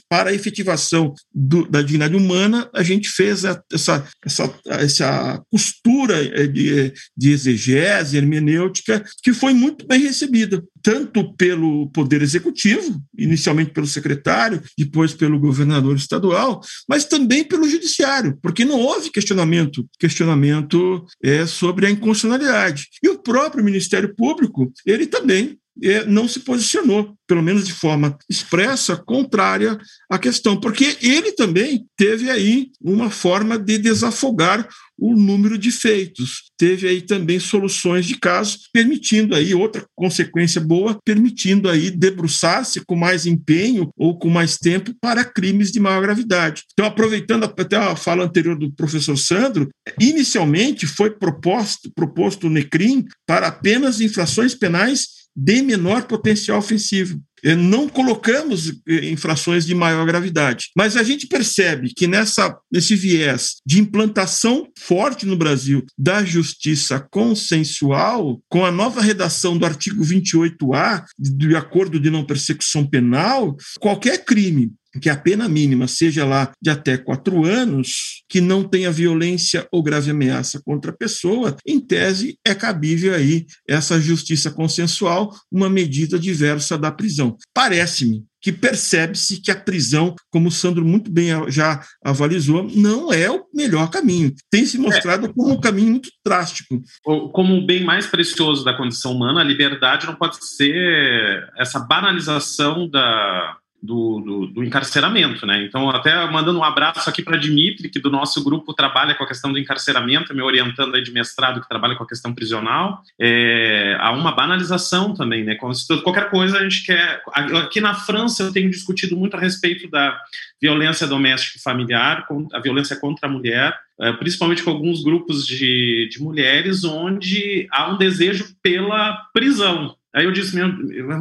para, 0.09 0.31
a 0.31 0.35
efetivação 0.35 1.15
do, 1.33 1.69
da 1.69 1.81
dignidade 1.81 2.17
humana, 2.17 2.69
a 2.75 2.83
gente 2.83 3.09
fez 3.09 3.45
essa, 3.45 4.15
essa, 4.25 4.55
essa 4.67 5.43
costura 5.51 6.23
eh, 6.25 6.47
de, 6.47 6.93
de 7.17 7.31
exegese, 7.31 8.17
hermenêutica, 8.17 9.05
que 9.23 9.33
foi 9.33 9.53
muito 9.55 9.87
bem 9.87 10.01
recebida, 10.01 10.63
tanto 10.87 11.35
pelo 11.35 11.91
Poder 11.91 12.23
Executivo, 12.23 13.03
inicialmente 13.19 13.73
pelo 13.73 13.89
secretário, 13.89 14.63
depois 14.79 15.13
pelo 15.13 15.37
governador 15.37 15.97
estadual, 15.97 16.61
mas 16.89 17.05
também 17.05 17.43
pelo 17.43 17.69
Judiciário, 17.69 18.39
porque 18.41 18.65
não 18.65 18.79
houve 18.79 19.11
questionamento, 19.11 19.85
questionamento 19.99 21.05
é, 21.21 21.45
sobre 21.45 21.87
a 21.87 21.91
inconstitucionalidade. 21.91 22.87
E 23.03 23.09
o 23.09 23.19
próprio 23.19 23.65
Ministério 23.65 24.15
Público, 24.15 24.73
ele 24.87 25.09
também 25.09 25.59
não 26.07 26.27
se 26.27 26.41
posicionou, 26.41 27.15
pelo 27.27 27.43
menos 27.43 27.67
de 27.67 27.73
forma 27.73 28.17
expressa, 28.31 28.97
contrária 28.97 29.79
à 30.11 30.19
questão, 30.19 30.59
porque 30.59 30.97
ele 31.03 31.33
também 31.33 31.87
teve 31.97 32.31
aí 32.31 32.71
uma 32.81 33.11
forma 33.11 33.59
de 33.59 33.79
desafogar 33.79 34.67
o 34.99 35.15
número 35.15 35.59
de 35.59 35.71
feitos. 35.71 36.45
Teve 36.57 36.89
aí 36.89 37.03
também 37.03 37.39
soluções 37.39 38.07
de 38.07 38.17
casos, 38.19 38.69
permitindo 38.73 39.35
aí 39.35 39.55
outra 39.55 39.85
consequência 39.95 40.61
boa, 40.61 40.99
permitindo 41.05 41.69
aí 41.69 41.91
debruçar-se 41.91 42.81
com 42.87 42.97
mais 42.97 43.27
empenho 43.27 43.91
ou 43.97 44.19
com 44.19 44.31
mais 44.31 44.57
tempo 44.57 44.95
para 45.01 45.25
crimes 45.25 45.71
de 45.71 45.79
maior 45.79 46.01
gravidade. 46.01 46.63
Então, 46.73 46.87
aproveitando 46.87 47.45
até 47.45 47.77
a 47.77 47.95
fala 47.95 48.25
anterior 48.25 48.59
do 48.59 48.73
professor 48.73 49.17
Sandro, 49.17 49.69
inicialmente 50.01 50.87
foi 50.87 51.11
proposto, 51.11 51.91
proposto 51.95 52.47
o 52.47 52.51
NECRIM 52.51 53.05
para 53.27 53.49
apenas 53.49 54.01
infrações 54.01 54.55
penais 54.55 55.26
de 55.37 55.61
menor 55.63 56.05
potencial 56.05 56.59
ofensivo. 56.59 57.21
É, 57.45 57.55
não 57.55 57.89
colocamos 57.89 58.73
é, 58.89 59.11
infrações 59.11 59.67
de 59.67 59.75
maior 59.75 60.07
gravidade, 60.07 60.71
mas 60.75 60.97
a 60.97 61.03
gente 61.03 61.27
percebe 61.27 61.93
que 61.95 62.07
nessa, 62.07 62.57
nesse 62.73 62.97
viés 62.97 63.57
de 63.65 63.79
implantação 63.79 64.67
forte 64.79 65.27
no 65.27 65.37
Brasil 65.37 65.85
da 65.99 66.25
justiça 66.25 66.99
consensual, 67.11 68.41
com 68.49 68.65
a 68.65 68.73
nova 68.73 69.03
redação 69.03 69.57
do 69.59 69.67
artigo 69.67 70.03
28A 70.03 71.05
do 71.19 71.57
Acordo 71.57 72.01
de 72.01 72.11
Não 72.11 72.25
Persecução 72.25 72.87
Penal, 72.87 73.55
qualquer 73.79 74.25
crime 74.25 74.73
que 75.01 75.11
a 75.11 75.17
pena 75.17 75.49
mínima 75.49 75.87
seja 75.87 76.25
lá 76.25 76.53
de 76.61 76.71
até 76.71 76.97
quatro 76.97 77.45
anos, 77.45 78.23
que 78.29 78.41
não 78.41 78.65
tenha 78.65 78.91
violência 78.91 79.67
ou 79.71 79.83
grave 79.83 80.11
ameaça 80.11 80.61
contra 80.65 80.91
a 80.91 80.97
pessoa, 80.97 81.57
em 81.67 81.81
tese 81.81 82.39
é 82.47 82.55
cabível 82.55 83.15
aí 83.15 83.47
essa 83.69 84.01
justiça 84.01 84.51
consensual, 84.51 85.35
uma 85.51 85.69
medida 85.69 86.19
diversa 86.19 86.77
da 86.79 86.91
prisão. 86.91 87.37
Parece-me 87.55 88.25
que 88.47 88.53
percebe-se 88.53 89.41
que 89.41 89.51
a 89.51 89.57
prisão, 89.57 90.15
como 90.31 90.49
o 90.49 90.53
Sandro 90.53 90.85
muito 90.85 91.11
bem 91.11 91.31
já 91.49 91.83
avalizou, 92.05 92.63
não 92.63 93.13
é 93.13 93.29
o 93.29 93.45
melhor 93.53 93.91
caminho. 93.91 94.33
Tem 94.49 94.65
se 94.65 94.79
mostrado 94.79 95.27
é. 95.27 95.33
como 95.33 95.55
um 95.55 95.61
caminho 95.61 95.91
muito 95.91 96.11
drástico. 96.25 96.81
Como 97.03 97.57
o 97.57 97.67
bem 97.67 97.83
mais 97.83 98.07
precioso 98.07 98.65
da 98.65 98.73
condição 98.73 99.13
humana, 99.13 99.41
a 99.41 99.45
liberdade 99.45 100.07
não 100.07 100.15
pode 100.15 100.37
ser 100.47 101.53
essa 101.59 101.81
banalização 101.81 102.89
da, 102.89 103.57
do, 103.83 104.21
do, 104.21 104.47
do, 104.47 104.65
encarceramento, 104.65 105.47
né? 105.47 105.63
Então, 105.65 105.89
até 105.91 106.29
mandando 106.31 106.59
um 106.59 106.65
abraço 106.65 107.09
aqui 107.09 107.23
para 107.23 107.37
Dimitri, 107.37 107.89
que 107.89 108.01
do 108.01 108.11
nosso 108.11 108.43
grupo 108.43 108.75
trabalha 108.75 109.15
com 109.15 109.23
a 109.23 109.27
questão 109.27 109.53
do 109.53 109.59
encarceramento, 109.59 110.35
me 110.35 110.43
orientando 110.43 110.95
aí 110.95 111.03
de 111.03 111.13
mestrado 111.13 111.61
que 111.61 111.69
trabalha 111.69 111.95
com 111.95 112.03
a 112.03 112.09
questão 112.09 112.35
prisional. 112.35 113.03
É, 113.21 113.97
há 114.01 114.11
uma 114.13 114.33
banalização 114.33 115.15
também, 115.15 115.45
né? 115.45 115.57
Qualquer 116.03 116.31
coisa 116.31 116.59
a 116.59 116.63
gente 116.63 116.85
quer. 116.85 117.23
Aqui 117.33 117.81
na 117.81 117.95
França 117.95 118.43
eu 118.43 118.53
tenho 118.53 118.71
discutido 118.71 119.17
muito 119.17 119.37
a 119.37 119.41
respeito 119.41 119.89
da 119.89 120.19
violência 120.61 121.07
doméstica 121.07 121.59
e 121.59 121.63
familiar, 121.63 122.27
a 122.53 122.61
violência 122.61 122.97
contra 122.97 123.29
a 123.29 123.31
mulher, 123.31 123.79
é, 124.01 124.13
principalmente 124.13 124.63
com 124.63 124.71
alguns 124.71 125.03
grupos 125.03 125.47
de, 125.47 126.09
de 126.11 126.21
mulheres, 126.21 126.85
onde 126.85 127.69
há 127.71 127.91
um 127.91 127.97
desejo 127.97 128.47
pela 128.63 129.17
prisão. 129.33 129.95
Aí 130.17 130.25
eu 130.25 130.33
disse, 130.33 130.57
meu, 130.57 130.67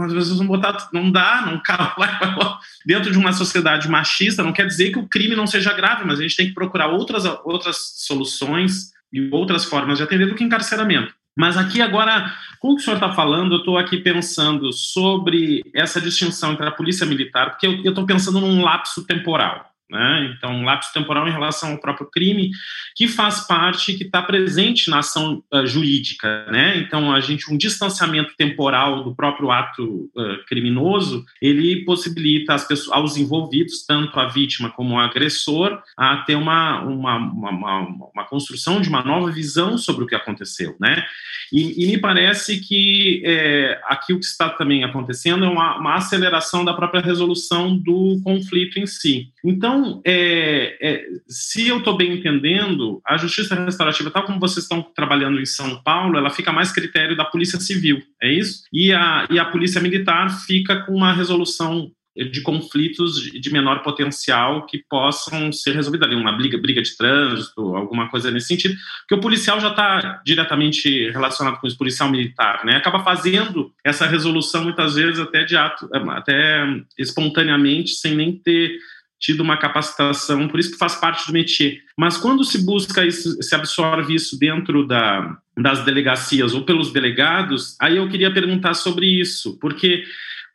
as 0.03 0.13
pessoas 0.13 0.37
vão 0.37 0.47
botar, 0.47 0.87
não 0.93 1.11
dá, 1.11 1.43
não 1.45 1.59
cala 1.65 2.57
dentro 2.85 3.11
de 3.11 3.17
uma 3.17 3.33
sociedade 3.33 3.89
machista, 3.89 4.41
não 4.41 4.53
quer 4.53 4.65
dizer 4.65 4.93
que 4.93 4.99
o 4.99 5.05
crime 5.05 5.35
não 5.35 5.45
seja 5.45 5.73
grave, 5.73 6.05
mas 6.05 6.17
a 6.17 6.21
gente 6.21 6.37
tem 6.37 6.47
que 6.47 6.53
procurar 6.53 6.87
outras, 6.87 7.25
outras 7.43 7.75
soluções 7.97 8.93
e 9.11 9.29
outras 9.33 9.65
formas 9.65 9.97
de 9.97 10.03
atender 10.05 10.27
do 10.27 10.35
que 10.35 10.45
encarceramento. 10.45 11.13
Mas 11.37 11.57
aqui 11.57 11.81
agora, 11.81 12.33
com 12.61 12.69
o 12.69 12.75
que 12.77 12.81
o 12.81 12.85
senhor 12.85 12.95
está 12.95 13.11
falando, 13.11 13.55
eu 13.55 13.59
estou 13.59 13.77
aqui 13.77 13.97
pensando 13.97 14.71
sobre 14.71 15.61
essa 15.73 15.99
distinção 15.99 16.53
entre 16.53 16.65
a 16.65 16.71
polícia 16.71 17.05
militar, 17.05 17.49
porque 17.49 17.67
eu 17.67 17.89
estou 17.89 18.05
pensando 18.05 18.39
num 18.39 18.63
lapso 18.63 19.05
temporal. 19.05 19.74
Né? 19.89 20.33
Então, 20.36 20.51
um 20.51 20.63
lapso 20.63 20.91
temporal 20.91 21.27
em 21.27 21.31
relação 21.31 21.71
ao 21.71 21.79
próprio 21.79 22.09
crime, 22.09 22.49
que 22.95 23.07
faz 23.07 23.45
parte, 23.45 23.93
que 23.93 24.03
está 24.03 24.21
presente 24.21 24.89
na 24.89 24.99
ação 24.99 25.43
uh, 25.53 25.65
jurídica. 25.65 26.45
Né? 26.51 26.77
Então, 26.77 27.13
a 27.13 27.19
gente, 27.19 27.51
um 27.51 27.57
distanciamento 27.57 28.36
temporal 28.36 29.03
do 29.03 29.15
próprio 29.15 29.51
ato 29.51 30.09
uh, 30.15 30.45
criminoso, 30.47 31.23
ele 31.39 31.86
possibilita 31.86 32.53
as 32.53 32.67
pessoas, 32.67 32.97
aos 32.97 33.17
envolvidos, 33.17 33.86
tanto 33.86 34.19
a 34.19 34.27
vítima 34.27 34.71
como 34.71 34.95
o 34.95 34.99
agressor, 34.99 35.79
a 35.95 36.17
ter 36.17 36.36
uma, 36.36 36.81
uma, 36.81 37.17
uma, 37.17 37.79
uma 38.13 38.25
construção 38.25 38.81
de 38.81 38.89
uma 38.89 39.03
nova 39.03 39.31
visão 39.31 39.77
sobre 39.77 40.03
o 40.03 40.07
que 40.07 40.15
aconteceu. 40.15 40.75
Né? 40.79 41.05
E, 41.51 41.83
e 41.83 41.88
me 41.88 41.97
parece 41.99 42.59
que 42.59 43.21
é, 43.23 43.79
aqui 43.86 44.13
o 44.13 44.19
que 44.19 44.25
está 44.25 44.49
também 44.49 44.83
acontecendo 44.83 45.45
é 45.45 45.47
uma, 45.47 45.77
uma 45.77 45.95
aceleração 45.95 46.65
da 46.65 46.73
própria 46.73 47.01
resolução 47.01 47.77
do 47.77 48.19
conflito 48.23 48.79
em 48.79 48.88
si. 48.88 49.31
Então, 49.45 50.01
é, 50.03 50.77
é, 50.81 51.05
se 51.27 51.67
eu 51.67 51.77
estou 51.77 51.95
bem 51.95 52.13
entendendo, 52.13 52.99
a 53.05 53.15
justiça 53.15 53.53
restaurativa, 53.53 54.09
tal 54.09 54.23
como 54.23 54.39
vocês 54.39 54.63
estão 54.63 54.81
trabalhando 54.81 55.39
em 55.39 55.45
São 55.45 55.81
Paulo, 55.83 56.17
ela 56.17 56.31
fica 56.31 56.51
mais 56.51 56.71
critério 56.71 57.15
da 57.15 57.23
polícia 57.23 57.59
civil, 57.59 58.01
é 58.21 58.31
isso? 58.31 58.63
E 58.73 58.91
a, 58.91 59.27
e 59.29 59.37
a 59.37 59.45
polícia 59.45 59.79
militar 59.79 60.29
fica 60.45 60.83
com 60.83 60.93
uma 60.93 61.13
resolução 61.13 61.91
de 62.15 62.41
conflitos 62.41 63.21
de 63.21 63.51
menor 63.51 63.83
potencial 63.83 64.65
que 64.65 64.81
possam 64.89 65.51
ser 65.51 65.75
resolvidos 65.75 66.07
ali, 66.07 66.15
uma 66.15 66.31
briga, 66.31 66.57
briga 66.57 66.81
de 66.81 66.95
trânsito, 66.95 67.75
alguma 67.75 68.09
coisa 68.09 68.31
nesse 68.31 68.47
sentido, 68.47 68.73
porque 69.01 69.15
o 69.15 69.19
policial 69.19 69.59
já 69.59 69.69
está 69.69 70.21
diretamente 70.25 71.09
relacionado 71.11 71.59
com 71.59 71.67
o 71.67 71.77
policial 71.77 72.09
militar, 72.09 72.63
né? 72.63 72.77
Acaba 72.77 73.03
fazendo 73.03 73.73
essa 73.83 74.07
resolução 74.07 74.63
muitas 74.63 74.95
vezes 74.95 75.19
até 75.19 75.43
de 75.43 75.57
ato, 75.57 75.89
até 76.11 76.65
espontaneamente, 76.97 77.91
sem 77.91 78.15
nem 78.15 78.31
ter 78.37 78.77
tido 79.20 79.41
uma 79.41 79.57
capacitação, 79.57 80.47
por 80.47 80.59
isso 80.59 80.72
que 80.72 80.78
faz 80.78 80.95
parte 80.95 81.28
do 81.28 81.34
métier. 81.34 81.80
Mas 81.97 82.18
quando 82.18 82.43
se 82.43 82.63
busca 82.66 83.05
isso, 83.05 83.41
se 83.41 83.55
absorve 83.55 84.13
isso 84.13 84.38
dentro 84.38 84.86
da, 84.86 85.38
das 85.57 85.84
delegacias 85.84 86.53
ou 86.53 86.63
pelos 86.63 86.91
delegados, 86.91 87.76
aí 87.80 87.97
eu 87.97 88.09
queria 88.09 88.34
perguntar 88.34 88.74
sobre 88.74 89.07
isso, 89.07 89.57
porque 89.59 90.03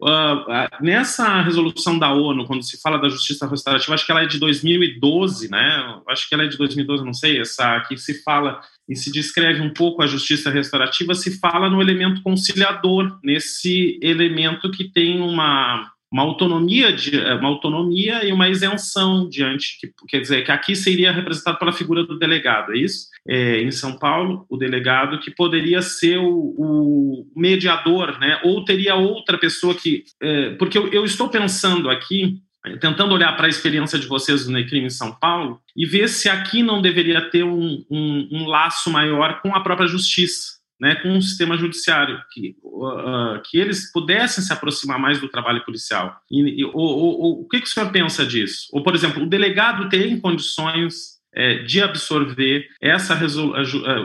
Uh, 0.03 0.83
nessa 0.83 1.43
resolução 1.43 1.99
da 1.99 2.11
ONU, 2.11 2.47
quando 2.47 2.63
se 2.63 2.81
fala 2.81 2.97
da 2.97 3.11
justiça 3.11 3.47
restaurativa, 3.47 3.93
acho 3.93 4.07
que 4.07 4.11
ela 4.11 4.23
é 4.23 4.27
de 4.27 4.39
2012, 4.39 5.51
né? 5.51 6.01
Acho 6.09 6.27
que 6.27 6.35
ela 6.35 6.45
é 6.45 6.47
de 6.47 6.57
2012, 6.57 7.05
não 7.05 7.13
sei, 7.13 7.39
essa 7.39 7.79
que 7.81 7.99
se 7.99 8.23
fala 8.23 8.63
e 8.89 8.97
se 8.97 9.13
descreve 9.13 9.61
um 9.61 9.75
pouco 9.75 10.03
a 10.03 10.07
justiça 10.07 10.49
restaurativa, 10.49 11.15
se 11.15 11.39
fala 11.39 11.69
no 11.69 11.83
elemento 11.83 12.23
conciliador, 12.23 13.19
nesse 13.23 14.01
elemento 14.03 14.71
que 14.71 14.91
tem 14.91 15.21
uma 15.21 15.93
uma 16.13 16.23
autonomia, 16.23 16.93
de, 16.93 17.19
é, 17.19 17.35
uma 17.35 17.49
autonomia 17.49 18.25
e 18.25 18.33
uma 18.33 18.49
isenção 18.49 19.29
diante, 19.29 19.79
que, 19.81 19.93
quer 20.09 20.21
dizer, 20.21 20.45
que 20.45 20.51
aqui 20.51 20.75
seria 20.75 21.13
representado 21.13 21.59
pela 21.59 21.73
figura 21.73 22.05
do 22.05 22.19
delegado, 22.19 22.73
é 22.73 22.79
isso? 22.79 23.07
É, 23.27 23.61
em 23.61 23.71
São 23.71 23.97
Paulo, 23.97 24.45
o 24.49 24.57
delegado 24.57 25.21
que 25.21 25.31
poderia 25.31 25.81
ser 25.83 26.19
o, 26.19 26.55
o 26.59 27.27
mediador, 27.37 28.19
né? 28.19 28.41
Ou 28.43 28.65
teria 28.65 28.97
outra 28.97 29.39
pessoa 29.39 29.75
que, 29.75 30.05
é, 30.21 30.51
porque 30.55 30.77
eu, 30.77 30.89
eu 30.89 31.05
estou 31.05 31.29
pensando 31.29 31.89
aqui 31.89 32.41
tentando 32.79 33.15
olhar 33.15 33.35
para 33.37 33.47
a 33.47 33.49
experiência 33.49 33.99
de 33.99 34.07
vocês 34.07 34.47
no 34.47 34.53
Necrime 34.53 34.87
em 34.87 34.91
São 34.91 35.13
Paulo 35.13 35.61
e 35.75 35.87
ver 35.87 36.09
se 36.09 36.29
aqui 36.29 36.63
não 36.63 36.83
deveria 36.83 37.23
ter 37.31 37.43
um, 37.43 37.83
um, 37.91 38.29
um 38.31 38.47
laço 38.47 38.91
maior 38.91 39.41
com 39.41 39.55
a 39.55 39.61
própria 39.61 39.89
justiça 39.89 40.60
né, 40.81 40.95
com 40.97 41.17
o 41.17 41.23
sistema 41.23 41.57
judiciário, 41.57 42.19
que, 42.33 42.57
uh, 42.63 43.41
que 43.45 43.59
eles 43.59 43.93
pudessem 43.93 44.43
se 44.43 44.53
aproximar 44.53 44.99
mais 44.99 45.21
do 45.21 45.29
trabalho 45.29 45.65
policial. 45.65 46.21
E, 46.31 46.61
e 46.61 46.65
o, 46.65 46.71
o, 46.73 47.49
que, 47.49 47.61
que 47.61 47.67
o 47.67 47.71
senhor 47.71 47.91
pensa 47.91 48.25
disso? 48.25 48.69
Ou, 48.73 48.83
por 48.83 48.95
exemplo, 48.95 49.23
o 49.23 49.29
delegado 49.29 49.89
tem 49.89 50.19
condições 50.19 51.21
é, 51.33 51.63
de 51.63 51.83
absorver 51.83 52.67
esse 52.81 53.13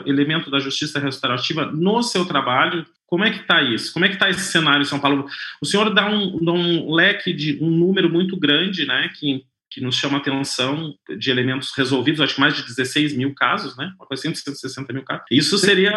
elemento 0.05 0.51
da 0.51 0.59
justiça 0.59 0.99
restaurativa 0.99 1.65
no 1.65 2.03
seu 2.03 2.25
trabalho. 2.25 2.85
Como 3.07 3.23
é 3.23 3.31
que 3.31 3.39
está 3.39 3.61
isso? 3.61 3.93
Como 3.93 4.05
é 4.05 4.09
que 4.09 4.15
está 4.15 4.29
esse 4.29 4.51
cenário 4.51 4.81
em 4.81 4.85
São 4.85 4.99
Paulo? 4.99 5.25
O 5.61 5.65
senhor 5.65 5.93
dá 5.93 6.09
um, 6.09 6.43
dá 6.43 6.51
um 6.51 6.93
leque 6.93 7.33
de 7.33 7.57
um 7.61 7.69
número 7.69 8.09
muito 8.09 8.37
grande, 8.37 8.85
né, 8.85 9.09
que 9.15 9.43
que 9.69 9.81
nos 9.81 9.95
chama 9.95 10.17
atenção 10.17 10.93
de 11.17 11.29
elementos 11.29 11.71
resolvidos, 11.75 12.21
acho 12.21 12.35
que 12.35 12.41
mais 12.41 12.55
de 12.55 12.63
16 12.63 13.15
mil 13.15 13.33
casos, 13.33 13.75
né? 13.75 13.91
Uma 13.97 14.05
coisa 14.05 14.21
assim, 14.27 14.33
160 14.33 14.93
mil 14.93 15.03
casos. 15.03 15.25
Isso 15.29 15.57
seria, 15.57 15.91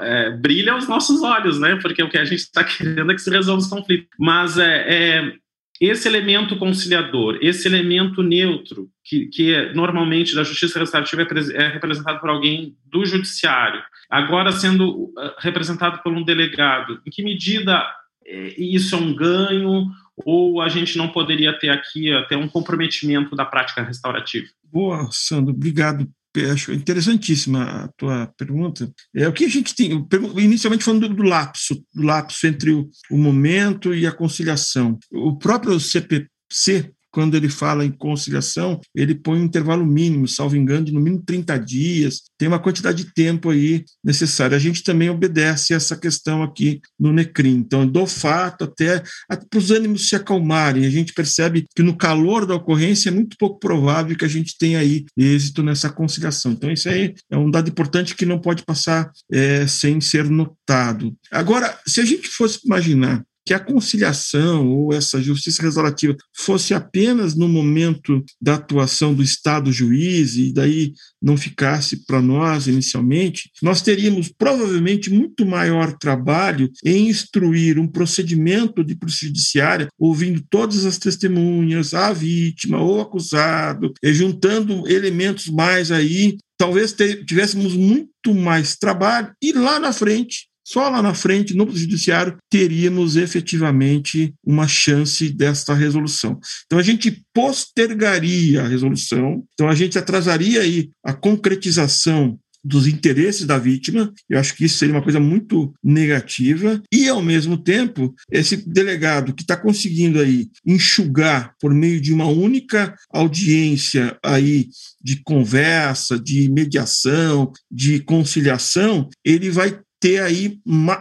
é, 0.00 0.30
brilha 0.30 0.72
aos 0.72 0.86
nossos 0.86 1.22
olhos, 1.22 1.58
né? 1.58 1.76
Porque 1.76 2.02
o 2.02 2.08
que 2.08 2.18
a 2.18 2.24
gente 2.24 2.40
está 2.40 2.62
querendo 2.64 3.10
é 3.10 3.14
que 3.14 3.20
se 3.20 3.30
resolva 3.30 3.60
os 3.60 3.68
conflitos. 3.68 4.08
Mas 4.18 4.58
é, 4.58 4.84
é, 4.86 5.32
esse 5.80 6.06
elemento 6.06 6.56
conciliador, 6.56 7.38
esse 7.40 7.66
elemento 7.66 8.22
neutro, 8.22 8.88
que, 9.04 9.26
que 9.26 9.52
é, 9.52 9.74
normalmente 9.74 10.34
da 10.34 10.44
justiça 10.44 10.78
restaurativa 10.78 11.22
é, 11.22 11.64
é 11.64 11.68
representado 11.68 12.20
por 12.20 12.30
alguém 12.30 12.76
do 12.86 13.04
judiciário, 13.04 13.82
agora 14.08 14.52
sendo 14.52 14.88
uh, 14.90 15.12
representado 15.38 16.00
por 16.02 16.12
um 16.12 16.22
delegado, 16.22 17.00
em 17.04 17.10
que 17.10 17.22
medida 17.22 17.84
é, 18.26 18.54
isso 18.56 18.94
é 18.94 18.98
um 18.98 19.14
ganho 19.14 19.86
ou 20.24 20.60
a 20.60 20.68
gente 20.68 20.96
não 20.96 21.08
poderia 21.08 21.58
ter 21.58 21.70
aqui 21.70 22.12
até 22.12 22.36
um 22.36 22.48
comprometimento 22.48 23.34
da 23.34 23.44
prática 23.44 23.82
restaurativa? 23.82 24.46
Boa, 24.72 25.08
Sandro, 25.10 25.52
obrigado. 25.52 26.08
Acho 26.52 26.72
interessantíssima 26.72 27.62
a 27.62 27.88
tua 27.96 28.26
pergunta. 28.36 28.92
É 29.14 29.28
o 29.28 29.32
que 29.32 29.44
a 29.44 29.48
gente 29.48 29.72
tem, 29.74 30.04
inicialmente 30.36 30.82
falando 30.82 31.08
do, 31.08 31.14
do 31.14 31.22
lapso, 31.22 31.80
do 31.94 32.02
lapso 32.02 32.44
entre 32.46 32.72
o, 32.72 32.90
o 33.08 33.16
momento 33.16 33.94
e 33.94 34.04
a 34.04 34.10
conciliação. 34.10 34.98
O 35.12 35.38
próprio 35.38 35.78
CPC, 35.78 36.90
quando 37.14 37.36
ele 37.36 37.48
fala 37.48 37.84
em 37.84 37.92
conciliação, 37.92 38.80
ele 38.92 39.14
põe 39.14 39.38
um 39.38 39.44
intervalo 39.44 39.86
mínimo, 39.86 40.26
salvo 40.26 40.56
engano, 40.56 40.86
de 40.86 40.92
no 40.92 41.00
mínimo 41.00 41.22
30 41.24 41.56
dias, 41.58 42.22
tem 42.36 42.48
uma 42.48 42.58
quantidade 42.58 43.04
de 43.04 43.14
tempo 43.14 43.50
aí 43.50 43.84
necessária. 44.02 44.56
A 44.56 44.60
gente 44.60 44.82
também 44.82 45.08
obedece 45.08 45.72
essa 45.72 45.96
questão 45.96 46.42
aqui 46.42 46.80
no 46.98 47.12
NECRIM. 47.12 47.58
Então, 47.58 47.86
do 47.86 48.04
fato 48.04 48.64
até, 48.64 49.00
até 49.30 49.46
para 49.48 49.58
os 49.58 49.70
ânimos 49.70 50.08
se 50.08 50.16
acalmarem, 50.16 50.84
a 50.84 50.90
gente 50.90 51.12
percebe 51.12 51.66
que 51.72 51.84
no 51.84 51.96
calor 51.96 52.44
da 52.44 52.56
ocorrência 52.56 53.10
é 53.10 53.12
muito 53.12 53.36
pouco 53.38 53.60
provável 53.60 54.16
que 54.16 54.24
a 54.24 54.28
gente 54.28 54.58
tenha 54.58 54.80
aí 54.80 55.04
êxito 55.16 55.62
nessa 55.62 55.88
conciliação. 55.88 56.50
Então, 56.50 56.68
isso 56.68 56.88
aí 56.88 57.14
é 57.30 57.36
um 57.36 57.48
dado 57.48 57.70
importante 57.70 58.16
que 58.16 58.26
não 58.26 58.40
pode 58.40 58.64
passar 58.64 59.08
é, 59.30 59.68
sem 59.68 60.00
ser 60.00 60.28
notado. 60.28 61.14
Agora, 61.30 61.78
se 61.86 62.00
a 62.00 62.04
gente 62.04 62.26
fosse 62.26 62.58
imaginar 62.64 63.24
que 63.44 63.52
a 63.52 63.60
conciliação 63.60 64.68
ou 64.68 64.92
essa 64.92 65.20
justiça 65.20 65.62
restaurativa 65.62 66.16
fosse 66.34 66.72
apenas 66.72 67.34
no 67.34 67.48
momento 67.48 68.24
da 68.40 68.54
atuação 68.54 69.14
do 69.14 69.22
Estado 69.22 69.70
juiz 69.70 70.36
e 70.36 70.52
daí 70.52 70.92
não 71.20 71.36
ficasse 71.36 72.04
para 72.06 72.20
nós 72.20 72.66
inicialmente, 72.66 73.50
nós 73.62 73.82
teríamos 73.82 74.28
provavelmente 74.28 75.10
muito 75.10 75.44
maior 75.44 75.96
trabalho 75.96 76.70
em 76.84 77.08
instruir 77.08 77.78
um 77.78 77.88
procedimento 77.88 78.84
de 78.84 78.94
polícia 78.94 79.26
judiciária, 79.26 79.88
ouvindo 79.98 80.42
todas 80.48 80.84
as 80.84 80.98
testemunhas, 80.98 81.94
a 81.94 82.12
vítima 82.12 82.80
ou 82.80 83.00
acusado, 83.00 83.92
juntando 84.02 84.88
elementos 84.88 85.46
mais 85.48 85.90
aí. 85.90 86.36
Talvez 86.56 86.94
tivéssemos 87.26 87.74
muito 87.74 88.34
mais 88.34 88.76
trabalho 88.76 89.32
e 89.42 89.52
lá 89.52 89.78
na 89.80 89.92
frente 89.92 90.46
só 90.64 90.88
lá 90.88 91.02
na 91.02 91.14
frente, 91.14 91.54
no 91.54 91.70
judiciário, 91.70 92.36
teríamos 92.50 93.16
efetivamente 93.16 94.34
uma 94.44 94.66
chance 94.66 95.28
desta 95.28 95.74
resolução. 95.74 96.38
Então 96.64 96.78
a 96.78 96.82
gente 96.82 97.22
postergaria 97.32 98.62
a 98.62 98.68
resolução, 98.68 99.44
então 99.52 99.68
a 99.68 99.74
gente 99.74 99.98
atrasaria 99.98 100.62
aí 100.62 100.90
a 101.04 101.12
concretização 101.12 102.38
dos 102.64 102.86
interesses 102.86 103.44
da 103.44 103.58
vítima. 103.58 104.12
Eu 104.28 104.40
acho 104.40 104.56
que 104.56 104.64
isso 104.64 104.78
seria 104.78 104.94
uma 104.94 105.02
coisa 105.02 105.20
muito 105.20 105.74
negativa. 105.84 106.82
E, 106.90 107.08
ao 107.08 107.22
mesmo 107.22 107.58
tempo, 107.58 108.14
esse 108.32 108.56
delegado 108.56 109.34
que 109.34 109.42
está 109.42 109.56
conseguindo 109.56 110.18
aí 110.18 110.48
enxugar 110.64 111.54
por 111.60 111.74
meio 111.74 112.00
de 112.00 112.12
uma 112.12 112.26
única 112.26 112.96
audiência 113.12 114.16
aí 114.24 114.68
de 115.02 115.22
conversa, 115.22 116.18
de 116.18 116.50
mediação, 116.50 117.52
de 117.70 118.00
conciliação, 118.00 119.10
ele 119.22 119.50
vai 119.50 119.78
ter 120.04 120.20
aí 120.20 120.58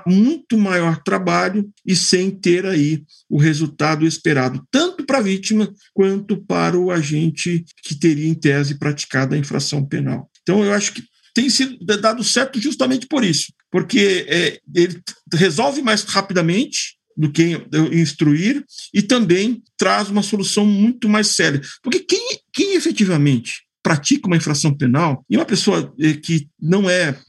muito 0.08 0.58
maior 0.58 1.04
trabalho 1.04 1.70
e 1.86 1.94
sem 1.94 2.32
ter 2.32 2.66
aí 2.66 3.04
o 3.30 3.38
resultado 3.38 4.08
esperado, 4.08 4.66
tanto 4.72 5.06
para 5.06 5.18
a 5.18 5.22
vítima 5.22 5.70
quanto 5.94 6.38
para 6.38 6.80
o 6.80 6.90
agente 6.90 7.66
que 7.84 7.96
teria, 7.96 8.30
em 8.30 8.34
tese, 8.34 8.80
praticado 8.80 9.36
a 9.36 9.38
infração 9.38 9.86
penal. 9.86 10.32
Então, 10.42 10.64
eu 10.64 10.72
acho 10.72 10.94
que 10.94 11.04
tem 11.36 11.50
sido 11.50 11.78
dado 11.86 12.24
certo 12.24 12.62
justamente 12.62 13.06
por 13.06 13.26
isso, 13.26 13.52
porque 13.70 14.26
é, 14.30 14.62
ele 14.74 15.02
resolve 15.34 15.82
mais 15.82 16.04
rapidamente 16.04 16.96
do 17.18 17.30
que 17.30 17.62
instruir 17.92 18.64
e 18.94 19.02
também 19.02 19.62
traz 19.78 20.10
uma 20.10 20.24
solução 20.24 20.66
muito 20.66 21.10
mais 21.10 21.28
séria. 21.28 21.60
Porque 21.84 22.00
quem, 22.00 22.40
quem 22.54 22.76
efetivamente 22.76 23.64
pratica 23.84 24.28
uma 24.28 24.38
infração 24.38 24.74
penal 24.74 25.26
e 25.30 25.36
uma 25.36 25.46
pessoa 25.46 25.94
é, 26.00 26.14
que 26.14 26.48
não 26.58 26.90
é 26.90 27.20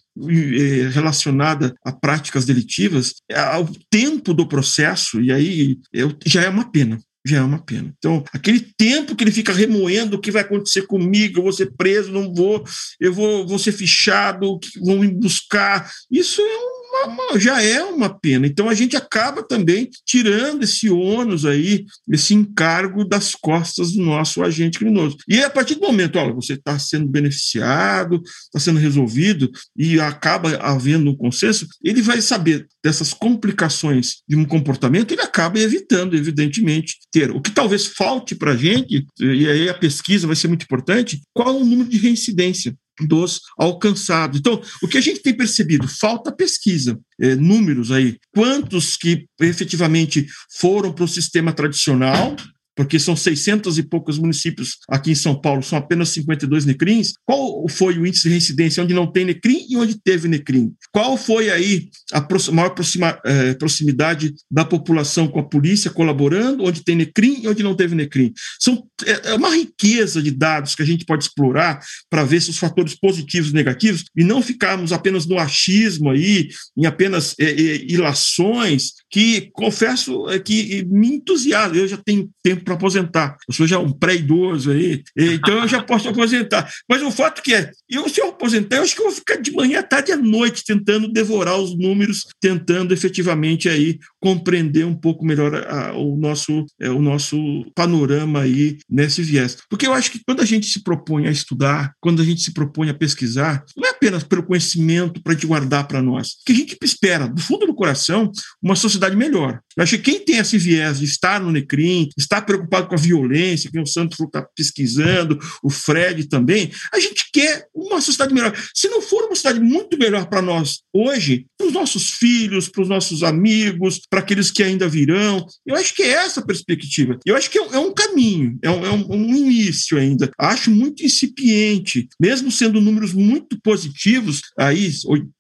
relacionada 0.93 1.75
a 1.85 1.93
práticas 1.93 2.45
delitivas, 2.45 3.15
o 3.61 3.79
tempo 3.91 4.33
do 4.33 4.47
processo, 4.47 5.21
e 5.21 5.33
aí 5.33 5.79
já 6.25 6.43
é 6.43 6.49
uma 6.49 6.71
pena 6.71 6.99
já 7.27 7.39
é 7.39 7.43
uma 7.43 7.59
pena. 7.59 7.93
Então, 7.97 8.23
aquele 8.33 8.61
tempo 8.77 9.17
que 9.17 9.25
ele 9.25 9.33
fica 9.33 9.53
remoendo 9.53 10.17
o 10.17 10.21
que 10.21 10.31
vai 10.31 10.43
acontecer 10.43 10.83
comigo, 10.83 11.39
eu 11.39 11.45
vou 11.45 11.53
ser 11.53 11.73
preso, 11.75 12.13
não 12.13 12.33
vou, 12.35 12.63
eu 13.01 13.13
vou, 13.13 13.47
vou 13.47 13.59
ser 13.59 13.73
fichado, 13.73 14.59
vão 14.85 14.99
me 14.99 15.09
buscar, 15.09 15.91
isso 16.11 16.43
é 16.43 16.45
um 16.45 16.74
uma, 17.07 17.39
já 17.39 17.63
é 17.63 17.83
uma 17.83 18.09
pena. 18.09 18.47
Então 18.47 18.69
a 18.69 18.75
gente 18.75 18.97
acaba 18.97 19.43
também 19.43 19.89
tirando 20.05 20.63
esse 20.63 20.91
ônus 20.91 21.45
aí, 21.45 21.85
esse 22.11 22.35
encargo 22.35 23.05
das 23.05 23.35
costas 23.35 23.93
do 23.93 24.03
nosso 24.03 24.43
agente 24.43 24.79
criminoso. 24.79 25.17
E 25.29 25.41
a 25.41 25.51
partir 25.51 25.75
do 25.75 25.87
momento, 25.87 26.19
olha, 26.19 26.33
você 26.33 26.55
está 26.55 26.79
sendo 26.79 27.07
beneficiado, 27.07 28.23
está 28.47 28.61
sendo 28.61 28.79
resolvido 28.79 29.51
e 29.77 30.01
acaba 30.01 30.57
havendo 30.57 31.11
um 31.11 31.17
consenso, 31.17 31.67
ele 31.83 32.03
vai 32.03 32.21
saber 32.21 32.67
dessas 32.83 33.13
complicações 33.13 34.23
de 34.29 34.37
um 34.37 34.45
comportamento, 34.45 35.13
ele 35.13 35.23
acaba 35.23 35.59
evitando, 35.59 36.15
evidentemente, 36.15 36.99
ter. 37.11 37.31
O 37.31 37.41
que 37.41 37.51
talvez 37.51 37.87
falte 37.87 38.35
para 38.35 38.53
a 38.53 38.57
gente, 38.57 39.07
e 39.19 39.49
aí 39.49 39.69
a 39.69 39.75
pesquisa 39.75 40.27
vai 40.27 40.37
ser 40.37 40.49
muito 40.49 40.65
importante, 40.65 41.21
qual 41.33 41.57
o 41.57 41.65
número 41.65 41.89
de 41.89 41.99
reincidência 41.99 42.75
dos 43.01 43.41
alcançados. 43.59 44.39
Então, 44.39 44.61
o 44.83 44.89
que 44.89 44.99
a 44.99 45.01
gente 45.01 45.21
tem 45.21 45.37
percebido? 45.37 45.89
Falta 45.89 46.33
pesquisa, 46.33 46.99
é, 47.21 47.35
números 47.35 47.91
aí. 47.91 48.17
Quantos 48.35 48.97
que 48.97 49.27
efetivamente 49.41 50.27
foram 50.59 50.93
para 50.93 51.05
o 51.05 51.09
sistema 51.09 51.53
tradicional, 51.53 52.37
porque 52.75 52.99
são 52.99 53.17
600 53.17 53.79
e 53.79 53.83
poucos 53.83 54.19
municípios 54.19 54.79
aqui 54.89 55.13
em 55.13 55.15
São 55.15 55.41
Paulo, 55.41 55.63
são 55.63 55.79
apenas 55.79 56.11
52 56.11 56.65
NECRIMs. 56.65 57.15
Qual 57.25 57.69
foi 57.69 57.99
o 57.99 58.07
índice 58.07 58.25
de 58.25 58.31
reincidência 58.31 58.83
onde 58.83 58.95
não 58.95 59.11
tem 59.11 59.25
NECRIM 59.25 59.67
e 59.69 59.77
onde 59.77 59.99
teve 60.01 60.29
NECRIM? 60.29 60.73
Qual 60.93 61.17
foi 61.17 61.51
aí 61.51 61.89
a 62.13 62.27
maior 62.53 62.71
proxima, 62.71 63.19
eh, 63.25 63.55
proximidade 63.55 64.35
da 64.51 64.65
população 64.65 65.29
com 65.29 65.39
a 65.39 65.49
polícia 65.49 65.91
colaborando, 65.91 66.65
onde 66.65 66.83
tem 66.83 66.97
NECRIM 66.97 67.43
e 67.43 67.49
onde 67.49 67.63
não 67.63 67.75
teve 67.75 67.95
NECRIM? 67.95 68.33
São, 68.59 68.85
é, 69.05 69.31
é 69.31 69.35
uma 69.35 69.55
riqueza 69.55 70.23
de 70.23 70.31
dados 70.31 70.75
que 70.75 70.83
a 70.83 70.87
gente 70.87 71.05
pode 71.05 71.25
explorar 71.25 71.81
para 72.11 72.25
ver 72.25 72.41
se 72.41 72.51
os 72.51 72.59
fatores 72.59 72.95
positivos 72.95 73.51
e 73.51 73.55
negativos 73.55 74.05
e 74.17 74.25
não 74.25 74.43
ficarmos 74.43 74.93
apenas 74.93 75.27
no 75.27 75.39
achismo 75.39 76.11
aí, 76.11 76.49
em 76.77 76.87
apenas 76.87 77.35
é, 77.39 77.45
é, 77.45 77.85
ilações 77.89 78.93
que 79.15 79.49
confesso 79.53 80.29
é, 80.29 80.41
que 80.41 80.85
me 80.87 81.07
entusiasma. 81.07 81.77
Eu 81.77 81.87
já 81.87 81.97
tenho 81.97 82.29
tempo 82.43 82.65
para 82.65 82.75
aposentar. 82.75 83.37
Eu 83.49 83.55
sou 83.55 83.65
já 83.65 83.79
um 83.79 83.93
pré-idoso 83.93 84.73
aí, 84.73 85.05
então 85.17 85.61
eu 85.61 85.69
já 85.69 85.81
posso 85.81 86.09
aposentar. 86.09 86.69
Mas 86.91 87.01
o 87.01 87.13
fato 87.13 87.41
que 87.41 87.55
é, 87.55 87.71
eu, 87.89 88.09
se 88.09 88.21
eu 88.21 88.31
aposentar, 88.31 88.75
eu 88.75 88.83
acho 88.83 88.93
que 88.93 89.01
eu 89.01 89.05
vou 89.05 89.15
ficar 89.15 89.37
de 89.37 89.53
manhã, 89.53 89.81
tarde 89.85 90.11
à 90.11 90.17
noite 90.17 90.65
tentando 90.67 91.07
devorar 91.07 91.57
os 91.57 91.79
números, 91.79 92.25
tentando 92.41 92.93
efetivamente 92.93 93.69
aí 93.69 94.01
compreender 94.21 94.85
um 94.85 94.97
pouco 94.97 95.25
melhor 95.25 95.55
a, 95.55 95.91
a, 95.91 95.97
o, 95.97 96.17
nosso, 96.17 96.67
é, 96.81 96.91
o 96.91 97.01
nosso 97.01 97.37
panorama 97.73 98.41
aí 98.41 98.79
nesse 98.91 99.23
viés. 99.23 99.59
Porque 99.71 99.87
eu 99.87 99.93
acho 99.93 100.11
que 100.11 100.21
quando 100.27 100.41
a 100.41 100.45
gente 100.45 100.67
se 100.67 100.83
propõe 100.83 101.29
a 101.29 101.31
estudar, 101.31 101.93
quando 102.01 102.21
a 102.21 102.25
gente 102.25 102.43
se 102.43 102.53
propõe 102.53 102.91
a 102.91 102.95
pesquisar, 102.95 103.65
não 103.77 103.87
é 103.87 103.93
apenas 103.93 104.25
pelo 104.25 104.43
conhecimento 104.43 105.23
para 105.23 105.37
te 105.37 105.47
guardar 105.47 105.87
para 105.87 106.03
nós, 106.03 106.31
que 106.45 106.53
a 106.53 106.57
gente 106.57 106.77
espera, 106.83 107.29
do 107.29 107.41
fundo 107.41 107.65
do 107.65 107.75
coração, 107.75 108.33
uma 108.61 108.75
sociedade 108.75 109.04
melhor. 109.13 109.64
Eu 109.77 109.83
acho 109.83 109.99
que 109.99 110.11
quem 110.11 110.21
tem 110.25 110.39
esse 110.39 110.57
viés 110.59 110.99
de 110.99 111.05
estar 111.05 111.41
no 111.41 111.51
NECRIM, 111.51 112.09
estar 112.17 112.43
preocupado 112.43 112.87
com 112.87 112.95
a 112.95 112.99
violência, 112.99 113.71
que 113.71 113.79
o 113.79 113.87
Santos 113.87 114.19
está 114.21 114.47
pesquisando, 114.57 115.39
o 115.63 115.71
Fred 115.71 116.29
também, 116.29 116.71
a 116.93 117.01
gente 117.01 117.27
quer 117.33 117.67
uma 117.75 118.01
sociedade 118.01 118.33
melhor. 118.33 118.55
Se 118.75 118.89
não 118.89 119.03
for 119.03 119.25
uma 119.25 119.35
sociedade 119.35 119.61
muito 119.61 119.99
melhor 119.99 120.27
para 120.27 120.43
nós 120.43 120.81
hoje, 120.93 121.47
para 121.59 121.67
os 121.67 121.73
nossos 121.73 122.11
filhos, 122.11 122.69
para 122.69 122.83
os 122.83 122.89
nossos 122.89 123.23
amigos, 123.23 124.01
para 124.09 124.21
aqueles 124.21 124.51
que 124.51 124.63
ainda 124.63 124.89
virão, 124.89 125.45
eu 125.67 125.75
acho 125.77 125.95
que 125.95 126.03
é 126.03 126.11
essa 126.11 126.41
a 126.41 126.47
perspectiva. 126.47 127.19
Eu 127.25 127.37
acho 127.37 127.51
que 127.51 127.59
é, 127.59 127.79
um 127.79 127.93
caminho, 127.93 128.59
é 128.63 128.71
um, 128.71 128.85
é 128.85 128.91
um 128.91 129.35
início 129.35 129.99
ainda. 129.99 130.31
Acho 130.39 130.71
muito 130.71 131.05
incipiente, 131.05 132.09
mesmo 132.21 132.51
sendo 132.51 132.81
números 132.81 133.13
muito 133.13 133.61
positivos, 133.61 134.41
aí 134.59 134.91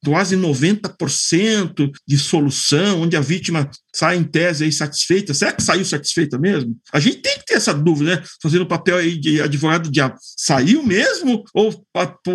quase 0.04 0.36
90% 0.36 1.90
de 2.06 2.18
solução, 2.18 3.02
onde 3.02 3.16
a 3.16 3.20
vítima 3.20 3.70
sai 3.94 4.23
em 4.24 4.28
tese 4.28 4.64
aí 4.64 4.72
satisfeita. 4.72 5.34
Será 5.34 5.52
que 5.52 5.62
saiu 5.62 5.84
satisfeita 5.84 6.38
mesmo? 6.38 6.76
A 6.92 6.98
gente 6.98 7.18
tem 7.18 7.38
que 7.38 7.46
ter 7.46 7.54
essa 7.54 7.74
dúvida, 7.74 8.16
né? 8.16 8.22
Fazendo 8.42 8.62
o 8.62 8.68
papel 8.68 8.96
aí 8.96 9.16
de 9.16 9.40
advogado 9.40 9.90
de 9.90 10.00
saiu 10.36 10.82
mesmo? 10.82 11.44
Ou 11.54 11.84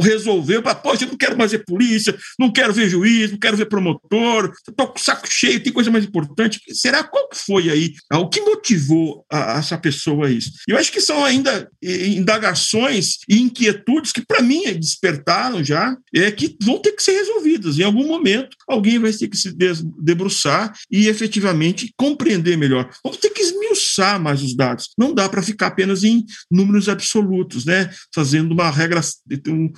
resolveu? 0.02 0.62
Poxa, 0.62 1.04
eu 1.04 1.10
não 1.10 1.18
quero 1.18 1.38
mais 1.38 1.52
ver 1.52 1.66
polícia, 1.66 2.18
não 2.40 2.52
quero 2.52 2.74
ver 2.74 2.90
juiz, 2.90 3.32
não 3.32 3.38
quero 3.38 3.58
ver 3.58 3.66
promotor, 3.66 4.54
estou 4.68 4.88
com 4.88 4.98
o 4.98 5.02
saco 5.02 5.28
cheio, 5.30 5.62
tem 5.62 5.74
coisa 5.74 5.92
mais 5.92 6.06
importante. 6.06 6.62
Será 6.72 7.04
qual 7.04 7.28
que 7.30 7.38
foi 7.38 7.70
aí? 7.70 7.94
O 8.14 8.30
que 8.30 8.42
motivou 8.42 9.26
a, 9.32 9.56
a 9.56 9.60
essa 9.60 9.78
pessoa 9.78 10.28
a 10.28 10.32
isso? 10.32 10.52
Eu 10.68 10.78
acho 10.78 10.92
que 10.92 11.02
são 11.02 11.24
ainda 11.24 11.70
indagações 11.82 13.18
e 13.28 13.40
inquietudes 13.40 14.12
que, 14.12 14.26
para 14.26 14.42
mim, 14.42 14.64
despertaram 14.74 15.64
já, 15.64 15.96
é 16.14 16.32
que 16.32 16.56
vão 16.62 16.80
ter 16.80 16.92
que 16.92 17.04
ser 17.04 17.14
resolvidas. 17.14 17.78
Em 17.78 17.84
algum 17.84 18.08
momento, 18.08 18.56
alguém 18.68 19.00
vai 19.00 19.12
ter 19.12 19.28
que 19.28 19.38
se 19.38 19.56
debruçar 20.00 20.74
e 20.92 21.08
efetivamente 21.08 21.79
efetivamente 21.80 21.94
compreender 21.98 22.58
melhor. 22.58 22.90
Vamos 23.04 23.18
ter 23.18 23.30
que 23.30 23.42
esmiuçar 23.80 24.22
mais 24.22 24.42
os 24.42 24.56
dados. 24.56 24.90
Não 24.98 25.14
dá 25.14 25.28
para 25.28 25.42
ficar 25.42 25.68
apenas 25.68 26.04
em 26.04 26.26
números 26.52 26.90
absolutos, 26.90 27.66
né? 27.66 27.90
Fazendo 28.14 28.52
uma 28.52 28.70
regra, 28.70 29.02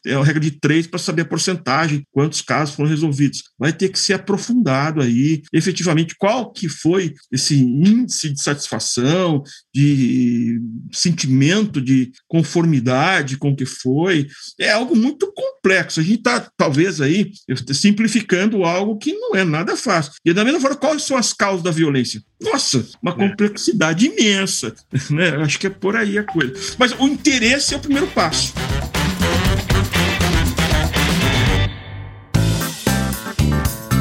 é 0.05 0.15
uma 0.15 0.25
regra 0.25 0.41
de 0.41 0.51
três 0.51 0.87
para 0.87 0.99
saber 0.99 1.23
a 1.23 1.25
porcentagem, 1.25 2.03
quantos 2.11 2.41
casos 2.41 2.75
foram 2.75 2.89
resolvidos. 2.89 3.43
Vai 3.57 3.71
ter 3.71 3.89
que 3.89 3.99
ser 3.99 4.13
aprofundado 4.13 5.01
aí, 5.01 5.41
efetivamente, 5.53 6.15
qual 6.17 6.51
que 6.51 6.67
foi 6.67 7.13
esse 7.31 7.55
índice 7.55 8.29
de 8.29 8.41
satisfação, 8.41 9.43
de 9.73 10.59
sentimento 10.91 11.81
de 11.81 12.11
conformidade 12.27 13.37
com 13.37 13.51
o 13.51 13.55
que 13.55 13.65
foi. 13.65 14.27
É 14.59 14.71
algo 14.71 14.95
muito 14.95 15.31
complexo. 15.33 15.99
A 15.99 16.03
gente 16.03 16.19
está, 16.19 16.49
talvez, 16.57 16.99
aí, 17.01 17.31
simplificando 17.73 18.63
algo 18.63 18.97
que 18.97 19.13
não 19.13 19.35
é 19.35 19.43
nada 19.43 19.75
fácil. 19.75 20.13
E 20.25 20.33
da 20.33 20.43
mesma 20.43 20.59
forma, 20.59 20.75
quais 20.75 21.03
são 21.03 21.17
as 21.17 21.33
causas 21.33 21.63
da 21.63 21.71
violência? 21.71 22.21
Nossa, 22.41 22.85
uma 23.01 23.11
é. 23.11 23.15
complexidade 23.15 24.07
imensa. 24.07 24.73
Né? 25.09 25.29
Acho 25.41 25.59
que 25.59 25.67
é 25.67 25.69
por 25.69 25.95
aí 25.95 26.17
a 26.17 26.23
coisa. 26.23 26.53
Mas 26.77 26.93
o 26.97 27.07
interesse 27.07 27.73
é 27.73 27.77
o 27.77 27.79
primeiro 27.79 28.07
passo. 28.07 28.53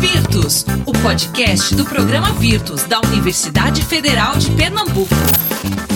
Virtus, 0.01 0.65
o 0.87 0.93
podcast 0.93 1.75
do 1.75 1.85
programa 1.85 2.33
Virtus 2.33 2.85
da 2.85 3.01
Universidade 3.01 3.85
Federal 3.85 4.37
de 4.37 4.51
Pernambuco 4.53 5.15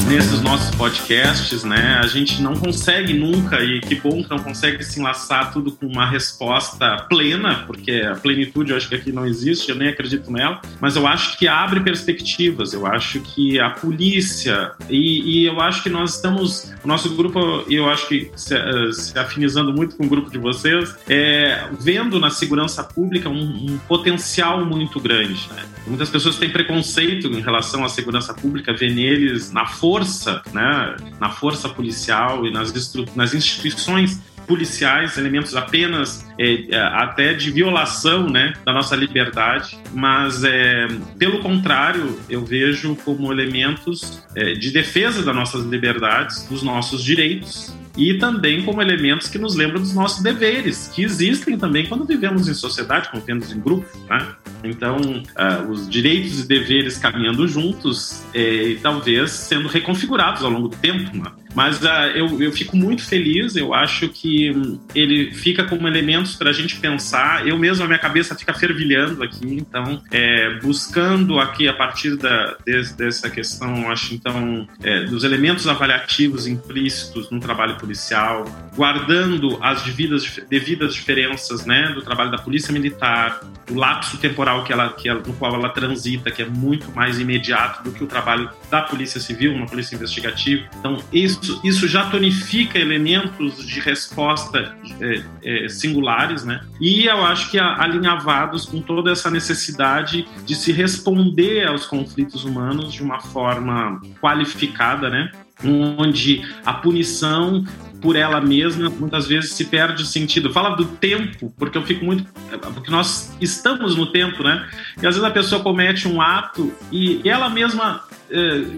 nesses 0.08 0.40
nossos 0.42 0.74
podcasts, 0.74 1.64
né, 1.64 1.98
a 2.02 2.06
gente 2.06 2.42
não 2.42 2.54
consegue 2.54 3.14
nunca, 3.14 3.62
e 3.62 3.80
que 3.80 3.94
bom 3.94 4.22
que 4.22 4.30
não 4.30 4.38
consegue 4.38 4.82
se 4.84 5.00
enlaçar 5.00 5.52
tudo 5.52 5.72
com 5.72 5.86
uma 5.86 6.06
resposta 6.06 7.06
plena, 7.08 7.64
porque 7.66 7.92
a 7.92 8.14
plenitude 8.14 8.70
eu 8.70 8.76
acho 8.76 8.88
que 8.88 8.94
aqui 8.94 9.12
não 9.12 9.26
existe, 9.26 9.70
eu 9.70 9.76
nem 9.76 9.88
acredito 9.88 10.30
nela, 10.30 10.60
mas 10.80 10.96
eu 10.96 11.06
acho 11.06 11.38
que 11.38 11.48
abre 11.48 11.80
perspectivas, 11.80 12.72
eu 12.72 12.86
acho 12.86 13.20
que 13.20 13.58
a 13.58 13.70
polícia, 13.70 14.72
e, 14.90 15.40
e 15.40 15.46
eu 15.46 15.60
acho 15.60 15.82
que 15.82 15.88
nós 15.88 16.16
estamos, 16.16 16.72
o 16.82 16.88
nosso 16.88 17.14
grupo, 17.14 17.64
eu 17.70 17.88
acho 17.88 18.06
que 18.08 18.30
se, 18.36 18.54
se, 18.92 19.18
afinizando 19.18 19.72
muito 19.72 19.96
com 19.96 20.04
o 20.04 20.08
grupo 20.08 20.30
de 20.30 20.38
vocês, 20.38 20.94
é, 21.08 21.66
vendo 21.80 22.20
na 22.20 22.30
segurança 22.30 22.84
pública 22.84 23.28
um, 23.28 23.72
um 23.72 23.78
potencial 23.88 24.64
muito 24.64 25.00
grande. 25.00 25.48
Né? 25.54 25.64
Muitas 25.86 26.10
pessoas 26.10 26.36
têm 26.36 26.50
preconceito 26.50 27.28
em 27.28 27.40
relação 27.40 27.84
à 27.84 27.88
segurança 27.88 28.34
pública, 28.34 28.72
vê 28.72 28.90
neles 28.90 29.50
na 29.50 29.66
força 29.66 29.93
força, 29.94 30.42
né, 30.52 30.96
na 31.20 31.30
força 31.30 31.68
policial 31.68 32.44
e 32.44 32.50
nas, 32.50 32.72
nas 33.14 33.32
instituições 33.32 34.20
policiais, 34.44 35.16
elementos 35.16 35.54
apenas 35.54 36.26
é, 36.38 36.68
é, 36.68 36.78
até 36.78 37.32
de 37.32 37.50
violação 37.52 38.28
né, 38.28 38.54
da 38.64 38.72
nossa 38.72 38.96
liberdade, 38.96 39.78
mas 39.92 40.42
é, 40.42 40.88
pelo 41.16 41.38
contrário, 41.38 42.18
eu 42.28 42.44
vejo 42.44 42.96
como 43.04 43.32
elementos 43.32 44.22
é, 44.34 44.52
de 44.54 44.72
defesa 44.72 45.22
das 45.22 45.34
nossas 45.34 45.64
liberdades, 45.64 46.44
dos 46.48 46.62
nossos 46.62 47.02
direitos 47.02 47.72
e 47.96 48.14
também 48.14 48.62
como 48.62 48.82
elementos 48.82 49.28
que 49.28 49.38
nos 49.38 49.54
lembram 49.54 49.80
dos 49.80 49.94
nossos 49.94 50.22
deveres, 50.22 50.90
que 50.94 51.02
existem 51.02 51.56
também 51.56 51.86
quando 51.86 52.04
vivemos 52.04 52.48
em 52.48 52.54
sociedade, 52.54 53.08
quando 53.10 53.22
vivemos 53.22 53.52
em 53.52 53.60
grupo. 53.60 53.86
Né? 54.08 54.26
Então, 54.64 54.96
uh, 54.96 55.70
os 55.70 55.88
direitos 55.88 56.40
e 56.40 56.48
deveres 56.48 56.98
caminhando 56.98 57.46
juntos 57.46 58.24
eh, 58.32 58.68
e 58.68 58.76
talvez 58.76 59.30
sendo 59.30 59.68
reconfigurados 59.68 60.42
ao 60.42 60.50
longo 60.50 60.68
do 60.68 60.76
tempo. 60.76 61.16
Né? 61.16 61.30
Mas 61.54 61.80
uh, 61.82 61.86
eu, 62.14 62.42
eu 62.42 62.52
fico 62.52 62.76
muito 62.76 63.04
feliz, 63.04 63.54
eu 63.54 63.72
acho 63.72 64.08
que 64.08 64.50
um, 64.50 64.80
ele 64.94 65.32
fica 65.32 65.64
como 65.64 65.86
elementos 65.86 66.34
para 66.34 66.50
a 66.50 66.52
gente 66.52 66.76
pensar. 66.76 67.46
Eu 67.46 67.56
mesmo, 67.56 67.84
a 67.84 67.86
minha 67.86 67.98
cabeça 67.98 68.34
fica 68.34 68.52
fervilhando 68.52 69.22
aqui, 69.22 69.46
então, 69.46 70.02
é, 70.10 70.58
buscando 70.60 71.38
aqui 71.38 71.68
a 71.68 71.72
partir 71.72 72.16
da, 72.16 72.56
de, 72.66 72.94
dessa 72.94 73.30
questão, 73.30 73.90
acho 73.90 74.14
então, 74.14 74.66
é, 74.82 75.04
dos 75.04 75.22
elementos 75.22 75.68
avaliativos 75.68 76.46
implícitos 76.46 77.30
no 77.30 77.38
trabalho 77.38 77.76
policial, 77.84 78.44
guardando 78.76 79.58
as 79.60 79.82
devidas, 79.82 80.40
devidas 80.48 80.94
diferenças 80.94 81.64
né, 81.64 81.92
do 81.94 82.02
trabalho 82.02 82.30
da 82.30 82.38
polícia 82.38 82.72
militar, 82.72 83.40
o 83.70 83.74
lapso 83.74 84.18
temporal 84.18 84.64
que 84.64 84.72
ela, 84.72 84.90
que 84.90 85.08
ela, 85.08 85.22
no 85.24 85.32
qual 85.34 85.54
ela 85.54 85.68
transita, 85.68 86.30
que 86.30 86.42
é 86.42 86.46
muito 86.46 86.90
mais 86.92 87.20
imediato 87.20 87.84
do 87.84 87.92
que 87.92 88.02
o 88.02 88.06
trabalho 88.06 88.50
da 88.70 88.82
polícia 88.82 89.20
civil, 89.20 89.52
uma 89.54 89.66
polícia 89.66 89.94
investigativa. 89.94 90.64
Então, 90.78 90.98
isso 91.12 91.54
isso, 91.62 91.86
já 91.88 92.08
tonifica 92.10 92.78
elementos 92.78 93.64
de 93.66 93.80
resposta 93.80 94.74
é, 95.00 95.22
é, 95.42 95.68
singulares, 95.68 96.44
né? 96.44 96.60
E 96.80 97.04
eu 97.04 97.24
acho 97.24 97.50
que 97.50 97.58
alinhavados 97.58 98.64
com 98.66 98.80
toda 98.80 99.12
essa 99.12 99.30
necessidade 99.30 100.26
de 100.44 100.54
se 100.54 100.72
responder 100.72 101.66
aos 101.66 101.86
conflitos 101.86 102.44
humanos 102.44 102.92
de 102.92 103.02
uma 103.02 103.20
forma 103.20 104.00
qualificada, 104.20 105.10
né? 105.10 105.30
Onde 105.62 106.42
a 106.64 106.74
punição 106.74 107.64
por 108.00 108.16
ela 108.16 108.38
mesma, 108.38 108.90
muitas 108.90 109.26
vezes 109.26 109.52
se 109.52 109.64
perde 109.64 110.02
o 110.02 110.06
sentido. 110.06 110.52
Fala 110.52 110.76
do 110.76 110.84
tempo, 110.84 111.52
porque 111.56 111.78
eu 111.78 111.82
fico 111.82 112.04
muito. 112.04 112.30
Porque 112.74 112.90
nós 112.90 113.34
estamos 113.40 113.96
no 113.96 114.12
tempo, 114.12 114.42
né? 114.42 114.68
E 115.02 115.06
às 115.06 115.14
vezes 115.14 115.24
a 115.24 115.30
pessoa 115.30 115.62
comete 115.62 116.06
um 116.06 116.20
ato 116.20 116.70
e 116.92 117.26
ela 117.26 117.48
mesma 117.48 118.04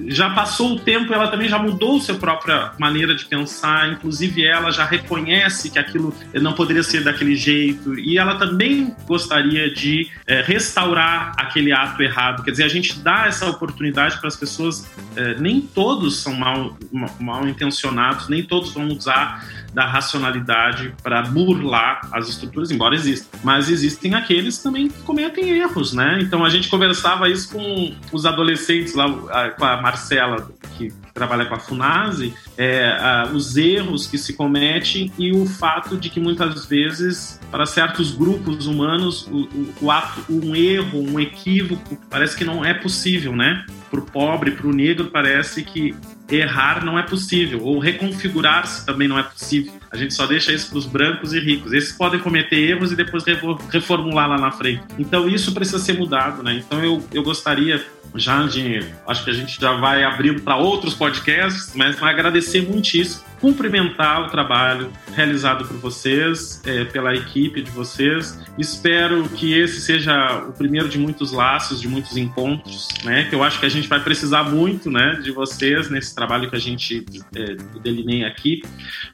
já 0.09 0.31
passou 0.31 0.75
o 0.75 0.79
tempo, 0.79 1.13
ela 1.13 1.29
também 1.29 1.49
já 1.49 1.59
mudou 1.59 2.01
sua 2.01 2.15
própria 2.17 2.73
maneira 2.79 3.15
de 3.15 3.25
pensar, 3.25 3.91
inclusive 3.91 4.45
ela 4.45 4.71
já 4.71 4.85
reconhece 4.85 5.71
que 5.71 5.79
aquilo 5.79 6.15
não 6.35 6.53
poderia 6.53 6.83
ser 6.83 7.03
daquele 7.03 7.35
jeito 7.35 7.99
e 7.99 8.19
ela 8.19 8.35
também 8.37 8.95
gostaria 9.07 9.73
de 9.73 10.11
é, 10.27 10.43
restaurar 10.43 11.33
aquele 11.39 11.73
ato 11.73 12.03
errado. 12.03 12.43
Quer 12.43 12.51
dizer, 12.51 12.65
a 12.65 12.69
gente 12.69 12.99
dá 12.99 13.27
essa 13.27 13.47
oportunidade 13.49 14.19
para 14.19 14.29
as 14.29 14.37
pessoas, 14.37 14.91
é, 15.17 15.35
nem 15.35 15.61
todos 15.61 16.19
são 16.19 16.35
mal, 16.35 16.77
mal 17.19 17.49
intencionados, 17.49 18.29
nem 18.29 18.43
todos 18.43 18.73
vão 18.73 18.89
usar 18.89 19.66
da 19.77 19.85
racionalidade 19.85 20.95
para 21.03 21.21
burlar 21.21 22.09
as 22.11 22.31
estruturas, 22.31 22.71
embora 22.71 22.95
existam. 22.95 23.29
Mas 23.45 23.69
existem 23.69 24.15
aqueles 24.15 24.57
também 24.57 24.89
que 24.89 25.03
cometem 25.03 25.51
erros, 25.51 25.93
né? 25.93 26.19
Então 26.23 26.43
a 26.43 26.49
gente 26.49 26.71
conversava 26.71 27.29
isso 27.29 27.53
com 27.53 27.95
os 28.11 28.25
adolescentes 28.25 28.95
lá, 28.95 29.51
com 29.51 29.65
a 29.67 29.83
Marcela, 29.83 30.51
que 30.79 30.91
trabalha 31.13 31.45
com 31.45 31.57
a 31.57 31.59
FUNASE, 31.59 32.33
é, 32.57 32.87
a, 32.89 33.29
os 33.35 33.55
erros 33.59 34.07
que 34.07 34.17
se 34.17 34.33
cometem 34.33 35.13
e 35.19 35.33
o 35.33 35.45
fato 35.45 35.99
de 35.99 36.09
que 36.09 36.21
muitas 36.21 36.65
vezes, 36.65 37.39
para 37.51 37.67
certos 37.67 38.13
grupos 38.13 38.67
humanos, 38.67 39.27
o, 39.27 39.43
o, 39.43 39.75
o 39.83 39.91
ato, 39.91 40.25
um 40.31 40.57
erro, 40.57 41.03
um 41.03 41.21
equívoco, 41.21 41.99
parece 42.09 42.35
que 42.35 42.47
não 42.47 42.65
é 42.65 42.73
possível, 42.73 43.37
né? 43.37 43.67
Para 43.91 44.01
o 44.01 44.07
pobre, 44.07 44.53
para 44.53 44.67
o 44.67 44.73
negro, 44.73 45.11
parece 45.13 45.63
que 45.63 45.95
errar 46.29 46.85
não 46.85 46.99
é 46.99 47.03
possível, 47.03 47.63
ou 47.63 47.79
reconfigurar-se 47.79 48.85
também 48.85 49.07
não 49.07 49.19
é 49.19 49.23
possível. 49.23 49.73
A 49.97 49.99
gente 49.99 50.13
só 50.13 50.27
deixa 50.27 50.53
isso 50.53 50.69
para 50.69 50.79
os 50.79 50.87
brancos 50.87 51.33
e 51.33 51.41
ricos. 51.41 51.73
Esses 51.73 51.93
podem 51.93 52.21
cometer 52.21 52.57
erros 52.57 52.93
e 52.93 52.97
depois 52.97 53.25
reformular 53.71 54.29
lá 54.29 54.37
na 54.37 54.51
frente. 54.51 54.83
Então 54.99 55.27
isso 55.27 55.53
precisa 55.53 55.79
ser 55.79 55.95
mudado, 55.95 56.43
né? 56.43 56.55
Então 56.55 56.85
eu, 56.85 57.03
eu 57.15 57.23
gostaria 57.23 57.83
já 58.15 58.43
de, 58.47 58.81
acho 59.07 59.25
que 59.25 59.31
a 59.31 59.33
gente 59.33 59.59
já 59.61 59.73
vai 59.73 60.05
abrindo 60.05 60.43
para 60.43 60.57
outros 60.57 60.95
podcasts, 60.95 61.73
mas 61.75 62.03
agradecer 62.03 62.63
muitíssimo 62.63 63.25
cumprimentar 63.41 64.23
o 64.23 64.29
trabalho 64.29 64.91
realizado 65.15 65.67
por 65.67 65.77
vocês, 65.77 66.63
é, 66.65 66.85
pela 66.85 67.15
equipe 67.15 67.63
de 67.63 67.71
vocês. 67.71 68.39
Espero 68.59 69.29
que 69.29 69.53
esse 69.55 69.81
seja 69.81 70.45
o 70.49 70.53
primeiro 70.53 70.89
de 70.89 70.99
muitos 70.99 71.33
laços, 71.33 71.81
de 71.81 71.89
muitos 71.89 72.17
encontros, 72.17 72.89
né? 73.05 73.25
Que 73.25 73.35
eu 73.35 73.43
acho 73.43 73.61
que 73.61 73.67
a 73.67 73.69
gente 73.69 73.89
vai 73.89 74.01
precisar 74.03 74.45
muito, 74.45 74.91
né, 74.91 75.21
de 75.23 75.31
vocês 75.31 75.91
nesse 75.91 76.15
trabalho 76.15 76.49
que 76.49 76.57
a 76.57 76.59
gente 76.59 77.05
é, 77.35 77.57
delineia 77.81 78.27
aqui. 78.27 78.63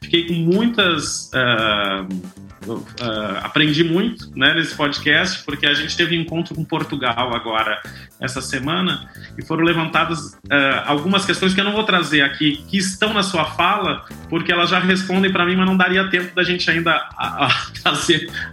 Fiquei 0.03 0.27
com 0.27 0.35
muitas 0.73 1.31
uh, 1.35 2.53
Uh, 2.65 3.39
aprendi 3.43 3.83
muito 3.83 4.31
né, 4.37 4.55
nesse 4.55 4.77
podcast, 4.77 5.45
porque 5.45 5.67
a 5.67 5.75
gente 5.75 5.97
teve 5.97 6.17
um 6.17 6.21
encontro 6.21 6.55
com 6.55 6.65
Portugal 6.65 7.35
agora, 7.35 7.83
essa 8.21 8.41
semana, 8.41 9.11
e 9.37 9.45
foram 9.45 9.65
levantadas 9.65 10.35
uh, 10.35 10.39
algumas 10.87 11.25
questões 11.25 11.53
que 11.55 11.61
eu 11.61 11.65
não 11.65 11.73
vou 11.73 11.83
trazer 11.83 12.21
aqui, 12.21 12.65
que 12.69 12.79
estão 12.79 13.13
na 13.13 13.25
sua 13.25 13.47
fala, 13.47 14.05
porque 14.31 14.53
elas 14.53 14.71
já 14.71 14.79
respondem 14.79 15.33
para 15.33 15.45
mim, 15.45 15.57
mas 15.57 15.67
não 15.67 15.77
daria 15.77 16.09
tempo 16.09 16.33
da 16.37 16.45
gente 16.45 16.71
ainda 16.71 16.93
a, 16.93 17.47
a 17.47 17.51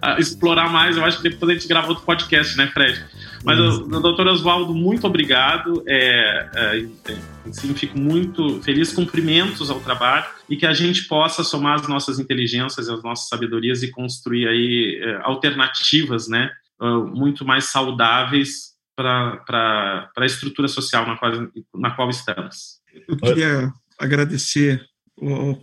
a 0.01 0.19
explorar 0.19 0.71
mais. 0.71 0.97
Eu 0.97 1.05
acho 1.05 1.21
que 1.21 1.29
depois 1.29 1.51
a 1.51 1.53
gente 1.53 1.67
grava 1.67 1.89
outro 1.89 2.03
podcast, 2.03 2.57
né, 2.57 2.65
Fred? 2.73 3.05
Mas, 3.43 3.59
uhum. 3.59 3.87
doutor 4.01 4.27
Oswaldo, 4.27 4.73
muito 4.73 5.07
obrigado. 5.07 5.83
É, 5.87 6.49
é, 6.53 6.87
é, 7.11 7.17
sim, 7.51 7.73
fico 7.73 7.97
muito 7.97 8.61
feliz. 8.61 8.91
Cumprimentos 8.91 9.69
ao 9.69 9.79
trabalho 9.79 10.25
e 10.49 10.57
que 10.57 10.65
a 10.65 10.73
gente 10.73 11.07
possa 11.07 11.43
somar 11.43 11.75
as 11.75 11.87
nossas 11.87 12.19
inteligências 12.19 12.87
e 12.87 12.91
as 12.91 13.03
nossas 13.03 13.27
sabedorias 13.27 13.83
e 13.83 13.91
construir 13.91 14.47
aí 14.47 15.01
é, 15.01 15.21
alternativas, 15.23 16.27
né, 16.27 16.51
uh, 16.81 17.05
muito 17.07 17.45
mais 17.45 17.65
saudáveis 17.65 18.69
para 18.95 20.11
a 20.17 20.25
estrutura 20.25 20.67
social 20.67 21.07
na 21.07 21.15
qual, 21.15 21.31
na 21.75 21.91
qual 21.91 22.09
estamos. 22.09 22.79
Eu 23.07 23.15
queria 23.15 23.71
agradecer 23.97 24.85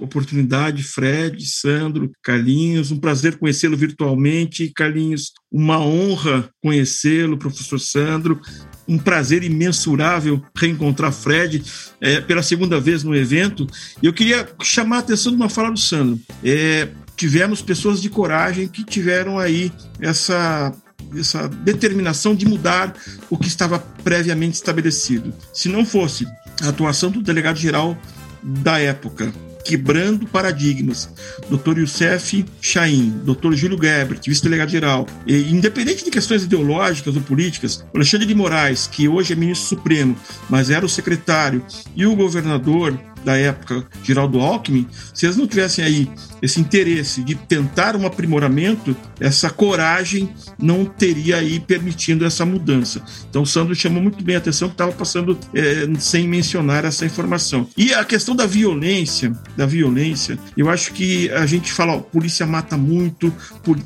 oportunidade, 0.00 0.82
Fred, 0.82 1.44
Sandro, 1.46 2.10
Carlinhos, 2.22 2.90
um 2.90 2.98
prazer 2.98 3.38
conhecê-lo 3.38 3.76
virtualmente. 3.76 4.72
Carlinhos, 4.74 5.32
uma 5.50 5.78
honra 5.78 6.48
conhecê-lo, 6.62 7.38
professor 7.38 7.78
Sandro. 7.78 8.40
Um 8.88 8.98
prazer 8.98 9.42
imensurável 9.42 10.40
reencontrar 10.56 11.12
Fred 11.12 11.62
é, 12.00 12.20
pela 12.20 12.42
segunda 12.42 12.80
vez 12.80 13.02
no 13.02 13.16
evento. 13.16 13.66
Eu 14.02 14.12
queria 14.12 14.48
chamar 14.62 14.96
a 14.96 15.00
atenção 15.00 15.32
de 15.32 15.36
uma 15.36 15.48
fala 15.48 15.72
do 15.72 15.78
Sandro. 15.78 16.20
É, 16.44 16.88
tivemos 17.16 17.62
pessoas 17.62 18.00
de 18.00 18.08
coragem 18.08 18.68
que 18.68 18.84
tiveram 18.84 19.38
aí 19.38 19.72
essa 20.00 20.72
essa 21.16 21.48
determinação 21.48 22.34
de 22.34 22.46
mudar 22.46 22.94
o 23.30 23.38
que 23.38 23.46
estava 23.46 23.78
previamente 23.78 24.54
estabelecido. 24.54 25.32
Se 25.52 25.68
não 25.68 25.84
fosse 25.84 26.26
a 26.62 26.68
atuação 26.68 27.10
do 27.10 27.22
delegado 27.22 27.58
geral 27.58 27.96
da 28.42 28.78
época, 28.78 29.32
quebrando 29.66 30.26
paradigmas. 30.26 31.08
Dr. 31.50 31.78
Youssef 31.78 32.44
Chaim, 32.60 33.20
Dr. 33.24 33.52
Júlio 33.54 33.78
Gebert, 33.80 34.20
vice-delegado-geral. 34.26 35.06
Independente 35.26 36.04
de 36.04 36.10
questões 36.10 36.44
ideológicas 36.44 37.16
ou 37.16 37.22
políticas, 37.22 37.84
Alexandre 37.94 38.26
de 38.26 38.34
Moraes, 38.34 38.86
que 38.86 39.08
hoje 39.08 39.32
é 39.32 39.36
ministro 39.36 39.68
supremo, 39.68 40.16
mas 40.48 40.70
era 40.70 40.86
o 40.86 40.88
secretário, 40.88 41.64
e 41.94 42.06
o 42.06 42.14
governador 42.14 42.98
da 43.26 43.36
época, 43.36 43.84
Geraldo 44.04 44.38
Alckmin, 44.38 44.86
se 45.12 45.26
eles 45.26 45.36
não 45.36 45.48
tivessem 45.48 45.84
aí 45.84 46.08
esse 46.40 46.60
interesse 46.60 47.24
de 47.24 47.34
tentar 47.34 47.96
um 47.96 48.06
aprimoramento, 48.06 48.96
essa 49.18 49.50
coragem 49.50 50.30
não 50.56 50.84
teria 50.84 51.38
aí 51.38 51.58
permitindo 51.58 52.24
essa 52.24 52.46
mudança. 52.46 53.02
Então 53.28 53.42
o 53.42 53.46
Sandro 53.46 53.74
chamou 53.74 54.00
muito 54.00 54.22
bem 54.22 54.36
a 54.36 54.38
atenção 54.38 54.68
que 54.68 54.74
estava 54.74 54.92
passando 54.92 55.36
é, 55.52 55.88
sem 55.98 56.28
mencionar 56.28 56.84
essa 56.84 57.04
informação. 57.04 57.68
E 57.76 57.92
a 57.92 58.04
questão 58.04 58.36
da 58.36 58.46
violência, 58.46 59.32
da 59.56 59.66
violência, 59.66 60.38
eu 60.56 60.70
acho 60.70 60.92
que 60.92 61.28
a 61.30 61.46
gente 61.46 61.72
fala, 61.72 61.94
ó, 61.94 61.98
polícia 61.98 62.46
mata 62.46 62.76
muito, 62.76 63.34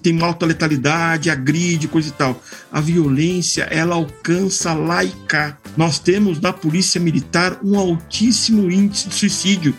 tem 0.03 0.21
alta 0.23 0.45
letalidade, 0.45 1.31
agride, 1.31 1.89
coisa 1.89 2.09
e 2.09 2.13
tal. 2.13 2.43
A 2.71 2.81
violência, 2.81 3.63
ela 3.71 3.95
alcança 3.95 4.75
lá 4.75 5.03
e 5.03 5.11
cá. 5.27 5.57
Nós 5.79 5.99
temos 5.99 6.39
na 6.41 6.53
polícia 6.53 7.01
militar 7.01 7.59
um 7.65 7.79
altíssimo 7.79 8.71
índice 8.71 9.09
de 9.09 9.30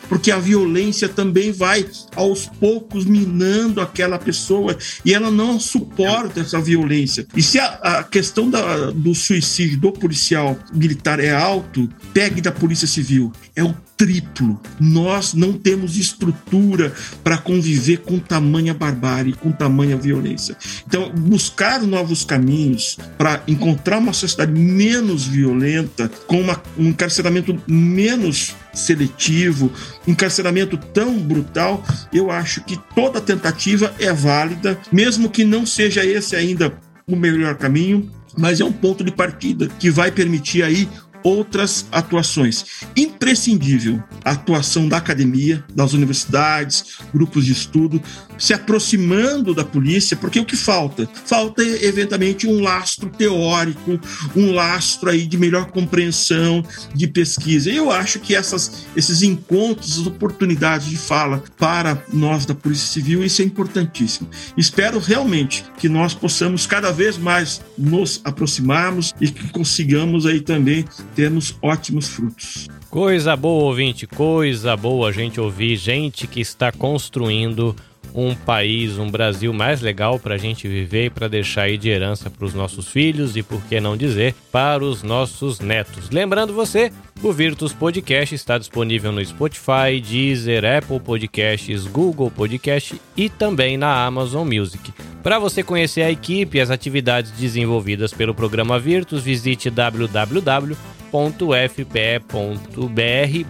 porque 0.10 0.32
a 0.32 0.40
violência 0.40 1.08
também 1.08 1.52
vai 1.52 1.86
aos 2.16 2.46
poucos 2.46 3.06
minando 3.06 3.82
aquela 3.82 4.18
pessoa 4.18 4.78
e 5.06 5.14
ela 5.14 5.30
não 5.30 5.60
suporta 5.60 6.40
essa 6.40 6.60
violência. 6.60 7.28
E 7.36 7.42
se 7.42 7.60
a, 7.60 7.66
a 7.66 8.04
questão 8.04 8.50
da, 8.50 8.92
do 8.92 9.14
suicídio 9.14 9.80
do 9.80 9.92
policial 9.92 10.58
militar 10.74 11.20
é 11.20 11.32
alto, 11.32 11.90
pegue 12.14 12.42
da 12.42 12.52
polícia 12.52 12.88
civil. 12.88 13.32
É 13.56 13.64
o 13.64 13.76
triplo. 14.02 14.60
Nós 14.80 15.36
não 15.36 15.54
temos 15.54 15.96
estrutura 15.96 16.92
para 17.24 17.38
conviver 17.38 17.98
com 17.98 18.18
tamanha 18.18 18.74
barbárie, 18.74 19.34
com 19.34 19.52
tamanha 19.52 19.96
violência. 19.96 20.58
Então, 20.88 21.12
buscar 21.12 21.84
novos 21.84 22.26
caminhos 22.26 22.98
para 23.16 23.44
encontrar 23.48 24.00
uma 24.00 24.12
sociedade 24.12 24.52
menos 24.60 25.28
violenta, 25.28 26.10
com 26.26 26.42
uma, 26.42 26.60
um 26.76 26.88
encarceramento 26.88 27.62
menos 27.68 28.56
seletivo, 28.74 29.72
encarceramento 30.08 30.78
tão 30.78 31.20
brutal, 31.20 31.86
eu 32.12 32.32
acho 32.32 32.64
que 32.64 32.80
toda 32.96 33.22
tentativa 33.22 33.94
é 34.00 34.12
válida, 34.12 34.80
mesmo 34.92 35.30
que 35.30 35.44
não 35.44 35.64
seja 35.64 36.04
esse 36.04 36.36
ainda 36.36 36.76
o 37.06 37.16
melhor 37.16 37.54
caminho, 37.56 38.10
mas 38.36 38.60
é 38.60 38.66
um 38.66 38.72
ponto 38.72 39.04
de 39.04 39.12
partida 39.12 39.68
que 39.78 39.92
vai 39.92 40.10
permitir 40.12 40.64
aí 40.64 40.90
outras 41.24 41.86
atuações. 41.92 42.66
Imprescindível 42.96 44.02
a 44.24 44.32
atuação 44.32 44.88
da 44.88 44.98
academia, 44.98 45.64
das 45.74 45.94
universidades, 45.94 46.98
grupos 47.14 47.46
de 47.46 47.52
estudo, 47.52 48.02
se 48.38 48.54
aproximando 48.54 49.54
da 49.54 49.64
polícia, 49.64 50.18
porque 50.18 50.40
o 50.40 50.46
que 50.46 50.56
falta? 50.56 51.08
Falta 51.26 51.64
eventualmente 51.64 52.48
um 52.48 52.62
lastro 52.62 53.10
teórico, 53.10 54.00
um 54.36 54.52
lastro 54.52 55.10
aí 55.10 55.28
de 55.28 55.38
melhor 55.38 55.68
compreensão, 55.68 56.66
de 56.94 57.08
pesquisa. 57.08 57.70
Eu 57.70 57.92
acho 57.92 58.20
que 58.20 58.36
essas, 58.36 58.88
esses 58.96 59.22
encontros, 59.22 60.00
as 60.00 60.08
oportunidades 60.08 60.88
de 60.88 60.98
fala 60.98 61.44
para 61.58 62.04
nós 62.12 62.46
da 62.46 62.56
Polícia 62.56 62.88
Civil, 62.88 63.24
isso 63.24 63.42
é 63.42 63.46
importantíssimo. 63.46 64.30
Espero 64.58 65.00
realmente 65.00 65.64
que 65.78 65.88
nós 65.88 66.14
possamos 66.14 66.66
cada 66.66 66.92
vez 66.92 67.18
mais 67.18 67.62
nos 67.78 68.22
aproximarmos 68.24 69.14
e 69.22 69.30
que 69.30 69.50
consigamos 69.50 70.26
aí 70.26 70.42
também 70.42 70.86
temos 71.16 71.58
ótimos 71.62 72.08
frutos. 72.10 72.68
Coisa 72.90 73.36
boa, 73.36 73.66
ouvinte, 73.66 74.06
coisa 74.06 74.76
boa 74.76 75.10
a 75.10 75.12
gente 75.12 75.40
ouvir 75.40 75.76
gente 75.78 76.28
que 76.28 76.42
está 76.42 76.72
construindo 76.72 77.76
um 78.14 78.36
país, 78.36 78.98
um 78.98 79.10
Brasil 79.10 79.54
mais 79.54 79.82
legal 79.82 80.20
para 80.20 80.36
a 80.36 80.38
gente 80.38 80.68
viver 80.68 81.06
e 81.06 81.10
para 81.10 81.28
deixar 81.28 81.64
aí 81.64 81.78
de 81.78 81.90
herança 81.90 82.30
para 82.30 82.46
os 82.46 82.54
nossos 82.54 82.88
filhos 82.88 83.36
e, 83.36 83.44
por 83.44 83.62
que 83.64 83.80
não 83.80 83.96
dizer, 83.96 84.36
para 84.52 84.84
os 84.84 85.04
nossos 85.04 85.60
netos. 85.60 86.10
Lembrando 86.10 86.54
você, 86.54 86.92
o 87.24 87.32
Virtus 87.32 87.74
Podcast 87.74 88.36
está 88.36 88.58
disponível 88.58 89.12
no 89.12 89.24
Spotify, 89.24 90.02
Deezer, 90.04 90.64
Apple 90.66 91.00
Podcasts, 91.00 91.86
Google 91.88 92.30
Podcast 92.30 93.00
e 93.16 93.30
também 93.30 93.78
na 93.78 94.06
Amazon 94.06 94.48
Music. 94.48 94.94
Para 95.24 95.40
você 95.40 95.64
conhecer 95.64 96.02
a 96.02 96.12
equipe 96.12 96.58
e 96.58 96.62
as 96.62 96.72
atividades 96.72 97.32
desenvolvidas 97.32 98.14
pelo 98.14 98.34
programa 98.34 98.80
Virtus, 98.80 99.24
visite 99.24 99.70
www 99.70 101.01
www.fpe.br 101.12 102.32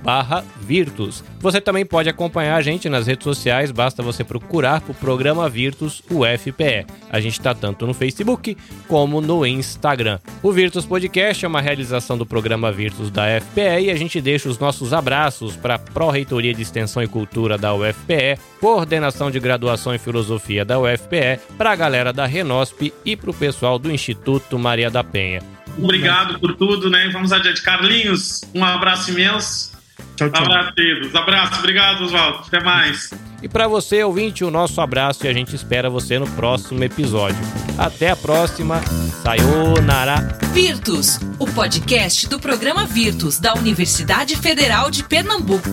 barra 0.03 0.43
Virtus. 0.59 1.23
Você 1.39 1.61
também 1.61 1.85
pode 1.85 2.09
acompanhar 2.09 2.55
a 2.55 2.61
gente 2.61 2.89
nas 2.89 3.07
redes 3.07 3.23
sociais, 3.23 3.71
basta 3.71 4.03
você 4.03 4.23
procurar 4.23 4.81
por 4.81 4.95
programa 4.95 5.47
Virtus 5.47 6.03
UFPE. 6.09 6.85
A 7.09 7.19
gente 7.19 7.33
está 7.33 7.53
tanto 7.53 7.85
no 7.85 7.93
Facebook 7.93 8.57
como 8.87 9.21
no 9.21 9.45
Instagram. 9.45 10.19
O 10.41 10.51
Virtus 10.51 10.85
Podcast 10.85 11.45
é 11.45 11.47
uma 11.47 11.61
realização 11.61 12.17
do 12.17 12.25
programa 12.25 12.71
Virtus 12.71 13.09
da 13.09 13.39
FPE 13.39 13.85
e 13.85 13.91
a 13.91 13.95
gente 13.95 14.19
deixa 14.19 14.49
os 14.49 14.59
nossos 14.59 14.93
abraços 14.93 15.55
para 15.55 15.75
a 15.75 15.79
Pró-Reitoria 15.79 16.53
de 16.53 16.61
Extensão 16.61 17.03
e 17.03 17.07
Cultura 17.07 17.57
da 17.57 17.73
UFPE, 17.73 18.39
Coordenação 18.59 19.29
de 19.29 19.39
Graduação 19.39 19.93
em 19.93 19.99
Filosofia 19.99 20.65
da 20.65 20.79
UFPE, 20.79 21.39
para 21.57 21.71
a 21.71 21.75
galera 21.75 22.13
da 22.13 22.25
Renosp 22.25 22.93
e 23.05 23.15
para 23.15 23.31
o 23.31 23.33
pessoal 23.33 23.77
do 23.77 23.91
Instituto 23.91 24.57
Maria 24.57 24.89
da 24.89 25.03
Penha. 25.03 25.60
Obrigado 25.77 26.39
por 26.39 26.55
tudo, 26.55 26.89
né? 26.89 27.09
Vamos 27.11 27.31
adiante. 27.31 27.61
Carlinhos, 27.61 28.41
um 28.53 28.63
abraço 28.63 29.11
imenso. 29.11 29.71
Tchau, 30.15 30.29
tchau. 30.29 30.43
Abraço, 30.43 30.73
queridos. 30.73 31.15
Abraço, 31.15 31.59
obrigado, 31.59 32.03
Oswaldo. 32.03 32.43
Até 32.47 32.63
mais. 32.63 33.09
E 33.41 33.49
para 33.49 33.67
você, 33.67 34.03
ouvinte, 34.03 34.43
o 34.43 34.51
nosso 34.51 34.79
abraço 34.81 35.25
e 35.25 35.27
a 35.27 35.33
gente 35.33 35.55
espera 35.55 35.89
você 35.89 36.19
no 36.19 36.27
próximo 36.31 36.83
episódio. 36.83 37.39
Até 37.77 38.11
a 38.11 38.15
próxima. 38.15 38.81
Sayonara. 39.23 40.37
Virtus, 40.53 41.19
o 41.39 41.47
podcast 41.47 42.27
do 42.27 42.39
programa 42.39 42.85
Virtus 42.85 43.39
da 43.39 43.53
Universidade 43.53 44.35
Federal 44.35 44.91
de 44.91 45.03
Pernambuco. 45.03 45.69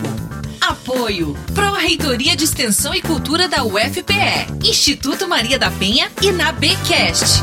Apoio 0.61 1.34
Pró-Reitoria 1.55 2.36
de 2.36 2.44
Extensão 2.44 2.94
e 2.94 3.01
Cultura 3.01 3.49
da 3.49 3.64
UFPE, 3.64 4.68
Instituto 4.68 5.28
Maria 5.28 5.59
da 5.59 5.70
Penha 5.70 6.11
e 6.22 6.30
na 6.30 6.53
Bcast. 6.53 7.42